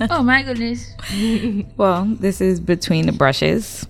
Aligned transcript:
Oh 0.10 0.22
my 0.22 0.42
goodness. 0.42 0.94
Well, 1.76 2.04
this 2.06 2.40
is 2.40 2.58
Between 2.58 3.06
the 3.06 3.12
Brushes 3.12 3.86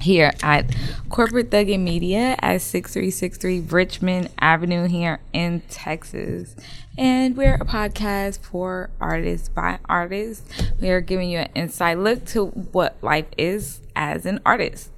here 0.00 0.32
at 0.42 0.74
Corporate 1.10 1.50
Thuggin 1.50 1.80
Media 1.80 2.36
at 2.40 2.60
6363 2.60 3.60
Richmond 3.60 4.30
Avenue 4.40 4.86
here 4.86 5.20
in 5.32 5.60
Texas. 5.68 6.56
And 6.96 7.36
we're 7.36 7.54
a 7.54 7.64
podcast 7.64 8.40
for 8.40 8.90
artists 9.00 9.48
by 9.48 9.78
artists. 9.88 10.44
We 10.80 10.90
are 10.90 11.00
giving 11.00 11.30
you 11.30 11.38
an 11.38 11.50
inside 11.54 11.98
look 11.98 12.24
to 12.26 12.46
what 12.46 12.96
life 13.02 13.26
is 13.36 13.80
as 13.94 14.26
an 14.26 14.40
artist. 14.44 14.90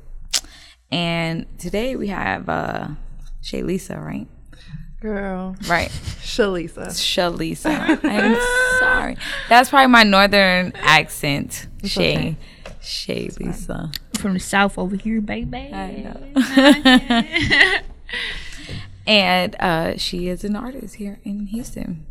And 0.91 1.47
today 1.59 1.97
we 1.97 2.09
have 2.09 2.49
uh 2.49 2.89
Shay 3.43 3.63
Lisa, 3.63 3.99
right? 3.99 4.27
Girl. 5.01 5.57
Right. 5.67 5.89
Shalisa. 6.21 6.89
Shalisa. 6.89 7.99
I'm 8.05 8.37
sorry. 8.79 9.17
That's 9.49 9.71
probably 9.71 9.87
my 9.87 10.03
northern 10.03 10.73
accent. 10.77 11.67
Shay. 11.85 12.17
okay. 12.17 12.37
Shay 12.83 13.31
Lisa. 13.39 13.91
From 14.19 14.35
the 14.35 14.41
south 14.41 14.79
over 14.79 14.97
here, 14.97 15.23
baby. 15.23 15.71
I 15.73 15.91
know. 16.35 17.81
and 19.07 19.57
uh, 19.59 19.97
she 19.97 20.29
is 20.29 20.45
an 20.45 20.55
artist 20.57 20.97
here 20.97 21.19
in 21.25 21.47
Houston. 21.47 22.05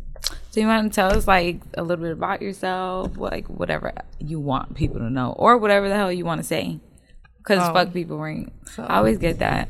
So 0.50 0.60
you 0.60 0.66
want 0.66 0.92
to 0.92 0.94
tell 0.94 1.16
us 1.16 1.28
like 1.28 1.60
a 1.74 1.82
little 1.82 2.04
bit 2.04 2.12
about 2.12 2.42
yourself, 2.42 3.16
like 3.16 3.46
whatever 3.46 3.92
you 4.18 4.40
want 4.40 4.74
people 4.74 4.98
to 4.98 5.10
know, 5.10 5.32
or 5.38 5.56
whatever 5.58 5.88
the 5.88 5.94
hell 5.94 6.12
you 6.12 6.24
want 6.24 6.40
to 6.40 6.46
say. 6.46 6.80
Because 7.40 7.68
Oh. 7.68 7.72
fuck 7.74 7.92
people 7.92 8.18
ring. 8.18 8.50
So- 8.74 8.84
I 8.84 8.96
always 8.98 9.18
get 9.18 9.38
that. 9.40 9.68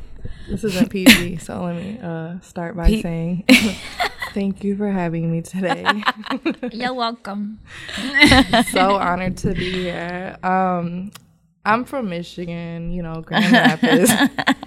This 0.49 0.65
isn't 0.65 0.91
PG, 0.91 1.39
so 1.39 1.63
let 1.63 1.77
me 1.77 1.99
uh, 2.03 2.41
start 2.41 2.77
by 2.77 2.87
P- 2.89 3.01
saying 3.03 3.45
thank 4.35 4.63
you 4.65 4.77
for 4.77 4.91
having 4.91 5.31
me 5.33 5.41
today. 5.43 5.85
You're 6.73 6.93
welcome. 6.95 7.61
so 8.71 8.97
honored 8.97 9.37
to 9.39 9.55
be 9.55 9.71
here. 9.73 10.37
Um, 10.43 11.11
I'm 11.65 11.85
from 11.85 12.09
Michigan, 12.09 12.91
you 12.91 13.03
know, 13.03 13.21
Grand 13.23 13.53
Rapids. 13.53 14.11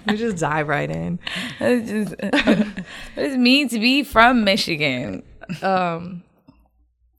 we 0.06 0.16
just 0.16 0.38
dive 0.38 0.68
right 0.68 0.90
in. 0.90 1.18
It's 1.60 1.90
just, 1.90 2.14
what 2.22 2.84
does 3.16 3.34
it 3.34 3.38
mean 3.40 3.68
to 3.68 3.78
be 3.78 4.02
from 4.04 4.44
Michigan? 4.44 5.22
Um, 5.62 6.22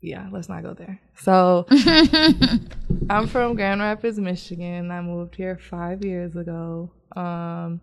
yeah, 0.01 0.27
let's 0.31 0.49
not 0.49 0.63
go 0.63 0.73
there. 0.73 0.99
So, 1.17 1.65
I'm 3.09 3.27
from 3.27 3.55
Grand 3.55 3.81
Rapids, 3.81 4.19
Michigan. 4.19 4.91
I 4.91 5.01
moved 5.01 5.35
here 5.35 5.57
five 5.57 6.03
years 6.03 6.35
ago. 6.35 6.91
Um, 7.15 7.81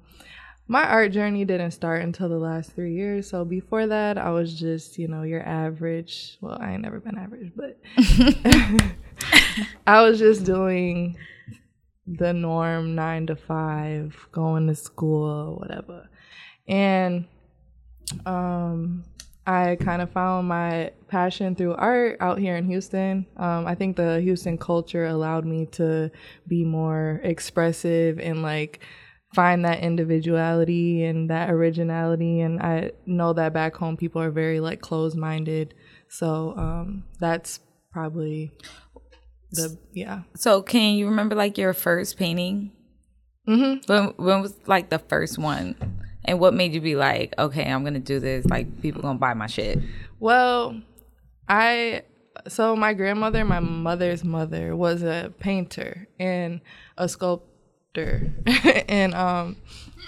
my 0.69 0.85
art 0.85 1.13
journey 1.13 1.45
didn't 1.45 1.73
start 1.73 2.03
until 2.03 2.29
the 2.29 2.39
last 2.39 2.73
three 2.73 2.95
years. 2.95 3.29
So 3.29 3.45
before 3.45 3.87
that, 3.87 4.17
I 4.17 4.31
was 4.31 4.59
just, 4.59 4.99
you 4.99 5.09
know, 5.09 5.23
your 5.23 5.43
average. 5.43 6.39
Well, 6.41 6.57
I 6.61 6.73
ain't 6.73 6.83
never 6.83 7.01
been 7.01 7.19
average, 7.19 7.53
but 7.55 7.79
I 9.87 10.03
was 10.03 10.19
just 10.19 10.45
doing 10.45 11.17
the 12.07 12.33
norm 12.33 12.95
nine 12.95 13.27
to 13.27 13.37
five, 13.37 14.17
going 14.33 14.67
to 14.69 14.75
school, 14.75 15.59
whatever. 15.59 16.09
And 16.69 17.27
um, 18.27 19.05
I 19.47 19.77
kind 19.81 20.03
of 20.03 20.11
found 20.13 20.49
my 20.49 20.93
passion 21.09 21.55
through 21.57 21.75
art 21.75 22.17
out 22.21 22.39
here 22.39 22.57
in 22.57 22.67
Houston. 22.67 23.27
Um, 23.37 23.67
I 23.67 23.75
think 23.75 23.97
the 23.97 24.21
Houston 24.21 24.57
culture 24.57 25.07
allowed 25.07 25.45
me 25.45 25.67
to 25.73 26.11
be 26.47 26.65
more 26.65 27.21
expressive 27.25 28.21
and 28.21 28.43
like 28.43 28.81
find 29.35 29.65
that 29.65 29.81
individuality 29.81 31.05
and 31.05 31.31
that 31.31 31.51
originality. 31.51 32.41
And 32.41 32.61
I 32.61 32.93
know 33.05 33.33
that 33.33 33.53
back 33.53 33.75
home 33.75 33.97
people 33.97 34.23
are 34.23 34.31
very 34.31 34.61
like 34.61 34.81
closed 34.81 35.17
minded. 35.17 35.75
So 36.09 36.55
um, 36.57 37.05
that's 37.19 37.59
probably 37.91 38.53
the, 39.51 39.77
yeah. 39.93 40.23
So 40.37 40.63
can 40.63 40.95
you 40.95 41.07
remember 41.07 41.35
like 41.35 41.59
your 41.59 41.73
first 41.73 42.17
painting? 42.17 42.73
Mm-hmm. 43.49 43.93
When 43.93 44.15
when 44.25 44.41
was 44.41 44.55
like 44.67 44.91
the 44.91 45.01
first 45.01 45.37
one? 45.37 45.75
And 46.25 46.39
what 46.39 46.55
made 46.55 46.73
you 46.73 46.81
be 46.81 46.95
like, 46.95 47.35
okay, 47.39 47.71
I'm 47.71 47.85
gonna 47.85 47.99
do 47.99 48.21
this, 48.21 48.45
like 48.47 48.81
people 48.81 49.03
gonna 49.03 49.19
buy 49.19 49.35
my 49.35 49.47
shit. 49.47 49.79
Well, 50.21 50.81
I 51.49 52.03
so 52.49 52.75
my 52.77 52.95
grandmother, 52.95 53.45
my 53.45 53.61
mother's 53.61 54.25
mother, 54.25 54.75
was 54.75 55.03
a 55.03 55.33
painter 55.39 56.09
and 56.19 56.61
a 56.97 57.09
sculptor, 57.09 58.33
and 58.89 59.15
um, 59.15 59.57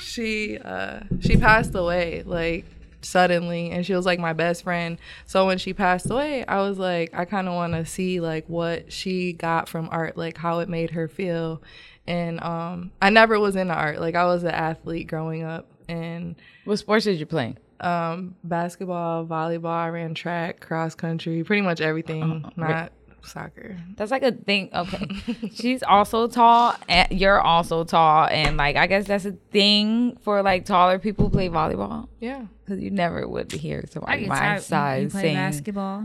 she 0.01 0.59
uh, 0.59 1.01
she 1.21 1.37
passed 1.37 1.75
away 1.75 2.23
like 2.25 2.65
suddenly, 3.03 3.71
and 3.71 3.85
she 3.85 3.95
was 3.95 4.07
like 4.07 4.19
my 4.19 4.33
best 4.33 4.65
friend. 4.65 4.99
So 5.27 5.47
when 5.47 5.59
she 5.59 5.73
passed 5.73 6.11
away, 6.11 6.45
I 6.47 6.61
was 6.61 6.79
like, 6.79 7.11
I 7.15 7.25
kind 7.25 7.49
of 7.49 7.55
want 7.55 7.75
to 7.75 7.85
see 7.87 8.21
like 8.21 8.49
what 8.49 8.93
she 8.93 9.33
got 9.33 9.69
from 9.69 9.89
art, 9.91 10.17
like 10.17 10.39
how 10.39 10.61
it 10.61 10.69
made 10.69 10.91
her 10.91 11.09
feel. 11.09 11.63
And 12.07 12.43
um, 12.43 12.93
I 13.01 13.11
never 13.11 13.39
was 13.39 13.57
into 13.57 13.75
art. 13.75 14.01
Like 14.01 14.15
I 14.15 14.25
was 14.27 14.43
an 14.43 14.51
athlete 14.51 15.07
growing 15.09 15.43
up, 15.43 15.67
and 15.89 16.35
What 16.65 16.77
sports 16.79 17.05
did 17.05 17.19
you 17.21 17.27
play? 17.27 17.55
um, 17.81 18.35
basketball, 18.45 19.27
volleyball, 19.27 19.67
I 19.71 19.89
ran 19.89 20.15
track, 20.15 20.61
cross 20.61 20.95
country, 20.95 21.43
pretty 21.45 21.63
much 21.63 21.81
everything, 21.81 22.45
not 22.57 22.93
soccer. 23.23 23.77
That's 23.97 24.11
like 24.11 24.23
a 24.23 24.33
thing. 24.33 24.71
Okay, 24.73 25.49
she's 25.55 25.83
also 25.83 26.29
tall, 26.29 26.75
and 26.89 27.11
you're 27.11 27.41
also 27.41 27.85
tall, 27.85 28.27
and 28.29 28.57
like 28.57 28.77
I 28.77 28.87
guess 28.87 29.07
that's 29.07 29.25
a 29.25 29.33
thing 29.51 30.17
for 30.23 30.43
like 30.43 30.65
taller 30.67 30.99
people 30.99 31.31
play 31.31 31.49
volleyball 31.49 32.09
Yeah. 32.21 32.45
because 32.65 32.81
you 32.83 32.91
never 32.91 33.27
would 33.29 33.51
hear 33.53 33.83
I 33.87 33.91
somebody 33.91 34.21
get 34.21 34.29
my 34.29 34.39
tired 34.39 34.49
when 34.51 34.57
you 34.57 34.61
size 34.63 35.13
play 35.13 35.23
saying 35.23 35.37
basketball. 35.37 36.05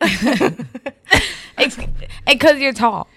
because 2.26 2.58
you're 2.58 2.72
tall. 2.72 3.08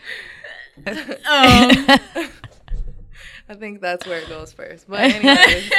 I 3.49 3.55
think 3.55 3.79
that's 3.79 4.05
where 4.05 4.19
it 4.19 4.27
goes 4.27 4.51
first. 4.51 4.87
But 4.89 4.99
anyways, 5.23 5.71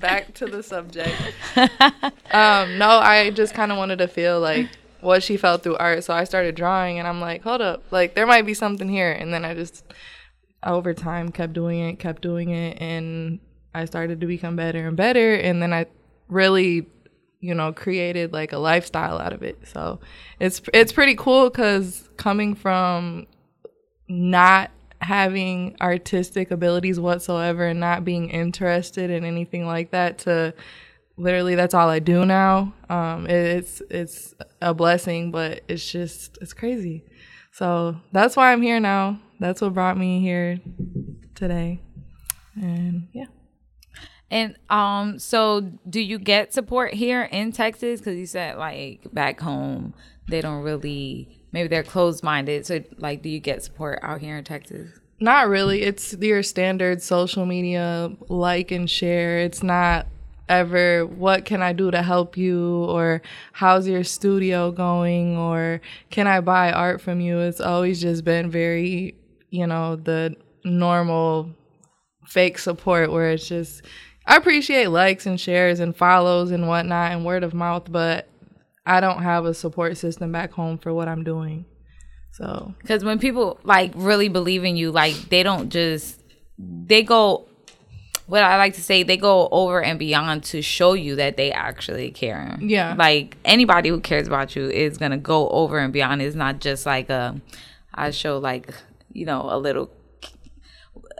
back 0.00 0.34
to 0.34 0.46
the 0.46 0.62
subject. 0.62 1.14
Um, 2.32 2.78
no, 2.78 2.88
I 2.88 3.28
just 3.28 3.52
kind 3.52 3.70
of 3.70 3.76
wanted 3.76 3.98
to 3.98 4.08
feel 4.08 4.40
like 4.40 4.66
what 5.02 5.22
she 5.22 5.36
felt 5.36 5.62
through 5.62 5.76
art. 5.76 6.02
So 6.02 6.14
I 6.14 6.24
started 6.24 6.54
drawing 6.54 6.98
and 6.98 7.06
I'm 7.06 7.20
like, 7.20 7.42
hold 7.42 7.60
up, 7.60 7.82
like 7.90 8.14
there 8.14 8.26
might 8.26 8.46
be 8.46 8.54
something 8.54 8.88
here. 8.88 9.12
And 9.12 9.34
then 9.34 9.44
I 9.44 9.52
just, 9.52 9.84
over 10.64 10.94
time, 10.94 11.30
kept 11.30 11.52
doing 11.52 11.80
it, 11.80 11.98
kept 11.98 12.22
doing 12.22 12.48
it. 12.48 12.80
And 12.80 13.38
I 13.74 13.84
started 13.84 14.22
to 14.22 14.26
become 14.26 14.56
better 14.56 14.88
and 14.88 14.96
better. 14.96 15.34
And 15.34 15.60
then 15.60 15.74
I 15.74 15.86
really, 16.28 16.86
you 17.40 17.54
know, 17.54 17.70
created 17.74 18.32
like 18.32 18.52
a 18.54 18.58
lifestyle 18.58 19.18
out 19.18 19.34
of 19.34 19.42
it. 19.42 19.58
So 19.68 20.00
it's, 20.40 20.62
it's 20.72 20.92
pretty 20.92 21.16
cool 21.16 21.50
because 21.50 22.08
coming 22.16 22.54
from 22.54 23.26
not 24.08 24.70
having 25.02 25.76
artistic 25.80 26.50
abilities 26.50 26.98
whatsoever 27.00 27.66
and 27.66 27.80
not 27.80 28.04
being 28.04 28.30
interested 28.30 29.10
in 29.10 29.24
anything 29.24 29.66
like 29.66 29.90
that 29.90 30.18
to 30.18 30.54
literally 31.16 31.54
that's 31.56 31.74
all 31.74 31.88
I 31.88 31.98
do 31.98 32.24
now. 32.24 32.72
Um, 32.88 33.26
it- 33.26 33.56
it's 33.58 33.82
it's 33.90 34.34
a 34.60 34.72
blessing, 34.72 35.30
but 35.30 35.62
it's 35.68 35.90
just 35.90 36.38
it's 36.40 36.52
crazy. 36.54 37.04
So 37.52 37.96
that's 38.12 38.36
why 38.36 38.52
I'm 38.52 38.62
here 38.62 38.80
now. 38.80 39.20
That's 39.40 39.60
what 39.60 39.74
brought 39.74 39.98
me 39.98 40.20
here 40.20 40.58
today. 41.34 41.80
And 42.56 43.08
yeah. 43.12 43.26
And 44.30 44.56
um, 44.70 45.18
so 45.18 45.60
do 45.88 46.00
you 46.00 46.18
get 46.18 46.54
support 46.54 46.94
here 46.94 47.22
in 47.24 47.52
Texas? 47.52 48.00
Because 48.00 48.16
you 48.18 48.26
said 48.26 48.56
like 48.56 49.12
back 49.12 49.40
home 49.40 49.94
they 50.28 50.40
don't 50.40 50.62
really 50.62 51.44
maybe 51.52 51.68
they're 51.68 51.82
closed 51.82 52.22
minded. 52.24 52.64
So 52.64 52.82
like, 52.96 53.22
do 53.22 53.28
you 53.28 53.40
get 53.40 53.62
support 53.62 53.98
out 54.02 54.20
here 54.20 54.38
in 54.38 54.44
Texas? 54.44 54.88
Not 55.22 55.48
really. 55.48 55.82
It's 55.82 56.14
your 56.14 56.42
standard 56.42 57.00
social 57.00 57.46
media 57.46 58.10
like 58.28 58.72
and 58.72 58.90
share. 58.90 59.38
It's 59.38 59.62
not 59.62 60.08
ever 60.48 61.06
what 61.06 61.44
can 61.44 61.62
I 61.62 61.72
do 61.72 61.92
to 61.92 62.02
help 62.02 62.36
you 62.36 62.86
or 62.86 63.22
how's 63.52 63.86
your 63.86 64.02
studio 64.02 64.72
going 64.72 65.36
or 65.36 65.80
can 66.10 66.26
I 66.26 66.40
buy 66.40 66.72
art 66.72 67.00
from 67.00 67.20
you. 67.20 67.38
It's 67.38 67.60
always 67.60 68.00
just 68.02 68.24
been 68.24 68.50
very, 68.50 69.14
you 69.50 69.64
know, 69.64 69.94
the 69.94 70.34
normal 70.64 71.54
fake 72.26 72.58
support 72.58 73.12
where 73.12 73.30
it's 73.30 73.46
just 73.46 73.82
I 74.26 74.34
appreciate 74.34 74.88
likes 74.88 75.24
and 75.24 75.40
shares 75.40 75.78
and 75.78 75.96
follows 75.96 76.50
and 76.50 76.66
whatnot 76.66 77.12
and 77.12 77.24
word 77.24 77.44
of 77.44 77.54
mouth, 77.54 77.84
but 77.92 78.28
I 78.84 79.00
don't 79.00 79.22
have 79.22 79.44
a 79.44 79.54
support 79.54 79.96
system 79.98 80.32
back 80.32 80.50
home 80.50 80.78
for 80.78 80.92
what 80.92 81.06
I'm 81.06 81.22
doing. 81.22 81.64
So 82.32 82.74
Because 82.80 83.04
when 83.04 83.18
people 83.18 83.58
like 83.62 83.92
really 83.94 84.28
believe 84.28 84.64
in 84.64 84.76
you, 84.76 84.90
like 84.90 85.14
they 85.28 85.42
don't 85.42 85.70
just 85.70 86.20
they 86.58 87.02
go. 87.02 87.46
What 88.26 88.42
I 88.42 88.56
like 88.56 88.74
to 88.74 88.82
say, 88.82 89.02
they 89.02 89.16
go 89.18 89.48
over 89.50 89.82
and 89.82 89.98
beyond 89.98 90.44
to 90.44 90.62
show 90.62 90.94
you 90.94 91.16
that 91.16 91.36
they 91.36 91.52
actually 91.52 92.10
care. 92.12 92.56
Yeah. 92.60 92.94
Like 92.96 93.36
anybody 93.44 93.90
who 93.90 94.00
cares 94.00 94.26
about 94.26 94.56
you 94.56 94.70
is 94.70 94.96
gonna 94.96 95.18
go 95.18 95.48
over 95.48 95.78
and 95.78 95.92
beyond. 95.92 96.22
It's 96.22 96.36
not 96.36 96.60
just 96.60 96.86
like 96.86 97.10
a, 97.10 97.38
I 97.94 98.10
show 98.10 98.38
like 98.38 98.72
you 99.12 99.26
know 99.26 99.48
a 99.50 99.58
little, 99.58 99.90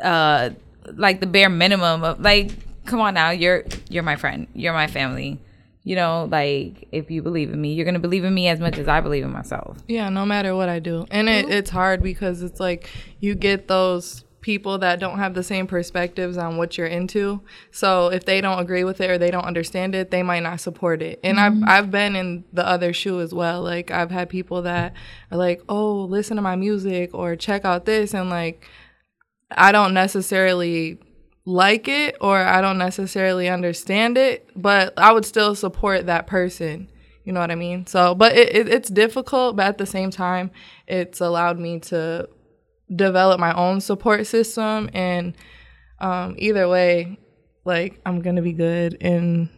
uh, 0.03 0.51
like 0.95 1.21
the 1.21 1.27
bare 1.27 1.51
minimum 1.51 2.03
of 2.05 2.21
like, 2.21 2.53
come 2.87 3.01
on 3.01 3.15
now, 3.15 3.31
you're 3.31 3.65
you're 3.91 4.03
my 4.05 4.17
friend, 4.17 4.47
you're 4.55 4.73
my 4.73 4.87
family, 4.87 5.39
You 5.85 5.97
know, 5.97 6.29
like 6.31 6.87
if 6.93 7.11
you 7.11 7.23
believe 7.23 7.51
in 7.53 7.61
me, 7.61 7.73
you're 7.75 7.85
gonna 7.85 7.99
believe 7.99 8.25
in 8.25 8.33
me 8.33 8.49
as 8.49 8.61
much 8.61 8.79
as 8.79 8.87
I 8.87 9.01
believe 9.01 9.25
in 9.25 9.33
myself. 9.33 9.79
Yeah, 9.89 10.09
no 10.11 10.25
matter 10.25 10.55
what 10.55 10.69
I 10.69 10.79
do. 10.79 11.07
And 11.11 11.29
it, 11.29 11.49
it's 11.51 11.71
hard 11.71 12.03
because 12.03 12.43
it's 12.43 12.61
like 12.61 12.89
you 13.19 13.35
get 13.35 13.67
those 13.69 14.25
people 14.43 14.77
that 14.79 14.99
don't 14.99 15.19
have 15.19 15.35
the 15.35 15.43
same 15.43 15.69
perspectives 15.69 16.37
on 16.37 16.57
what 16.57 16.77
you're 16.77 16.87
into. 16.87 17.41
So 17.71 18.09
if 18.09 18.25
they 18.25 18.41
don't 18.41 18.59
agree 18.59 18.83
with 18.83 19.01
it 19.01 19.09
or 19.09 19.17
they 19.17 19.31
don't 19.31 19.45
understand 19.45 19.95
it, 19.95 20.11
they 20.11 20.23
might 20.25 20.43
not 20.43 20.61
support 20.61 21.01
it. 21.03 21.21
And 21.23 21.39
Mm-hmm. 21.39 21.65
I've 21.65 21.85
I've 21.85 21.91
been 21.91 22.15
in 22.17 22.45
the 22.53 22.67
other 22.67 22.93
shoe 22.93 23.21
as 23.21 23.33
well. 23.35 23.63
Like 23.63 23.91
I've 23.91 24.11
had 24.11 24.29
people 24.29 24.63
that 24.63 24.95
are 25.31 25.39
like, 25.39 25.63
"Oh, 25.69 26.03
listen 26.03 26.37
to 26.37 26.43
my 26.43 26.55
music 26.57 27.11
or 27.13 27.35
check 27.37 27.65
out 27.65 27.87
this," 27.87 28.15
and 28.15 28.31
like 28.31 28.69
I 29.51 29.73
don't 29.73 29.95
necessarily 29.95 30.99
like 31.45 31.89
it 31.89 32.17
or 32.21 32.39
I 32.39 32.61
don't 32.61 32.79
necessarily 32.79 33.49
understand 33.49 34.17
it, 34.17 34.49
but 34.55 34.95
I 34.97 35.13
would 35.13 35.25
still 35.25 35.55
support 35.55 36.07
that 36.07 36.27
person. 36.27 36.89
You 37.25 37.33
know 37.33 37.41
what 37.41 37.51
I 37.51 37.57
mean? 37.57 37.87
So, 37.87 38.15
but 38.15 38.37
it, 38.37 38.55
it, 38.55 38.69
it's 38.69 38.91
difficult, 38.91 39.57
but 39.57 39.67
at 39.67 39.79
the 39.79 39.87
same 39.87 40.11
time, 40.11 40.51
it's 40.87 41.21
allowed 41.21 41.59
me 41.59 41.79
to 41.81 42.29
develop 42.95 43.39
my 43.39 43.55
own 43.55 43.81
support 43.81 44.27
system. 44.27 44.91
And 44.93 45.35
um, 46.01 46.35
either 46.39 46.69
way, 46.69 47.19
like 47.65 48.01
I'm 48.05 48.21
gonna 48.21 48.43
be 48.43 48.53
good. 48.53 48.97
And 49.01 49.49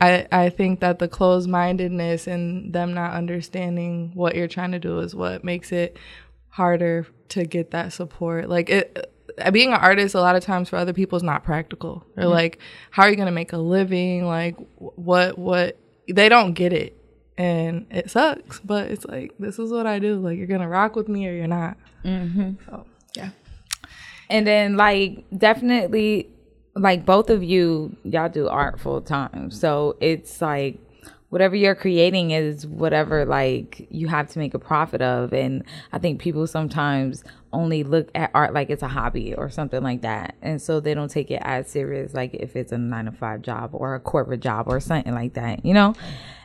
I 0.00 0.26
I 0.30 0.50
think 0.50 0.80
that 0.80 0.98
the 0.98 1.08
closed 1.08 1.48
mindedness 1.48 2.26
and 2.26 2.72
them 2.72 2.92
not 2.92 3.14
understanding 3.14 4.12
what 4.14 4.34
you're 4.36 4.48
trying 4.48 4.72
to 4.72 4.78
do 4.78 5.00
is 5.00 5.14
what 5.14 5.44
makes 5.44 5.72
it 5.72 5.96
harder 6.48 7.06
to 7.30 7.44
get 7.44 7.70
that 7.70 7.92
support. 7.92 8.48
Like 8.48 8.68
it 8.68 9.12
being 9.52 9.68
an 9.68 9.80
artist 9.80 10.14
a 10.14 10.20
lot 10.20 10.36
of 10.36 10.42
times 10.42 10.68
for 10.68 10.76
other 10.76 10.92
people 10.92 11.16
is 11.16 11.22
not 11.22 11.44
practical. 11.44 12.04
They're 12.14 12.26
like, 12.26 12.58
how 12.90 13.04
are 13.04 13.10
you 13.10 13.16
gonna 13.16 13.32
make 13.32 13.52
a 13.52 13.58
living? 13.58 14.24
Like 14.24 14.56
what 14.76 15.38
what 15.38 15.78
they 16.08 16.28
don't 16.28 16.54
get 16.54 16.72
it. 16.72 16.94
And 17.36 17.86
it 17.90 18.10
sucks, 18.10 18.60
but 18.60 18.90
it's 18.90 19.04
like 19.04 19.34
this 19.38 19.58
is 19.58 19.70
what 19.70 19.86
I 19.86 19.98
do. 19.98 20.16
Like 20.16 20.38
you're 20.38 20.46
gonna 20.46 20.68
rock 20.68 20.96
with 20.96 21.08
me 21.08 21.28
or 21.28 21.32
you're 21.32 21.46
not. 21.46 21.76
Mm-hmm. 22.04 22.52
So 22.66 22.86
yeah. 23.14 23.30
And 24.28 24.46
then 24.46 24.76
like 24.76 25.24
definitely 25.36 26.28
like 26.74 27.04
both 27.04 27.30
of 27.30 27.42
you 27.42 27.96
y'all 28.04 28.28
do 28.28 28.48
art 28.48 28.80
full 28.80 29.00
time. 29.00 29.50
So 29.50 29.96
it's 30.00 30.40
like 30.40 30.78
whatever 31.30 31.54
you're 31.54 31.74
creating 31.74 32.30
is 32.30 32.66
whatever 32.66 33.24
like 33.24 33.86
you 33.90 34.08
have 34.08 34.28
to 34.28 34.38
make 34.38 34.54
a 34.54 34.58
profit 34.58 35.02
of 35.02 35.32
and 35.32 35.62
I 35.92 35.98
think 35.98 36.20
people 36.20 36.46
sometimes 36.46 37.22
only 37.52 37.82
look 37.82 38.10
at 38.14 38.30
art 38.34 38.52
like 38.52 38.70
it's 38.70 38.82
a 38.82 38.88
hobby 38.88 39.34
or 39.34 39.50
something 39.50 39.82
like 39.82 40.02
that. 40.02 40.34
And 40.42 40.60
so 40.60 40.80
they 40.80 40.94
don't 40.94 41.10
take 41.10 41.30
it 41.30 41.40
as 41.42 41.68
serious 41.68 42.14
like 42.14 42.34
if 42.34 42.56
it's 42.56 42.72
a 42.72 42.78
9 42.78 43.04
to 43.06 43.12
5 43.12 43.42
job 43.42 43.70
or 43.72 43.94
a 43.94 44.00
corporate 44.00 44.40
job 44.40 44.66
or 44.68 44.80
something 44.80 45.14
like 45.14 45.34
that, 45.34 45.64
you 45.64 45.74
know? 45.74 45.94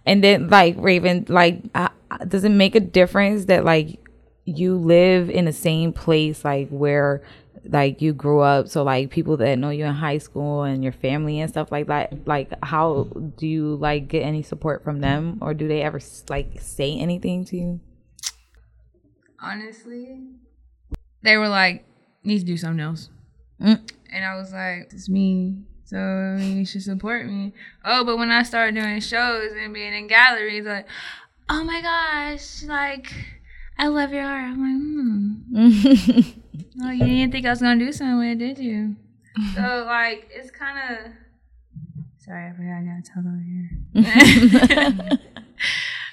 And 0.05 0.23
then 0.23 0.49
like 0.49 0.75
Raven 0.77 1.25
like 1.29 1.61
uh, 1.75 1.89
does 2.27 2.43
it 2.43 2.49
make 2.49 2.75
a 2.75 2.79
difference 2.79 3.45
that 3.45 3.65
like 3.65 3.99
you 4.45 4.75
live 4.75 5.29
in 5.29 5.45
the 5.45 5.53
same 5.53 5.93
place 5.93 6.43
like 6.43 6.69
where 6.69 7.23
like 7.65 8.01
you 8.01 8.11
grew 8.11 8.41
up 8.41 8.67
so 8.67 8.83
like 8.83 9.09
people 9.09 9.37
that 9.37 9.57
know 9.57 9.69
you 9.69 9.85
in 9.85 9.93
high 9.93 10.17
school 10.17 10.63
and 10.63 10.83
your 10.83 10.91
family 10.91 11.39
and 11.39 11.49
stuff 11.49 11.71
like 11.71 11.87
that 11.87 12.27
like 12.27 12.49
how 12.61 13.07
do 13.37 13.47
you 13.47 13.75
like 13.77 14.09
get 14.09 14.19
any 14.19 14.41
support 14.41 14.83
from 14.83 14.99
them 14.99 15.37
or 15.39 15.53
do 15.53 15.65
they 15.65 15.81
ever 15.81 16.01
like 16.27 16.59
say 16.59 16.97
anything 16.97 17.45
to 17.45 17.55
you 17.55 17.79
Honestly, 19.43 20.19
they 21.23 21.37
were 21.37 21.49
like, 21.49 21.83
"Need 22.23 22.39
to 22.39 22.45
do 22.45 22.57
something 22.57 22.79
else," 22.79 23.09
Mm. 23.61 23.89
and 24.11 24.25
I 24.25 24.35
was 24.35 24.51
like, 24.53 24.89
"It's 24.93 25.09
me." 25.09 25.57
So 25.85 26.37
you 26.39 26.65
should 26.65 26.81
support 26.83 27.25
me. 27.27 27.53
Oh, 27.85 28.03
but 28.03 28.17
when 28.17 28.31
I 28.31 28.43
started 28.43 28.75
doing 28.75 28.99
shows 28.99 29.51
and 29.59 29.73
being 29.73 29.93
in 29.93 30.07
galleries, 30.07 30.65
like, 30.65 30.87
oh 31.49 31.63
my 31.63 31.81
gosh, 31.81 32.63
like, 32.63 33.13
I 33.77 33.87
love 33.87 34.11
your 34.11 34.23
art. 34.23 34.51
I'm 34.53 35.43
like, 35.53 35.61
hmm. 35.73 36.39
Oh, 36.83 36.89
you 36.89 37.05
didn't 37.05 37.31
think 37.31 37.45
I 37.45 37.51
was 37.51 37.61
gonna 37.61 37.77
do 37.79 37.91
something 37.91 38.17
with 38.17 38.41
it, 38.41 38.55
did 38.55 38.57
you? 38.63 38.95
so 39.55 39.83
like, 39.85 40.29
it's 40.33 40.49
kind 40.51 40.77
of. 40.97 41.11
Sorry, 42.17 42.47
I 42.49 42.53
forgot 42.53 42.79
I 42.79 42.81
gotta 42.81 43.03
talk 43.03 43.25
over 43.25 43.43
here. 43.45 45.19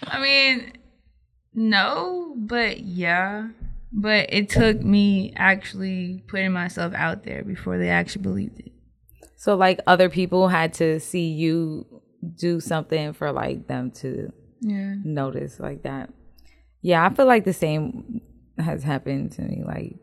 I 0.05 0.21
mean, 0.21 0.73
no, 1.55 2.35
but 2.37 2.81
yeah. 2.81 3.49
But 3.93 4.33
it 4.33 4.49
took 4.49 4.81
me 4.81 5.33
actually 5.37 6.23
putting 6.29 6.53
myself 6.53 6.95
out 6.95 7.25
there 7.25 7.43
before 7.43 7.77
they 7.79 7.89
actually 7.91 8.23
believed 8.23 8.61
it. 8.61 8.73
so 9.37 9.57
like 9.57 9.81
other 9.87 10.09
people 10.09 10.49
had 10.49 10.73
to 10.75 11.01
see 11.01 11.29
you 11.29 11.87
do 12.37 12.61
something 12.61 13.13
for 13.15 13.33
like 13.33 13.67
them 13.67 13.91
to 14.03 14.31
Yeah. 14.61 14.95
notice 15.03 15.59
like 15.59 15.83
that 15.85 16.11
yeah 16.83 17.05
i 17.05 17.09
feel 17.15 17.25
like 17.27 17.45
the 17.45 17.53
same 17.55 18.21
has 18.59 18.83
happened 18.85 19.33
to 19.33 19.43
me 19.43 19.63
like 19.65 19.97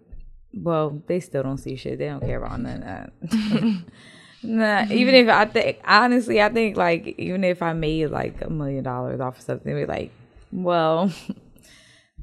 well 0.54 1.01
they 1.07 1.19
still 1.19 1.44
don't 1.44 1.60
see 1.60 1.75
shit 1.75 2.00
they 2.00 2.07
don't 2.07 2.22
care 2.22 2.44
about 2.44 2.60
none 2.60 2.81
of 2.81 2.84
that 2.84 3.13
nah, 4.44 4.86
even 4.92 5.13
if 5.16 5.30
i 5.30 5.45
think 5.45 5.78
honestly 5.86 6.42
i 6.42 6.50
think 6.50 6.75
like 6.75 7.13
even 7.19 7.44
if 7.44 7.62
i 7.62 7.72
made 7.74 8.07
like 8.07 8.42
a 8.42 8.50
million 8.50 8.84
dollars 8.84 9.19
off 9.19 9.38
of 9.38 9.44
something 9.44 9.75
be 9.75 9.86
like 9.86 10.12
well 10.51 11.12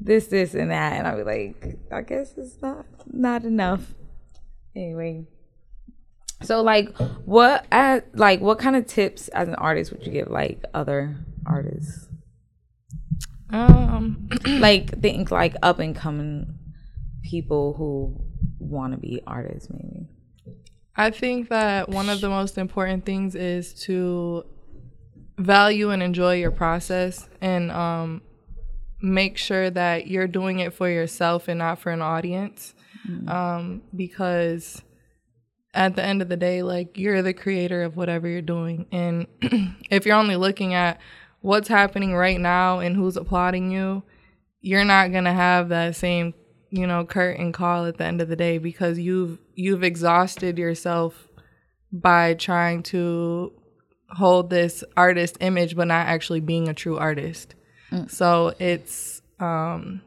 this 0.01 0.27
this 0.29 0.55
and 0.55 0.71
that. 0.71 0.93
And 0.95 1.07
i'd 1.07 1.17
be 1.17 1.23
like 1.23 1.79
i 1.91 2.03
guess 2.03 2.35
it's 2.37 2.61
not 2.61 2.87
not 3.13 3.45
enough. 3.45 3.95
Anyway. 4.75 5.27
So 6.43 6.63
like 6.63 6.95
what 7.25 7.67
at 7.71 8.17
like 8.17 8.41
what 8.41 8.59
kind 8.59 8.77
of 8.77 8.87
tips 8.87 9.29
as 9.29 9.49
an 9.49 9.55
artist 9.55 9.93
would 9.93 10.07
you 10.07 10.13
give 10.13 10.29
like 10.29 10.65
other 10.75 11.17
artists? 11.47 12.09
Um, 13.51 14.29
like 14.47 15.01
think 15.01 15.31
like 15.31 15.55
up 15.63 15.79
and 15.79 15.95
coming 15.95 16.59
people 17.23 17.75
who 17.75 18.21
want 18.59 18.93
to 18.93 18.99
be 18.99 19.23
artists 19.27 19.71
maybe. 19.71 20.09
I 20.97 21.11
think 21.11 21.49
that 21.49 21.89
one 21.89 22.09
of 22.09 22.21
the 22.21 22.29
most 22.29 22.59
important 22.59 23.05
things 23.05 23.35
is 23.35 23.75
to 23.85 24.45
value 25.39 25.91
and 25.91 26.03
enjoy 26.03 26.37
your 26.37 26.53
process 26.53 27.29
and 27.41 27.71
um, 27.73 28.23
make 29.05 29.37
sure 29.37 29.69
that 29.71 30.07
you're 30.07 30.27
doing 30.27 30.61
it 30.61 30.73
for 30.73 30.89
yourself 30.89 31.47
and 31.47 31.59
not 31.59 31.79
for 31.79 31.91
an 31.91 32.03
audience. 32.03 32.75
Um, 33.29 33.83
because 33.95 34.83
at 35.75 35.95
the 35.95 36.03
end 36.03 36.23
of 36.23 36.31
the 36.31 36.39
day, 36.39 36.63
like 36.63 36.97
you're 36.97 37.21
the 37.21 37.35
creator 37.35 37.83
of 37.83 37.97
whatever 37.97 38.27
you're 38.27 38.41
doing. 38.41 38.87
And 38.91 39.27
if 39.91 40.07
you're 40.07 40.17
only 40.17 40.37
looking 40.37 40.73
at 40.73 41.01
what's 41.43 41.69
happening 41.69 42.15
right 42.15 42.41
now 42.41 42.79
and 42.79 42.97
who's 42.97 43.19
applauding 43.19 43.71
you, 43.71 44.03
you're 44.63 44.85
not 44.85 45.13
going 45.13 45.25
to 45.25 45.33
have 45.33 45.69
that 45.69 45.97
same 45.97 46.33
you 46.71 46.89
know 46.89 47.05
curtain 47.05 47.53
call 47.53 47.87
at 47.87 47.99
the 47.99 48.05
end 48.05 48.21
of 48.21 48.29
the 48.29 48.35
day 48.35 48.59
because 48.59 48.99
you've 48.99 49.39
you've 49.55 49.85
exhausted 49.85 50.59
yourself 50.59 51.29
by 51.93 52.35
trying 52.35 52.83
to 52.83 53.53
hold 54.11 54.51
this 54.51 54.83
artist 54.97 55.37
image 55.41 55.77
but 55.77 55.87
not 55.87 56.09
actually 56.09 56.41
being 56.41 56.69
a 56.69 56.75
true 56.75 56.99
artist 56.99 57.55
so 58.09 58.55
it's 58.59 59.23
um 59.41 60.01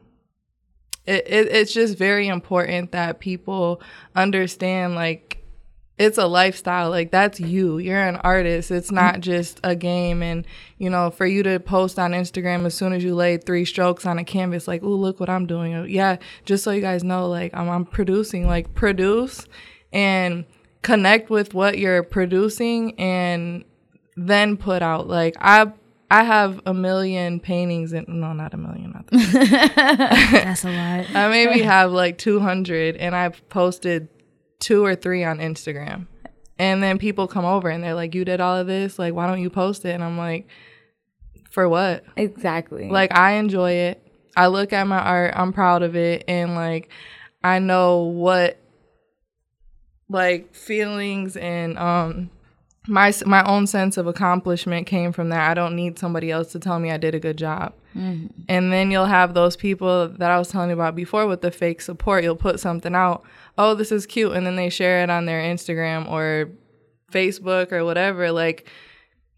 it, 1.06 1.26
it 1.26 1.48
it's 1.48 1.72
just 1.72 1.96
very 1.96 2.28
important 2.28 2.92
that 2.92 3.18
people 3.18 3.80
understand 4.14 4.94
like 4.94 5.38
it's 5.98 6.16
a 6.16 6.26
lifestyle 6.26 6.90
like 6.90 7.10
that's 7.10 7.40
you. 7.40 7.78
You're 7.78 8.00
an 8.00 8.16
artist. 8.16 8.70
It's 8.70 8.92
not 8.92 9.20
just 9.20 9.58
a 9.64 9.74
game. 9.74 10.22
And 10.22 10.46
you 10.78 10.90
know 10.90 11.10
for 11.10 11.26
you 11.26 11.42
to 11.42 11.58
post 11.58 11.98
on 11.98 12.12
instagram 12.12 12.64
as 12.66 12.74
soon 12.74 12.92
as 12.92 13.02
you 13.02 13.14
lay 13.14 13.36
three 13.36 13.64
strokes 13.64 14.06
on 14.06 14.18
a 14.18 14.24
canvas 14.24 14.68
like 14.68 14.82
oh 14.84 14.88
look 14.88 15.18
what 15.18 15.28
i'm 15.28 15.46
doing. 15.46 15.74
Oh, 15.74 15.84
yeah 15.84 16.16
just 16.44 16.62
so 16.62 16.70
you 16.70 16.80
guys 16.80 17.02
know 17.02 17.28
like 17.28 17.52
i'm, 17.54 17.68
I'm 17.68 17.84
producing 17.84 18.46
like 18.46 18.74
produce 18.74 19.46
and 19.92 20.44
connect 20.82 21.30
with 21.30 21.54
what 21.54 21.78
you're 21.78 22.02
producing 22.02 22.98
and 23.00 23.64
then 24.16 24.56
put 24.56 24.82
out. 24.82 25.08
Like 25.08 25.36
i 25.40 25.72
i 26.10 26.22
have 26.24 26.60
a 26.66 26.72
million 26.74 27.38
paintings 27.40 27.92
and 27.92 28.08
no 28.08 28.32
not 28.32 28.54
a 28.54 28.56
million 28.56 28.92
not 28.92 29.06
that 29.10 30.30
That's 30.32 30.64
a 30.64 30.70
lot. 30.70 31.14
I 31.14 31.28
maybe 31.28 31.62
have 31.62 31.92
like 31.92 32.18
200 32.18 32.96
and 32.96 33.14
I've 33.14 33.46
posted 33.48 34.08
two 34.60 34.84
or 34.84 34.94
three 34.94 35.24
on 35.24 35.38
Instagram. 35.38 36.06
And 36.58 36.82
then 36.82 36.98
people 36.98 37.28
come 37.28 37.44
over 37.44 37.68
and 37.68 37.82
they're 37.82 37.94
like, 37.94 38.14
You 38.14 38.24
did 38.24 38.40
all 38.40 38.56
of 38.56 38.66
this? 38.66 38.98
Like, 38.98 39.14
why 39.14 39.26
don't 39.26 39.40
you 39.40 39.50
post 39.50 39.84
it? 39.84 39.90
And 39.90 40.02
I'm 40.02 40.18
like, 40.18 40.48
For 41.50 41.68
what? 41.68 42.04
exactly 42.16 42.88
Like, 42.88 43.16
I 43.16 43.32
enjoy 43.32 43.72
it. 43.72 44.02
I 44.36 44.48
look 44.48 44.72
at 44.72 44.86
my 44.86 44.98
art, 44.98 45.34
I'm 45.36 45.52
proud 45.52 45.82
of 45.82 45.96
it. 45.96 46.24
And 46.28 46.54
like, 46.54 46.90
I 47.42 47.58
know 47.60 48.02
what 48.02 48.58
like 50.10 50.54
feelings 50.54 51.36
and 51.36 51.78
um 51.78 52.30
my 52.88 53.12
my 53.26 53.44
own 53.44 53.66
sense 53.66 53.96
of 53.96 54.06
accomplishment 54.06 54.86
came 54.86 55.12
from 55.12 55.28
that. 55.28 55.50
I 55.50 55.54
don't 55.54 55.76
need 55.76 55.98
somebody 55.98 56.30
else 56.30 56.52
to 56.52 56.58
tell 56.58 56.78
me 56.78 56.90
I 56.90 56.96
did 56.96 57.14
a 57.14 57.20
good 57.20 57.36
job. 57.36 57.74
And 58.48 58.72
then 58.72 58.90
you'll 58.90 59.06
have 59.06 59.34
those 59.34 59.56
people 59.56 60.08
that 60.08 60.30
I 60.30 60.38
was 60.38 60.48
telling 60.48 60.70
you 60.70 60.74
about 60.74 60.94
before 60.94 61.26
with 61.26 61.42
the 61.42 61.50
fake 61.50 61.80
support. 61.80 62.22
You'll 62.22 62.36
put 62.36 62.60
something 62.60 62.94
out, 62.94 63.24
oh, 63.56 63.74
this 63.74 63.92
is 63.92 64.06
cute, 64.06 64.32
and 64.32 64.46
then 64.46 64.56
they 64.56 64.70
share 64.70 65.02
it 65.02 65.10
on 65.10 65.26
their 65.26 65.42
Instagram 65.42 66.10
or 66.10 66.50
Facebook 67.12 67.72
or 67.72 67.84
whatever. 67.84 68.30
Like 68.30 68.68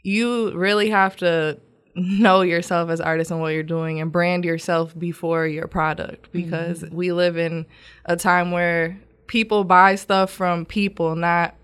you 0.02 0.52
really 0.52 0.90
have 0.90 1.16
to 1.16 1.58
know 1.94 2.42
yourself 2.42 2.90
as 2.90 3.00
artists 3.00 3.30
and 3.30 3.40
what 3.40 3.54
you're 3.54 3.62
doing 3.62 4.00
and 4.00 4.12
brand 4.12 4.44
yourself 4.44 4.96
before 4.98 5.46
your 5.46 5.66
product 5.66 6.30
because 6.32 6.82
mm-hmm. 6.82 6.94
we 6.94 7.12
live 7.12 7.36
in 7.36 7.66
a 8.04 8.16
time 8.16 8.50
where 8.52 9.00
people 9.26 9.64
buy 9.64 9.94
stuff 9.94 10.30
from 10.30 10.66
people, 10.66 11.16
not 11.16 11.54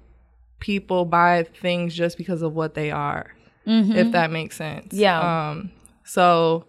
people 0.61 1.05
buy 1.05 1.45
things 1.61 1.95
just 1.95 2.19
because 2.19 2.43
of 2.43 2.55
what 2.55 2.75
they 2.75 2.91
are. 2.91 3.35
Mm-hmm. 3.67 3.93
If 3.93 4.13
that 4.13 4.31
makes 4.31 4.57
sense. 4.57 4.93
Yeah. 4.93 5.49
Um 5.51 5.71
so 6.05 6.67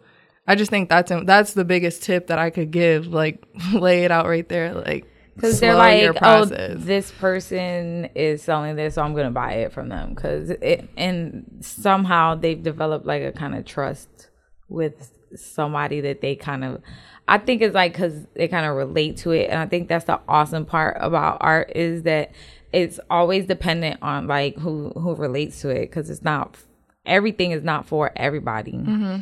I 0.47 0.55
just 0.55 0.71
think 0.71 0.89
that's 0.89 1.11
that's 1.25 1.53
the 1.53 1.65
biggest 1.65 2.03
tip 2.03 2.27
that 2.27 2.39
I 2.39 2.49
could 2.49 2.71
give. 2.71 3.07
Like 3.07 3.45
lay 3.73 4.03
it 4.03 4.11
out 4.11 4.27
right 4.27 4.47
there. 4.47 4.73
Like 4.73 5.05
because 5.37 5.59
they're 5.59 5.75
like, 5.75 6.17
oh, 6.23 6.45
this 6.45 7.11
person 7.11 8.09
is 8.15 8.41
selling 8.41 8.75
this, 8.75 8.95
so 8.95 9.03
I'm 9.03 9.13
gonna 9.13 9.29
buy 9.29 9.53
it 9.53 9.71
from 9.71 9.89
them. 9.89 10.15
Because 10.15 10.49
it 10.49 10.89
and 10.97 11.59
somehow 11.61 12.33
they've 12.33 12.61
developed 12.61 13.05
like 13.05 13.21
a 13.21 13.31
kind 13.31 13.55
of 13.55 13.63
trust 13.63 14.29
with 14.67 15.11
somebody 15.35 16.01
that 16.01 16.21
they 16.21 16.35
kind 16.35 16.63
of. 16.63 16.81
I 17.27 17.37
think 17.37 17.61
it's 17.61 17.75
like 17.75 17.93
because 17.93 18.25
they 18.35 18.47
kind 18.47 18.65
of 18.65 18.75
relate 18.75 19.17
to 19.17 19.31
it, 19.31 19.49
and 19.49 19.59
I 19.59 19.67
think 19.67 19.89
that's 19.89 20.05
the 20.05 20.19
awesome 20.27 20.65
part 20.65 20.97
about 20.99 21.37
art 21.41 21.71
is 21.75 22.03
that 22.03 22.31
it's 22.73 22.99
always 23.09 23.45
dependent 23.45 24.01
on 24.01 24.27
like 24.27 24.57
who 24.57 24.89
who 24.89 25.15
relates 25.15 25.61
to 25.61 25.69
it 25.69 25.81
because 25.81 26.09
it's 26.09 26.23
not 26.23 26.57
everything 27.05 27.51
is 27.51 27.63
not 27.63 27.87
for 27.87 28.11
everybody, 28.15 28.73
mm-hmm. 28.73 29.21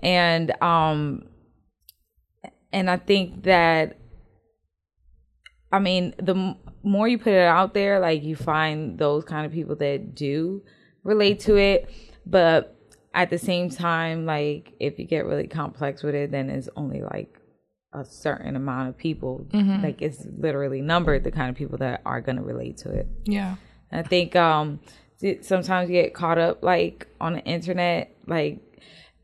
and 0.00 0.62
um, 0.62 1.24
and 2.72 2.90
I 2.90 2.96
think 2.96 3.44
that 3.44 3.98
I 5.72 5.78
mean, 5.78 6.14
the 6.18 6.34
m- 6.34 6.56
more 6.82 7.08
you 7.08 7.18
put 7.18 7.32
it 7.32 7.46
out 7.46 7.72
there, 7.72 7.98
like 7.98 8.22
you 8.22 8.36
find 8.36 8.98
those 8.98 9.24
kind 9.24 9.46
of 9.46 9.52
people 9.52 9.74
that 9.76 10.14
do 10.14 10.62
relate 11.02 11.40
to 11.40 11.56
it. 11.56 11.90
But 12.26 12.76
at 13.14 13.30
the 13.30 13.38
same 13.38 13.70
time, 13.70 14.26
like 14.26 14.74
if 14.78 14.98
you 14.98 15.06
get 15.06 15.24
really 15.24 15.48
complex 15.48 16.02
with 16.02 16.14
it, 16.14 16.30
then 16.30 16.50
it's 16.50 16.68
only 16.76 17.00
like 17.00 17.38
a 17.92 18.04
certain 18.04 18.56
amount 18.56 18.88
of 18.88 18.96
people. 18.96 19.46
Mm-hmm. 19.50 19.82
Like 19.82 20.02
it's 20.02 20.26
literally 20.38 20.80
numbered 20.80 21.24
the 21.24 21.30
kind 21.30 21.50
of 21.50 21.56
people 21.56 21.78
that 21.78 22.02
are 22.04 22.20
gonna 22.20 22.42
relate 22.42 22.78
to 22.78 22.90
it. 22.90 23.06
Yeah. 23.24 23.56
I 23.90 24.02
think 24.02 24.34
um 24.36 24.80
sometimes 25.42 25.90
you 25.90 26.02
get 26.02 26.14
caught 26.14 26.38
up 26.38 26.62
like 26.62 27.06
on 27.20 27.34
the 27.34 27.44
internet, 27.44 28.16
like 28.26 28.60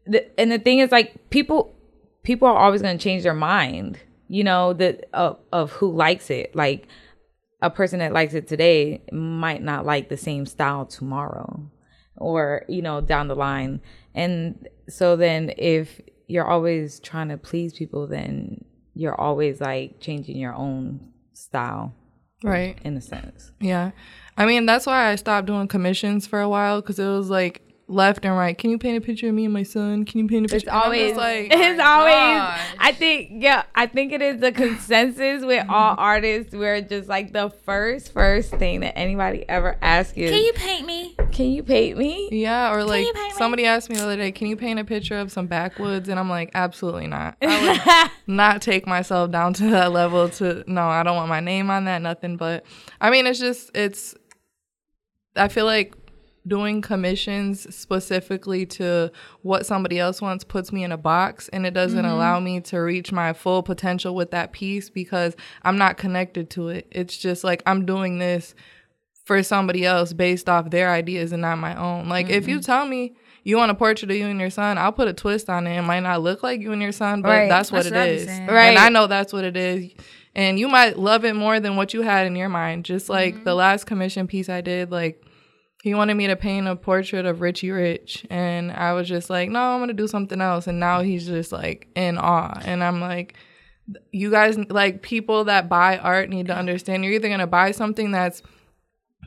the, 0.06 0.40
and 0.40 0.52
the 0.52 0.58
thing 0.58 0.78
is 0.78 0.92
like 0.92 1.30
people 1.30 1.74
people 2.22 2.48
are 2.48 2.56
always 2.56 2.82
gonna 2.82 2.98
change 2.98 3.22
their 3.22 3.34
mind 3.34 3.98
you 4.28 4.44
know, 4.44 4.74
the 4.74 5.00
of, 5.12 5.38
of 5.52 5.72
who 5.72 5.90
likes 5.90 6.30
it. 6.30 6.54
Like 6.54 6.86
a 7.60 7.70
person 7.70 7.98
that 7.98 8.12
likes 8.12 8.34
it 8.34 8.46
today 8.46 9.02
might 9.10 9.62
not 9.62 9.84
like 9.84 10.08
the 10.08 10.16
same 10.16 10.46
style 10.46 10.86
tomorrow 10.86 11.68
or, 12.16 12.64
you 12.68 12.82
know, 12.82 13.00
down 13.00 13.28
the 13.28 13.34
line. 13.34 13.80
And 14.14 14.68
so 14.88 15.16
then 15.16 15.52
if 15.56 16.00
you're 16.28 16.46
always 16.46 17.00
trying 17.00 17.28
to 17.28 17.36
please 17.36 17.72
people, 17.72 18.06
then 18.06 18.64
you're 18.94 19.18
always 19.20 19.60
like 19.60 19.98
changing 20.00 20.36
your 20.36 20.54
own 20.54 21.12
style. 21.32 21.94
Right. 22.44 22.78
In 22.84 22.96
a 22.96 23.00
sense. 23.00 23.50
Yeah. 23.60 23.90
I 24.36 24.46
mean, 24.46 24.66
that's 24.66 24.86
why 24.86 25.10
I 25.10 25.16
stopped 25.16 25.48
doing 25.48 25.66
commissions 25.66 26.26
for 26.26 26.40
a 26.40 26.48
while 26.48 26.80
because 26.80 27.00
it 27.00 27.06
was 27.06 27.30
like 27.30 27.62
left 27.88 28.24
and 28.24 28.36
right. 28.36 28.56
Can 28.56 28.70
you 28.70 28.78
paint 28.78 28.98
a 28.98 29.00
picture 29.00 29.28
of 29.28 29.34
me 29.34 29.46
and 29.46 29.54
my 29.54 29.62
son? 29.62 30.04
Can 30.04 30.20
you 30.20 30.28
paint 30.28 30.46
a 30.46 30.48
picture? 30.48 30.68
It's 30.68 30.68
always 30.68 31.16
like 31.16 31.48
it's 31.50 31.80
always. 31.80 32.14
Gosh. 32.14 32.60
I 32.78 32.92
think 32.92 33.30
yeah, 33.32 33.64
I 33.74 33.86
think 33.86 34.12
it 34.12 34.22
is 34.22 34.40
the 34.40 34.52
consensus 34.52 35.44
with 35.44 35.66
all 35.68 35.92
mm-hmm. 35.92 36.00
artists 36.00 36.54
We're 36.54 36.80
just 36.82 37.08
like 37.08 37.32
the 37.32 37.50
first 37.50 38.12
first 38.12 38.50
thing 38.50 38.80
that 38.80 38.96
anybody 38.96 39.48
ever 39.48 39.76
asks 39.82 40.16
you. 40.16 40.28
Can 40.28 40.44
you 40.44 40.52
paint 40.52 40.86
me? 40.86 41.16
Can 41.32 41.46
you 41.46 41.62
paint 41.62 41.98
me? 41.98 42.28
Yeah, 42.30 42.72
or 42.72 42.84
like 42.84 43.06
somebody 43.36 43.62
me? 43.62 43.68
asked 43.68 43.90
me 43.90 43.96
the 43.96 44.02
other 44.02 44.16
day, 44.16 44.32
can 44.32 44.46
you 44.46 44.56
paint 44.56 44.78
a 44.78 44.84
picture 44.84 45.18
of 45.18 45.32
some 45.32 45.46
backwoods? 45.46 46.08
And 46.08 46.18
I'm 46.18 46.30
like, 46.30 46.50
absolutely 46.54 47.06
not. 47.06 47.36
I 47.42 48.08
would 48.08 48.10
not 48.34 48.62
take 48.62 48.86
myself 48.86 49.30
down 49.30 49.54
to 49.54 49.70
that 49.70 49.92
level. 49.92 50.28
To 50.28 50.64
no, 50.66 50.88
I 50.88 51.02
don't 51.02 51.16
want 51.16 51.28
my 51.28 51.40
name 51.40 51.70
on 51.70 51.86
that. 51.86 52.02
Nothing. 52.02 52.36
But 52.36 52.64
I 53.00 53.10
mean, 53.10 53.26
it's 53.26 53.38
just 53.38 53.70
it's. 53.74 54.14
I 55.36 55.46
feel 55.46 55.66
like 55.66 55.94
doing 56.48 56.82
commissions 56.82 57.74
specifically 57.74 58.66
to 58.66 59.12
what 59.42 59.66
somebody 59.66 59.98
else 59.98 60.20
wants 60.20 60.44
puts 60.44 60.72
me 60.72 60.82
in 60.82 60.92
a 60.92 60.96
box 60.96 61.48
and 61.50 61.66
it 61.66 61.74
doesn't 61.74 62.04
mm-hmm. 62.04 62.14
allow 62.14 62.40
me 62.40 62.60
to 62.60 62.78
reach 62.78 63.12
my 63.12 63.32
full 63.32 63.62
potential 63.62 64.14
with 64.14 64.30
that 64.30 64.52
piece 64.52 64.90
because 64.90 65.36
I'm 65.62 65.78
not 65.78 65.98
connected 65.98 66.50
to 66.50 66.68
it. 66.68 66.86
It's 66.90 67.16
just 67.16 67.44
like 67.44 67.62
I'm 67.66 67.86
doing 67.86 68.18
this 68.18 68.54
for 69.24 69.42
somebody 69.42 69.84
else 69.84 70.12
based 70.12 70.48
off 70.48 70.70
their 70.70 70.90
ideas 70.90 71.32
and 71.32 71.42
not 71.42 71.58
my 71.58 71.76
own. 71.76 72.08
Like 72.08 72.26
mm-hmm. 72.26 72.34
if 72.34 72.48
you 72.48 72.56
mm-hmm. 72.56 72.64
tell 72.64 72.86
me 72.86 73.14
you 73.44 73.56
want 73.56 73.70
a 73.70 73.74
portrait 73.74 74.10
of 74.10 74.16
you 74.16 74.26
and 74.26 74.40
your 74.40 74.50
son, 74.50 74.78
I'll 74.78 74.92
put 74.92 75.08
a 75.08 75.12
twist 75.12 75.48
on 75.48 75.66
it. 75.66 75.78
It 75.78 75.82
might 75.82 76.00
not 76.00 76.22
look 76.22 76.42
like 76.42 76.60
you 76.60 76.72
and 76.72 76.82
your 76.82 76.92
son, 76.92 77.22
but 77.22 77.28
right. 77.28 77.48
that's 77.48 77.70
what 77.70 77.84
that's 77.84 77.94
it 77.94 77.98
what 77.98 78.08
is. 78.08 78.26
Right. 78.48 78.68
And 78.68 78.78
I 78.78 78.88
know 78.88 79.06
that's 79.06 79.32
what 79.32 79.44
it 79.44 79.56
is. 79.56 79.92
And 80.34 80.58
you 80.58 80.68
might 80.68 80.98
love 80.98 81.24
it 81.24 81.34
more 81.34 81.58
than 81.58 81.76
what 81.76 81.94
you 81.94 82.02
had 82.02 82.26
in 82.26 82.36
your 82.36 82.48
mind. 82.48 82.84
Just 82.84 83.08
like 83.08 83.34
mm-hmm. 83.34 83.44
the 83.44 83.54
last 83.54 83.84
commission 83.84 84.26
piece 84.26 84.48
I 84.48 84.60
did, 84.60 84.90
like 84.90 85.24
he 85.82 85.94
wanted 85.94 86.14
me 86.14 86.26
to 86.26 86.36
paint 86.36 86.66
a 86.66 86.74
portrait 86.74 87.24
of 87.24 87.40
Richie 87.40 87.70
Rich 87.70 88.26
and 88.30 88.72
I 88.72 88.92
was 88.94 89.08
just 89.08 89.30
like, 89.30 89.48
"No, 89.48 89.60
I'm 89.60 89.78
going 89.78 89.88
to 89.88 89.94
do 89.94 90.08
something 90.08 90.40
else." 90.40 90.66
And 90.66 90.80
now 90.80 91.02
he's 91.02 91.26
just 91.26 91.52
like 91.52 91.88
in 91.94 92.18
awe 92.18 92.58
and 92.64 92.82
I'm 92.82 93.00
like 93.00 93.34
you 94.10 94.30
guys 94.30 94.58
like 94.70 95.02
people 95.02 95.44
that 95.44 95.68
buy 95.68 95.98
art 95.98 96.28
need 96.28 96.46
to 96.46 96.56
understand 96.56 97.04
you're 97.04 97.14
either 97.14 97.28
going 97.28 97.40
to 97.40 97.46
buy 97.46 97.70
something 97.70 98.10
that's 98.10 98.42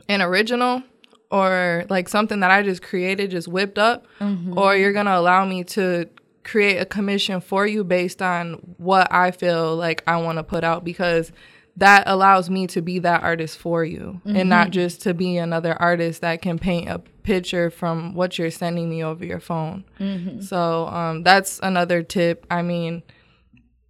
an 0.08 0.22
original 0.22 0.82
or 1.30 1.84
like 1.88 2.08
something 2.08 2.40
that 2.40 2.50
I 2.50 2.62
just 2.62 2.82
created 2.82 3.30
just 3.30 3.48
whipped 3.48 3.78
up 3.78 4.06
mm-hmm. 4.20 4.56
or 4.56 4.76
you're 4.76 4.92
going 4.92 5.06
to 5.06 5.18
allow 5.18 5.44
me 5.44 5.64
to 5.64 6.08
create 6.44 6.78
a 6.78 6.84
commission 6.84 7.40
for 7.40 7.66
you 7.66 7.84
based 7.84 8.20
on 8.20 8.54
what 8.76 9.12
I 9.12 9.30
feel 9.30 9.76
like 9.76 10.02
I 10.06 10.16
want 10.18 10.38
to 10.38 10.44
put 10.44 10.64
out 10.64 10.84
because 10.84 11.32
that 11.76 12.04
allows 12.06 12.50
me 12.50 12.66
to 12.68 12.82
be 12.82 12.98
that 12.98 13.22
artist 13.22 13.58
for 13.58 13.84
you 13.84 14.20
mm-hmm. 14.26 14.36
and 14.36 14.48
not 14.48 14.66
mm-hmm. 14.66 14.72
just 14.72 15.02
to 15.02 15.14
be 15.14 15.38
another 15.38 15.74
artist 15.80 16.20
that 16.20 16.42
can 16.42 16.58
paint 16.58 16.88
a 16.88 16.98
picture 17.22 17.70
from 17.70 18.14
what 18.14 18.38
you're 18.38 18.50
sending 18.50 18.90
me 18.90 19.02
over 19.02 19.24
your 19.24 19.40
phone. 19.40 19.84
Mm-hmm. 19.98 20.40
So 20.40 20.86
um, 20.88 21.22
that's 21.22 21.60
another 21.62 22.02
tip. 22.02 22.46
I 22.50 22.62
mean, 22.62 23.02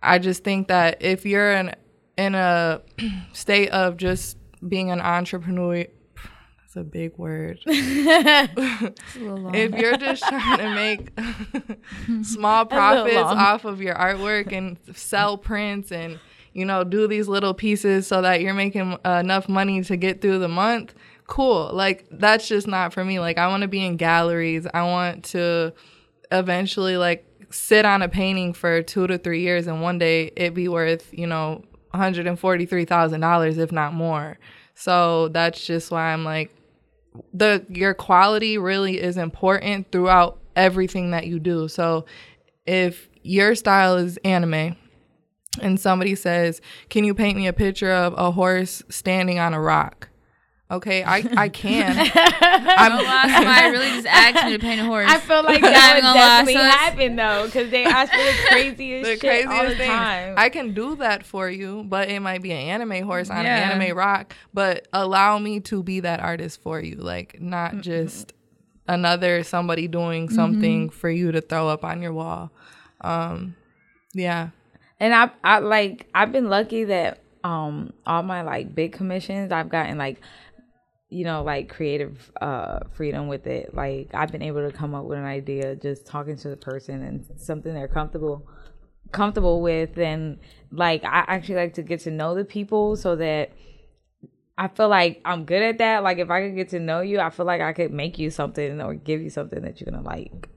I 0.03 0.19
just 0.19 0.45
think 0.45 0.69
that 0.69 1.03
if 1.03 1.27
you're 1.27 1.53
in 1.53 1.75
in 2.17 2.35
a 2.35 2.83
state 3.33 3.71
of 3.71 3.97
just 3.97 4.37
being 4.67 4.91
an 4.91 5.01
entrepreneur, 5.01 5.87
that's 6.75 6.77
a 6.77 6.89
big 6.89 7.17
word. 7.19 7.59
a 7.67 8.49
if 9.55 9.75
you're 9.75 9.97
just 9.97 10.23
trying 10.29 10.59
to 10.59 10.75
make 10.75 11.11
small 12.25 12.65
profits 12.65 13.17
off 13.17 13.65
of 13.65 13.81
your 13.83 13.95
artwork 13.95 14.53
and 14.53 14.79
sell 14.95 15.37
prints 15.37 15.93
and 15.93 16.19
you 16.53 16.65
know, 16.65 16.85
do 16.85 17.07
these 17.07 17.29
little 17.29 17.55
pieces 17.55 18.07
so 18.07 18.23
that 18.23 18.41
you're 18.41 18.55
making 18.55 18.99
uh, 19.05 19.21
enough 19.23 19.49
money 19.49 19.83
to 19.83 19.97
get 19.97 20.21
through 20.21 20.39
the 20.39 20.49
month, 20.49 20.95
cool. 21.27 21.71
Like 21.73 22.07
that's 22.11 22.47
just 22.47 22.67
not 22.67 22.93
for 22.93 23.05
me. 23.05 23.21
Like 23.21 23.39
I 23.39 23.49
want 23.49 23.63
to 23.63 23.69
be 23.69 23.85
in 23.85 23.97
galleries. 23.97 24.67
I 24.73 24.83
want 24.83 25.25
to 25.27 25.73
eventually 26.31 26.97
like 26.97 27.27
sit 27.51 27.85
on 27.85 28.03
a 28.03 28.09
painting 28.09 28.53
for 28.53 28.83
2 28.83 29.07
to 29.07 29.19
3 29.19 29.41
years 29.41 29.67
and 29.67 29.83
one 29.83 29.99
day 29.99 30.33
it 30.37 30.55
be 30.55 30.69
worth, 30.69 31.09
you 31.13 31.27
know, 31.27 31.63
$143,000 31.95 33.59
if 33.59 33.73
not 33.73 33.95
more. 33.95 34.39
So 34.75 35.29
that's 35.29 35.65
just 35.65 35.91
why 35.91 36.13
I'm 36.13 36.25
like 36.25 36.51
the 37.35 37.65
your 37.69 37.95
quality 37.95 38.59
really 38.59 38.99
is 38.99 39.17
important 39.17 39.93
throughout 39.93 40.39
everything 40.57 41.11
that 41.11 41.27
you 41.27 41.39
do. 41.39 41.69
So 41.69 42.07
if 42.67 43.09
your 43.23 43.55
style 43.55 43.97
is 43.97 44.19
anime, 44.19 44.77
and 45.61 45.79
somebody 45.79 46.15
says, 46.15 46.61
Can 46.89 47.05
you 47.05 47.15
paint 47.15 47.37
me 47.37 47.47
a 47.47 47.53
picture 47.53 47.93
of 47.93 48.15
a 48.17 48.31
horse 48.31 48.83
standing 48.89 49.39
on 49.39 49.55
a 49.55 49.61
rock? 49.61 50.09
Okay, 50.73 51.05
I, 51.05 51.23
I 51.37 51.49
can. 51.51 51.99
I'm 52.15 52.93
gonna 52.93 53.03
lie, 53.03 53.31
somebody 53.31 53.71
really 53.73 53.91
just 53.91 54.07
asked 54.07 54.47
me 54.47 54.53
to 54.53 54.59
paint 54.59 54.81
a 54.81 54.85
horse. 54.85 55.07
I 55.07 55.19
feel 55.19 55.43
like 55.43 55.61
that 55.61 55.95
would 55.97 56.01
definitely 56.01 56.55
lie, 56.55 56.71
so 56.71 56.79
happen 56.79 57.17
though, 57.17 57.45
because 57.45 57.71
they 57.71 57.85
ask 57.85 58.11
for 58.11 58.17
the 58.17 58.33
craziest 58.49 59.05
the 59.05 59.19
shit 59.19 59.47
all 59.47 59.69
the 59.69 59.77
things. 59.77 59.91
time. 59.91 60.35
I 60.39 60.49
can 60.49 60.73
do 60.73 60.97
that 60.97 61.27
for 61.27 61.51
you, 61.51 61.85
but 61.87 62.09
it 62.09 62.21
might 62.21 62.41
be 62.41 62.53
an 62.53 62.59
anime 62.59 63.05
horse 63.05 63.29
on 63.29 63.45
yeah. 63.45 63.71
an 63.71 63.83
anime 63.83 63.95
rock. 63.95 64.35
But 64.55 64.89
allow 64.95 65.39
me 65.39 65.61
to 65.61 65.83
be 65.83 66.01
that 66.01 66.21
artist 66.21 66.63
for 66.63 66.81
you, 66.81 66.97
like 66.97 67.39
not 67.39 67.73
mm-hmm. 67.73 67.81
just 67.83 68.33
another 68.89 69.45
somebody 69.45 69.89
doing 69.89 70.31
something 70.31 70.89
mm-hmm. 70.89 70.99
for 70.99 71.11
you 71.11 71.33
to 71.33 71.43
throw 71.43 71.69
up 71.69 71.85
on 71.85 72.01
your 72.01 72.15
wall. 72.15 72.51
Um, 73.03 73.57
yeah, 74.15 74.51
and 75.03 75.13
I 75.15 75.31
I 75.43 75.59
like 75.59 76.09
I've 76.15 76.33
been 76.33 76.49
lucky 76.49 76.85
that 76.85 77.19
um 77.45 77.93
all 78.07 78.23
my 78.23 78.43
like 78.43 78.75
big 78.75 78.93
commissions 78.93 79.51
I've 79.51 79.69
gotten 79.69 79.99
like 79.99 80.21
you 81.11 81.25
know 81.25 81.43
like 81.43 81.69
creative 81.69 82.31
uh 82.41 82.79
freedom 82.95 83.29
with 83.29 83.47
it 83.47 83.75
like 83.75 84.09
i've 84.15 84.33
been 84.33 84.41
able 84.41 84.67
to 84.67 84.75
come 84.75 84.95
up 84.95 85.05
with 85.05 85.19
an 85.19 85.27
idea 85.27 85.77
just 85.77 86.07
talking 86.07 86.39
to 86.39 86.49
the 86.49 86.57
person 86.57 87.03
and 87.03 87.27
something 87.39 87.75
they're 87.75 87.87
comfortable 87.87 88.49
comfortable 89.11 89.61
with 89.61 89.99
and 89.99 90.39
like 90.71 91.05
i 91.05 91.23
actually 91.27 91.57
like 91.57 91.75
to 91.75 91.83
get 91.83 92.01
to 92.01 92.11
know 92.11 92.35
the 92.35 92.47
people 92.47 92.97
so 92.97 93.15
that 93.15 93.53
I 94.59 94.69
feel 94.69 94.89
like 94.89 95.21
I'm 95.25 95.45
good 95.45 95.63
at 95.63 95.79
that. 95.79 96.03
Like 96.03 96.19
if 96.19 96.31
I 96.31 96.43
could 96.43 96.55
get 96.55 96.69
to 96.69 96.79
know 96.79 97.01
you, 97.01 97.19
I 97.21 97.31
feel 97.31 97.47
like 97.47 97.63
I 97.63 97.73
could 97.73 97.91
make 97.91 98.19
you 98.19 98.31
something 98.31 98.81
or 98.83 98.95
give 98.95 99.23
you 99.23 99.31
something 99.31 99.63
that 99.63 99.81
you're 99.81 99.91
gonna 99.91 100.07
like. 100.07 100.51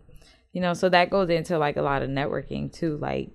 You 0.52 0.62
know, 0.62 0.74
so 0.74 0.90
that 0.90 1.10
goes 1.10 1.30
into 1.30 1.58
like 1.58 1.78
a 1.78 1.82
lot 1.82 2.04
of 2.04 2.10
networking 2.10 2.72
too. 2.72 2.98
Like, 2.98 3.30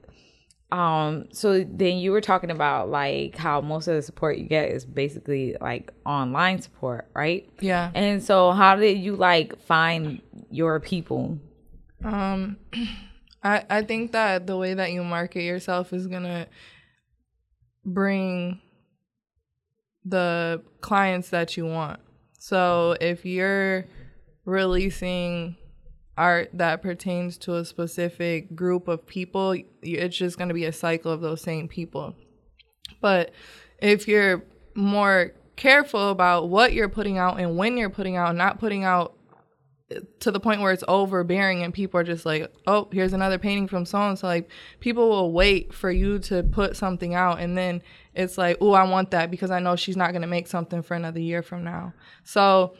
um, 0.72 1.26
so 1.32 1.64
then 1.64 1.98
you 1.98 2.12
were 2.12 2.20
talking 2.20 2.50
about 2.50 2.90
like 2.90 3.36
how 3.36 3.60
most 3.60 3.88
of 3.88 3.96
the 3.96 4.02
support 4.02 4.38
you 4.38 4.44
get 4.44 4.70
is 4.70 4.84
basically 4.84 5.56
like 5.60 5.92
online 6.06 6.62
support, 6.62 7.08
right? 7.14 7.48
Yeah. 7.60 7.90
And 7.94 8.22
so 8.22 8.52
how 8.52 8.76
did 8.76 8.98
you 8.98 9.16
like 9.16 9.60
find 9.62 10.22
your 10.50 10.78
people? 10.78 11.38
Um, 12.04 12.56
I 13.42 13.64
I 13.68 13.82
think 13.82 14.12
that 14.12 14.46
the 14.46 14.56
way 14.56 14.74
that 14.74 14.92
you 14.92 15.02
market 15.02 15.42
yourself 15.42 15.92
is 15.92 16.06
gonna 16.06 16.46
bring 17.84 18.60
the 20.04 20.62
clients 20.80 21.30
that 21.30 21.56
you 21.56 21.66
want. 21.66 22.00
So 22.38 22.96
if 23.00 23.26
you're 23.26 23.86
releasing 24.44 25.56
art 26.20 26.50
that 26.52 26.82
pertains 26.82 27.38
to 27.38 27.56
a 27.56 27.64
specific 27.64 28.54
group 28.54 28.88
of 28.88 29.06
people, 29.06 29.56
it's 29.82 30.16
just 30.16 30.36
going 30.36 30.48
to 30.48 30.54
be 30.54 30.66
a 30.66 30.72
cycle 30.72 31.10
of 31.10 31.22
those 31.22 31.40
same 31.40 31.66
people. 31.66 32.14
But 33.00 33.32
if 33.78 34.06
you're 34.06 34.44
more 34.74 35.32
careful 35.56 36.10
about 36.10 36.50
what 36.50 36.74
you're 36.74 36.90
putting 36.90 37.16
out 37.16 37.40
and 37.40 37.56
when 37.56 37.78
you're 37.78 37.88
putting 37.88 38.16
out, 38.16 38.36
not 38.36 38.60
putting 38.60 38.84
out 38.84 39.14
eh, 39.90 40.00
to 40.20 40.30
the 40.30 40.40
point 40.40 40.60
where 40.60 40.72
it's 40.72 40.84
overbearing 40.88 41.62
and 41.62 41.72
people 41.72 41.98
are 41.98 42.04
just 42.04 42.26
like, 42.26 42.52
oh, 42.66 42.88
here's 42.92 43.14
another 43.14 43.38
painting 43.38 43.66
from 43.66 43.86
so 43.86 43.98
and 44.00 44.18
so. 44.18 44.26
Like, 44.26 44.50
people 44.80 45.08
will 45.08 45.32
wait 45.32 45.72
for 45.72 45.90
you 45.90 46.18
to 46.20 46.42
put 46.42 46.76
something 46.76 47.14
out, 47.14 47.40
and 47.40 47.56
then 47.56 47.82
it's 48.14 48.36
like, 48.36 48.58
oh, 48.60 48.72
I 48.72 48.84
want 48.84 49.12
that 49.12 49.30
because 49.30 49.50
I 49.50 49.58
know 49.58 49.74
she's 49.74 49.96
not 49.96 50.12
going 50.12 50.22
to 50.22 50.28
make 50.28 50.48
something 50.48 50.82
for 50.82 50.94
another 50.94 51.20
year 51.20 51.42
from 51.42 51.64
now. 51.64 51.94
So, 52.24 52.74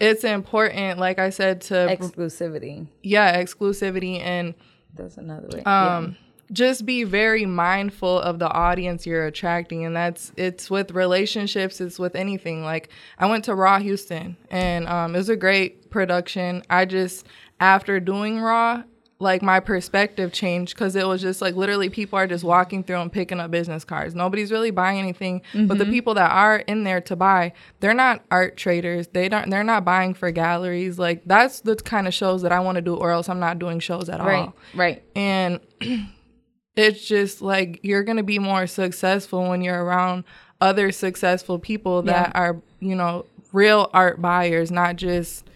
it's 0.00 0.24
important, 0.24 0.98
like 0.98 1.18
I 1.18 1.30
said, 1.30 1.60
to 1.62 1.74
exclusivity. 1.74 2.86
Yeah, 3.02 3.40
exclusivity, 3.40 4.20
and 4.20 4.54
that's 4.94 5.16
another 5.16 5.48
way. 5.48 5.62
Um, 5.64 6.04
yeah 6.04 6.14
just 6.52 6.84
be 6.84 7.04
very 7.04 7.46
mindful 7.46 8.20
of 8.20 8.38
the 8.38 8.50
audience 8.50 9.06
you're 9.06 9.26
attracting 9.26 9.84
and 9.84 9.94
that's 9.94 10.32
it's 10.36 10.68
with 10.68 10.90
relationships 10.90 11.80
it's 11.80 11.98
with 11.98 12.16
anything 12.16 12.64
like 12.64 12.88
i 13.18 13.26
went 13.26 13.44
to 13.44 13.54
raw 13.54 13.78
houston 13.78 14.36
and 14.50 14.88
um, 14.88 15.14
it 15.14 15.18
was 15.18 15.28
a 15.28 15.36
great 15.36 15.90
production 15.90 16.62
i 16.68 16.84
just 16.84 17.26
after 17.60 18.00
doing 18.00 18.40
raw 18.40 18.82
like 19.20 19.42
my 19.42 19.60
perspective 19.60 20.32
changed 20.32 20.74
because 20.74 20.96
it 20.96 21.06
was 21.06 21.20
just 21.20 21.40
like 21.40 21.54
literally 21.54 21.88
people 21.88 22.18
are 22.18 22.26
just 22.26 22.42
walking 22.42 22.82
through 22.82 23.00
and 23.00 23.12
picking 23.12 23.38
up 23.38 23.50
business 23.50 23.84
cards 23.84 24.14
nobody's 24.14 24.50
really 24.50 24.70
buying 24.70 24.98
anything 24.98 25.40
mm-hmm. 25.52 25.66
but 25.66 25.78
the 25.78 25.84
mm-hmm. 25.84 25.92
people 25.92 26.14
that 26.14 26.30
are 26.30 26.56
in 26.60 26.84
there 26.84 27.00
to 27.00 27.14
buy 27.14 27.52
they're 27.80 27.94
not 27.94 28.24
art 28.30 28.56
traders 28.56 29.06
they 29.08 29.28
don't 29.28 29.50
they're 29.50 29.62
not 29.62 29.84
buying 29.84 30.14
for 30.14 30.30
galleries 30.30 30.98
like 30.98 31.22
that's 31.26 31.60
the 31.60 31.76
kind 31.76 32.08
of 32.08 32.14
shows 32.14 32.42
that 32.42 32.50
i 32.50 32.58
want 32.58 32.76
to 32.76 32.82
do 32.82 32.94
or 32.96 33.10
else 33.10 33.28
i'm 33.28 33.40
not 33.40 33.58
doing 33.58 33.78
shows 33.78 34.08
at 34.08 34.20
right, 34.20 34.38
all 34.38 34.54
right 34.74 35.04
and 35.14 35.60
it's 36.76 37.06
just 37.06 37.42
like 37.42 37.78
you're 37.82 38.02
going 38.02 38.16
to 38.16 38.22
be 38.22 38.38
more 38.38 38.66
successful 38.66 39.48
when 39.48 39.60
you're 39.62 39.84
around 39.84 40.24
other 40.60 40.92
successful 40.92 41.58
people 41.58 42.02
that 42.02 42.32
yeah. 42.34 42.40
are, 42.40 42.62
you 42.80 42.94
know, 42.94 43.26
real 43.52 43.90
art 43.92 44.20
buyers, 44.20 44.70
not 44.70 44.96
just 44.96 45.48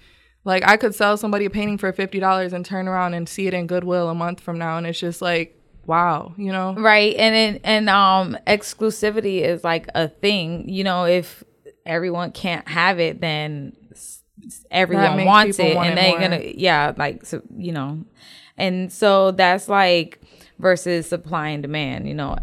like 0.45 0.67
I 0.67 0.77
could 0.77 0.95
sell 0.95 1.17
somebody 1.17 1.47
a 1.47 1.51
painting 1.51 1.79
for 1.79 1.93
$50 1.93 2.53
and 2.53 2.65
turn 2.65 2.89
around 2.89 3.15
and 3.15 3.29
see 3.29 3.47
it 3.47 3.55
in 3.55 3.67
Goodwill 3.67 4.09
a 4.09 4.15
month 4.15 4.41
from 4.41 4.59
now 4.59 4.79
and 4.79 4.87
it's 4.87 4.99
just 4.99 5.23
like 5.23 5.61
wow, 5.87 6.33
you 6.39 6.51
know. 6.51 6.75
Right. 6.75 7.15
And 7.17 7.35
it, 7.57 7.61
and 7.65 7.89
um 7.89 8.39
exclusivity 8.47 9.43
is 9.43 9.65
like 9.65 9.89
a 9.95 10.09
thing, 10.09 10.69
you 10.69 10.85
know, 10.85 11.05
if 11.05 11.45
everyone 11.85 12.33
can't 12.33 12.67
have 12.69 12.99
it 12.99 13.21
then 13.21 13.77
everyone 14.71 15.25
wants 15.25 15.59
it 15.59 15.77
want 15.77 15.89
and 15.91 15.99
they're 15.99 16.19
going 16.19 16.31
to 16.31 16.61
yeah, 16.61 16.93
like 16.97 17.25
so, 17.25 17.43
you 17.57 17.73
know. 17.73 18.05
And 18.57 18.93
so 18.93 19.33
that's 19.33 19.69
like 19.69 20.24
versus 20.59 21.09
supply 21.09 21.49
and 21.49 21.63
demand. 21.63 22.09
You 22.09 22.15
know, 22.15 22.37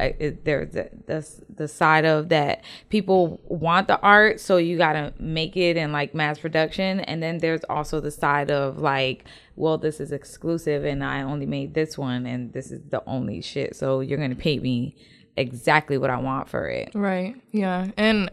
there's 0.44 0.74
the, 0.74 1.42
the 1.56 1.68
side 1.68 2.06
of 2.06 2.30
that 2.30 2.64
people 2.90 3.40
want 3.46 3.88
the 3.88 4.00
art, 4.02 4.40
so 4.40 4.58
you 4.58 4.78
gotta 4.78 5.14
make 5.20 5.56
it 5.56 5.78
in 5.78 5.92
like 5.92 6.14
mass 6.14 6.40
production, 6.40 7.00
and 7.02 7.22
then 7.22 7.40
there's 7.40 7.64
also 7.66 8.00
the 8.00 8.12
side 8.12 8.52
of 8.52 8.80
like, 8.80 9.26
well, 9.56 9.78
this 9.78 10.00
is 10.00 10.12
exclusive, 10.12 10.84
and 10.86 11.04
I 11.04 11.22
only 11.22 11.46
made 11.46 11.74
this 11.74 11.98
one, 11.98 12.26
and 12.26 12.52
this 12.54 12.72
is 12.72 12.82
the 12.90 13.04
only 13.08 13.42
shit, 13.42 13.76
so 13.76 14.02
you're 14.02 14.20
gonna 14.20 14.36
pay 14.36 14.60
me 14.60 14.96
exactly 15.38 15.98
what 15.98 16.10
I 16.10 16.18
want 16.18 16.50
for 16.50 16.68
it. 16.68 16.92
Right. 16.94 17.36
Yeah. 17.52 17.92
And 17.98 18.30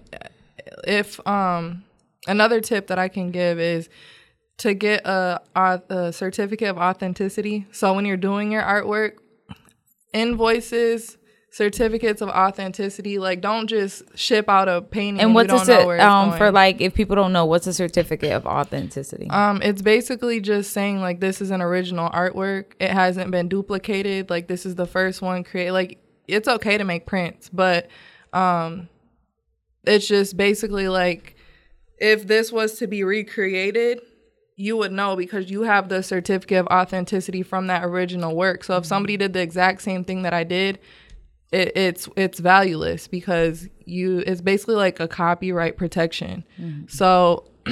if 0.87 1.25
um 1.27 1.85
another 2.27 2.61
tip 2.61 2.89
that 2.89 2.99
I 2.99 3.09
can 3.09 3.31
give 3.31 3.59
is 3.59 3.89
to 4.59 4.75
get 4.75 5.07
a, 5.07 5.41
a, 5.55 6.13
certificate 6.13 6.69
of 6.69 6.79
authenticity. 6.79 7.67
So 7.71 7.95
when 7.95 8.05
you're 8.05 8.17
doing 8.17 8.51
your 8.51 8.63
artwork, 8.63 9.19
invoices, 10.13 11.19
certificates 11.51 12.21
of 12.21 12.29
authenticity. 12.29 13.19
Like, 13.19 13.41
don't 13.41 13.67
just 13.67 14.03
ship 14.17 14.49
out 14.49 14.69
a 14.69 14.83
painting. 14.83 15.21
And 15.21 15.35
what's 15.35 15.69
a 15.69 16.07
um 16.07 16.37
for 16.37 16.51
like 16.51 16.81
if 16.81 16.95
people 16.95 17.17
don't 17.17 17.33
know 17.33 17.47
what's 17.47 17.67
a 17.67 17.73
certificate 17.73 18.33
of 18.33 18.47
authenticity? 18.47 19.29
Um, 19.31 19.61
it's 19.63 19.83
basically 19.83 20.41
just 20.41 20.73
saying 20.73 21.01
like 21.01 21.21
this 21.21 21.41
is 21.41 21.51
an 21.51 21.63
original 21.63 22.11
artwork. 22.11 22.73
It 22.81 22.91
hasn't 22.91 23.31
been 23.31 23.49
duplicated. 23.49 24.31
Like 24.31 24.49
this 24.49 24.67
is 24.67 24.75
the 24.75 24.87
first 24.87 25.23
one 25.23 25.45
created. 25.45 25.73
Like 25.73 25.99
it's 26.27 26.49
okay 26.49 26.79
to 26.79 26.85
make 26.85 27.07
prints, 27.07 27.49
but 27.49 27.89
um, 28.33 28.89
it's 29.85 30.07
just 30.07 30.37
basically 30.37 30.89
like 30.89 31.35
if 31.99 32.27
this 32.27 32.53
was 32.53 32.79
to 32.79 32.87
be 32.87 33.03
recreated 33.03 34.01
you 34.59 34.77
would 34.77 34.91
know 34.91 35.15
because 35.15 35.51
you 35.51 35.63
have 35.63 35.89
the 35.89 36.03
certificate 36.03 36.59
of 36.59 36.67
authenticity 36.67 37.45
from 37.45 37.69
that 37.69 37.85
original 37.85 38.35
work. 38.35 38.65
So 38.65 38.75
if 38.75 38.83
mm-hmm. 38.83 38.89
somebody 38.89 39.17
did 39.17 39.33
the 39.33 39.41
exact 39.41 39.83
same 39.83 40.03
thing 40.03 40.23
that 40.23 40.35
I 40.35 40.43
did, 40.43 40.81
it, 41.53 41.77
it's 41.77 42.09
it's 42.17 42.41
valueless 42.41 43.07
because 43.07 43.69
you 43.85 44.19
it's 44.27 44.41
basically 44.41 44.75
like 44.75 44.99
a 44.99 45.07
copyright 45.07 45.77
protection. 45.77 46.45
Mm-hmm. 46.61 46.89
So, 46.89 47.45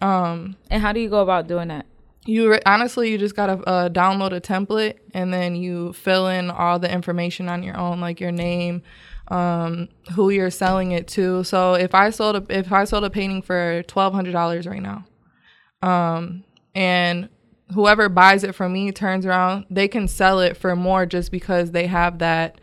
um, 0.00 0.56
and 0.70 0.82
how 0.82 0.92
do 0.94 1.00
you 1.00 1.10
go 1.10 1.20
about 1.20 1.46
doing 1.46 1.68
that? 1.68 1.84
You 2.24 2.50
re- 2.52 2.62
honestly, 2.64 3.10
you 3.10 3.18
just 3.18 3.36
gotta 3.36 3.62
uh, 3.68 3.88
download 3.90 4.32
a 4.32 4.40
template 4.40 4.96
and 5.12 5.32
then 5.34 5.56
you 5.56 5.92
fill 5.92 6.26
in 6.26 6.50
all 6.50 6.78
the 6.78 6.90
information 6.90 7.50
on 7.50 7.62
your 7.62 7.76
own, 7.76 8.00
like 8.00 8.18
your 8.18 8.32
name, 8.32 8.82
um, 9.28 9.88
who 10.14 10.30
you're 10.30 10.50
selling 10.50 10.92
it 10.92 11.06
to. 11.08 11.44
So 11.44 11.74
if 11.74 11.94
I 11.94 12.08
sold 12.08 12.36
a 12.36 12.58
if 12.58 12.72
I 12.72 12.84
sold 12.84 13.04
a 13.04 13.10
painting 13.10 13.42
for 13.42 13.82
twelve 13.82 14.14
hundred 14.14 14.32
dollars 14.32 14.66
right 14.66 14.82
now, 14.82 15.04
um, 15.82 16.44
and 16.74 17.28
whoever 17.72 18.08
buys 18.08 18.44
it 18.44 18.54
from 18.54 18.72
me 18.72 18.92
turns 18.92 19.26
around, 19.26 19.66
they 19.70 19.88
can 19.88 20.08
sell 20.08 20.40
it 20.40 20.56
for 20.56 20.74
more 20.76 21.06
just 21.06 21.30
because 21.30 21.70
they 21.70 21.86
have 21.86 22.18
that 22.18 22.60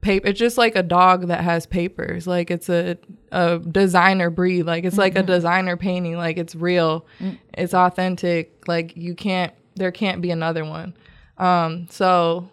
paper. 0.00 0.28
It's 0.28 0.38
just 0.38 0.58
like 0.58 0.76
a 0.76 0.82
dog 0.82 1.28
that 1.28 1.42
has 1.42 1.66
papers. 1.66 2.26
Like 2.26 2.50
it's 2.50 2.68
a 2.68 2.98
a 3.32 3.58
designer 3.58 4.30
breed. 4.30 4.64
Like 4.64 4.84
it's 4.84 4.94
mm-hmm. 4.94 5.00
like 5.00 5.16
a 5.16 5.18
mm-hmm. 5.18 5.26
designer 5.26 5.76
painting. 5.76 6.16
Like 6.16 6.36
it's 6.36 6.54
real. 6.54 7.06
Mm. 7.20 7.38
It's 7.54 7.74
authentic. 7.74 8.66
Like 8.66 8.96
you 8.96 9.14
can't. 9.14 9.52
There 9.76 9.92
can't 9.92 10.20
be 10.20 10.32
another 10.32 10.64
one. 10.64 10.94
Um, 11.36 11.86
so 11.88 12.50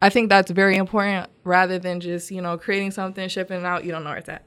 I 0.00 0.08
think 0.08 0.30
that's 0.30 0.50
very 0.50 0.76
important 0.76 1.28
rather 1.44 1.78
than 1.78 2.00
just 2.00 2.30
you 2.30 2.40
know 2.40 2.56
creating 2.56 2.92
something, 2.92 3.28
shipping 3.28 3.60
it 3.60 3.66
out. 3.66 3.84
You 3.84 3.92
don't 3.92 4.04
know 4.04 4.10
where 4.10 4.18
it's 4.18 4.28
at. 4.28 4.46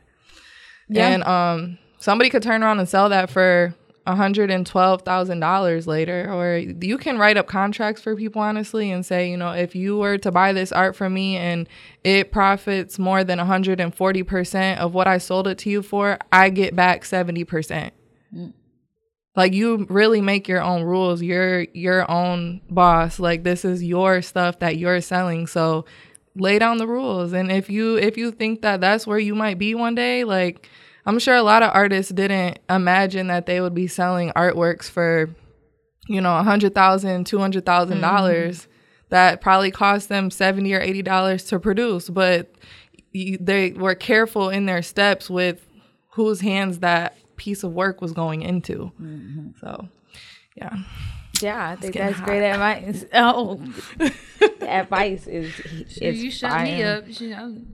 Yeah. 0.88 1.08
And 1.10 1.24
um, 1.24 1.78
somebody 2.00 2.30
could 2.30 2.44
turn 2.44 2.64
around 2.64 2.80
and 2.80 2.90
sell 2.90 3.10
that 3.10 3.30
for 3.30 3.74
$112,000 4.08 5.88
later 5.88 6.32
or 6.32 6.58
you 6.58 6.98
can 6.98 7.18
write 7.18 7.38
up 7.38 7.48
contracts 7.48 8.02
for 8.02 8.16
people 8.16 8.42
honestly 8.42 8.92
and 8.92 9.06
say, 9.06 9.30
you 9.30 9.38
know, 9.38 9.52
if 9.52 9.76
you 9.76 9.98
were 9.98 10.18
to 10.20 10.32
buy 10.32 10.54
this 10.54 10.72
art 10.72 10.96
from 10.96 11.14
me 11.14 11.38
and 11.38 11.68
it 12.04 12.32
profits 12.32 13.00
more 13.00 13.24
than 13.24 13.40
140% 13.40 14.78
of 14.78 14.94
what 14.94 15.08
I 15.08 15.18
sold 15.18 15.48
it 15.48 15.58
to 15.60 15.70
you 15.72 15.82
for, 15.82 16.20
I 16.32 16.50
get 16.50 16.76
back 16.76 17.04
70%. 17.04 17.92
Mm. 18.36 18.54
Like 19.36 19.54
you 19.54 19.88
really 19.90 20.22
make 20.22 20.48
your 20.48 20.62
own 20.62 20.84
rules. 20.84 21.22
You're 21.22 21.62
your 21.74 22.10
own 22.10 22.62
boss. 22.70 23.20
Like 23.20 23.44
this 23.44 23.66
is 23.66 23.84
your 23.84 24.22
stuff 24.22 24.60
that 24.60 24.78
you're 24.78 25.02
selling. 25.02 25.48
So 25.48 25.86
lay 26.36 26.60
down 26.60 26.78
the 26.78 26.88
rules 26.88 27.32
and 27.32 27.50
if 27.50 27.70
you 27.70 27.96
if 27.96 28.18
you 28.18 28.30
think 28.30 28.62
that 28.62 28.82
that's 28.82 29.08
where 29.08 29.18
you 29.18 29.34
might 29.34 29.58
be 29.58 29.74
one 29.74 29.96
day, 29.96 30.24
like 30.24 30.70
I'm 31.06 31.20
sure 31.20 31.36
a 31.36 31.44
lot 31.44 31.64
of 31.64 31.72
artists 31.74 32.12
didn't 32.12 32.60
imagine 32.70 33.28
that 33.28 33.46
they 33.46 33.62
would 33.62 33.76
be 33.76 33.88
selling 33.88 34.32
artworks 34.32 34.90
for, 34.90 35.30
you 36.08 36.20
know, 36.20 36.38
a 36.38 36.44
hundred 36.44 36.74
thousand, 36.74 37.26
two 37.26 37.38
hundred 37.38 37.66
thousand 37.66 37.98
mm-hmm. 37.98 38.16
dollars 38.16 38.68
that 39.10 39.42
probably 39.42 39.72
cost 39.72 40.10
them 40.10 40.32
seventy 40.32 40.74
or 40.74 40.82
eighty 40.82 41.02
dollars 41.02 41.44
to 41.46 41.60
produce, 41.60 42.10
but 42.10 42.52
they 43.14 43.72
were 43.72 43.96
careful 43.96 44.50
in 44.50 44.66
their 44.66 44.82
steps 44.82 45.30
with 45.30 45.66
whose 46.12 46.42
hands 46.42 46.80
that 46.80 47.18
piece 47.38 47.64
of 47.64 47.72
work 47.74 48.02
was 48.02 48.12
going 48.12 48.42
into. 48.42 48.92
Mm-hmm. 49.02 49.50
So, 49.60 49.88
yeah. 50.56 50.76
Yeah, 51.42 51.70
I 51.70 51.76
think 51.76 51.96
that's 51.96 52.18
hot. 52.18 52.28
great 52.28 52.50
advice. 52.50 53.06
Oh, 53.14 53.62
advice 54.62 55.28
is, 55.28 55.54
is 55.98 56.24
you 56.24 56.32
shut 56.32 56.64
me 56.64 56.84
up. 56.84 57.06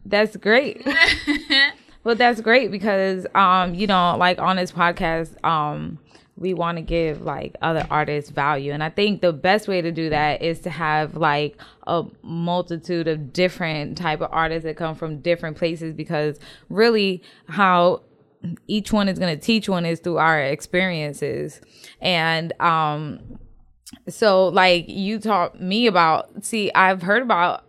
That's 0.06 0.36
great. 0.38 0.86
well, 2.04 2.16
that's 2.16 2.42
great 2.42 2.72
because 2.72 3.28
um, 3.36 3.74
you 3.76 3.88
know, 3.88 4.16
like 4.18 4.40
on 4.40 4.56
this 4.56 4.72
podcast, 4.72 5.44
um, 5.46 6.00
we 6.42 6.54
want 6.54 6.78
to 6.78 6.82
give 6.82 7.22
like 7.22 7.56
other 7.62 7.86
artists 7.90 8.32
value. 8.32 8.72
And 8.72 8.84
i 8.84 8.90
think 8.90 9.22
the 9.22 9.32
best 9.32 9.68
way 9.68 9.82
to 9.82 9.92
do 9.92 10.10
that 10.10 10.42
is 10.42 10.60
to 10.62 10.70
have 10.70 11.16
like 11.16 11.58
a 11.88 12.04
multitude 12.24 13.08
of 13.08 13.32
different 13.32 13.98
type 13.98 14.22
of 14.22 14.30
artists 14.32 14.64
that 14.64 14.76
come 14.76 14.96
from 14.96 15.20
different 15.20 15.58
places 15.58 15.94
because 15.94 16.40
really 16.70 17.22
how 17.48 18.02
each 18.68 18.92
one 18.92 19.08
is 19.08 19.20
going 19.20 19.38
to 19.38 19.42
teach 19.42 19.70
one 19.70 19.86
is 19.86 20.00
through 20.00 20.18
our 20.18 20.42
experiences. 20.42 21.62
And 22.02 22.54
um 22.60 23.40
so 24.10 24.48
like 24.48 24.88
you 24.88 25.20
taught 25.20 25.60
me 25.62 25.86
about 25.86 26.46
see 26.46 26.72
i've 26.74 27.02
heard 27.02 27.22
about 27.22 27.66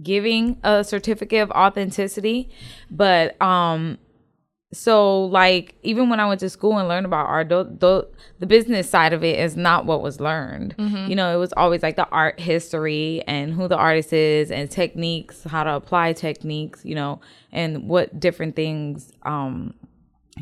giving 0.00 0.58
a 0.62 0.82
certificate 0.82 1.42
of 1.42 1.50
authenticity 1.50 2.48
but 2.90 3.40
um 3.42 3.98
so 4.72 5.26
like 5.26 5.74
even 5.82 6.08
when 6.08 6.18
i 6.18 6.26
went 6.26 6.40
to 6.40 6.48
school 6.48 6.78
and 6.78 6.88
learned 6.88 7.04
about 7.04 7.26
art 7.26 7.50
the, 7.50 7.64
the, 7.78 8.08
the 8.38 8.46
business 8.46 8.88
side 8.88 9.12
of 9.12 9.22
it 9.22 9.38
is 9.38 9.54
not 9.54 9.84
what 9.84 10.00
was 10.00 10.18
learned 10.18 10.74
mm-hmm. 10.78 11.10
you 11.10 11.14
know 11.14 11.34
it 11.34 11.38
was 11.38 11.52
always 11.54 11.82
like 11.82 11.96
the 11.96 12.08
art 12.08 12.40
history 12.40 13.22
and 13.26 13.52
who 13.52 13.68
the 13.68 13.76
artist 13.76 14.14
is 14.14 14.50
and 14.50 14.70
techniques 14.70 15.44
how 15.44 15.62
to 15.62 15.74
apply 15.74 16.12
techniques 16.14 16.84
you 16.84 16.94
know 16.94 17.20
and 17.52 17.86
what 17.86 18.18
different 18.18 18.56
things 18.56 19.12
um 19.24 19.74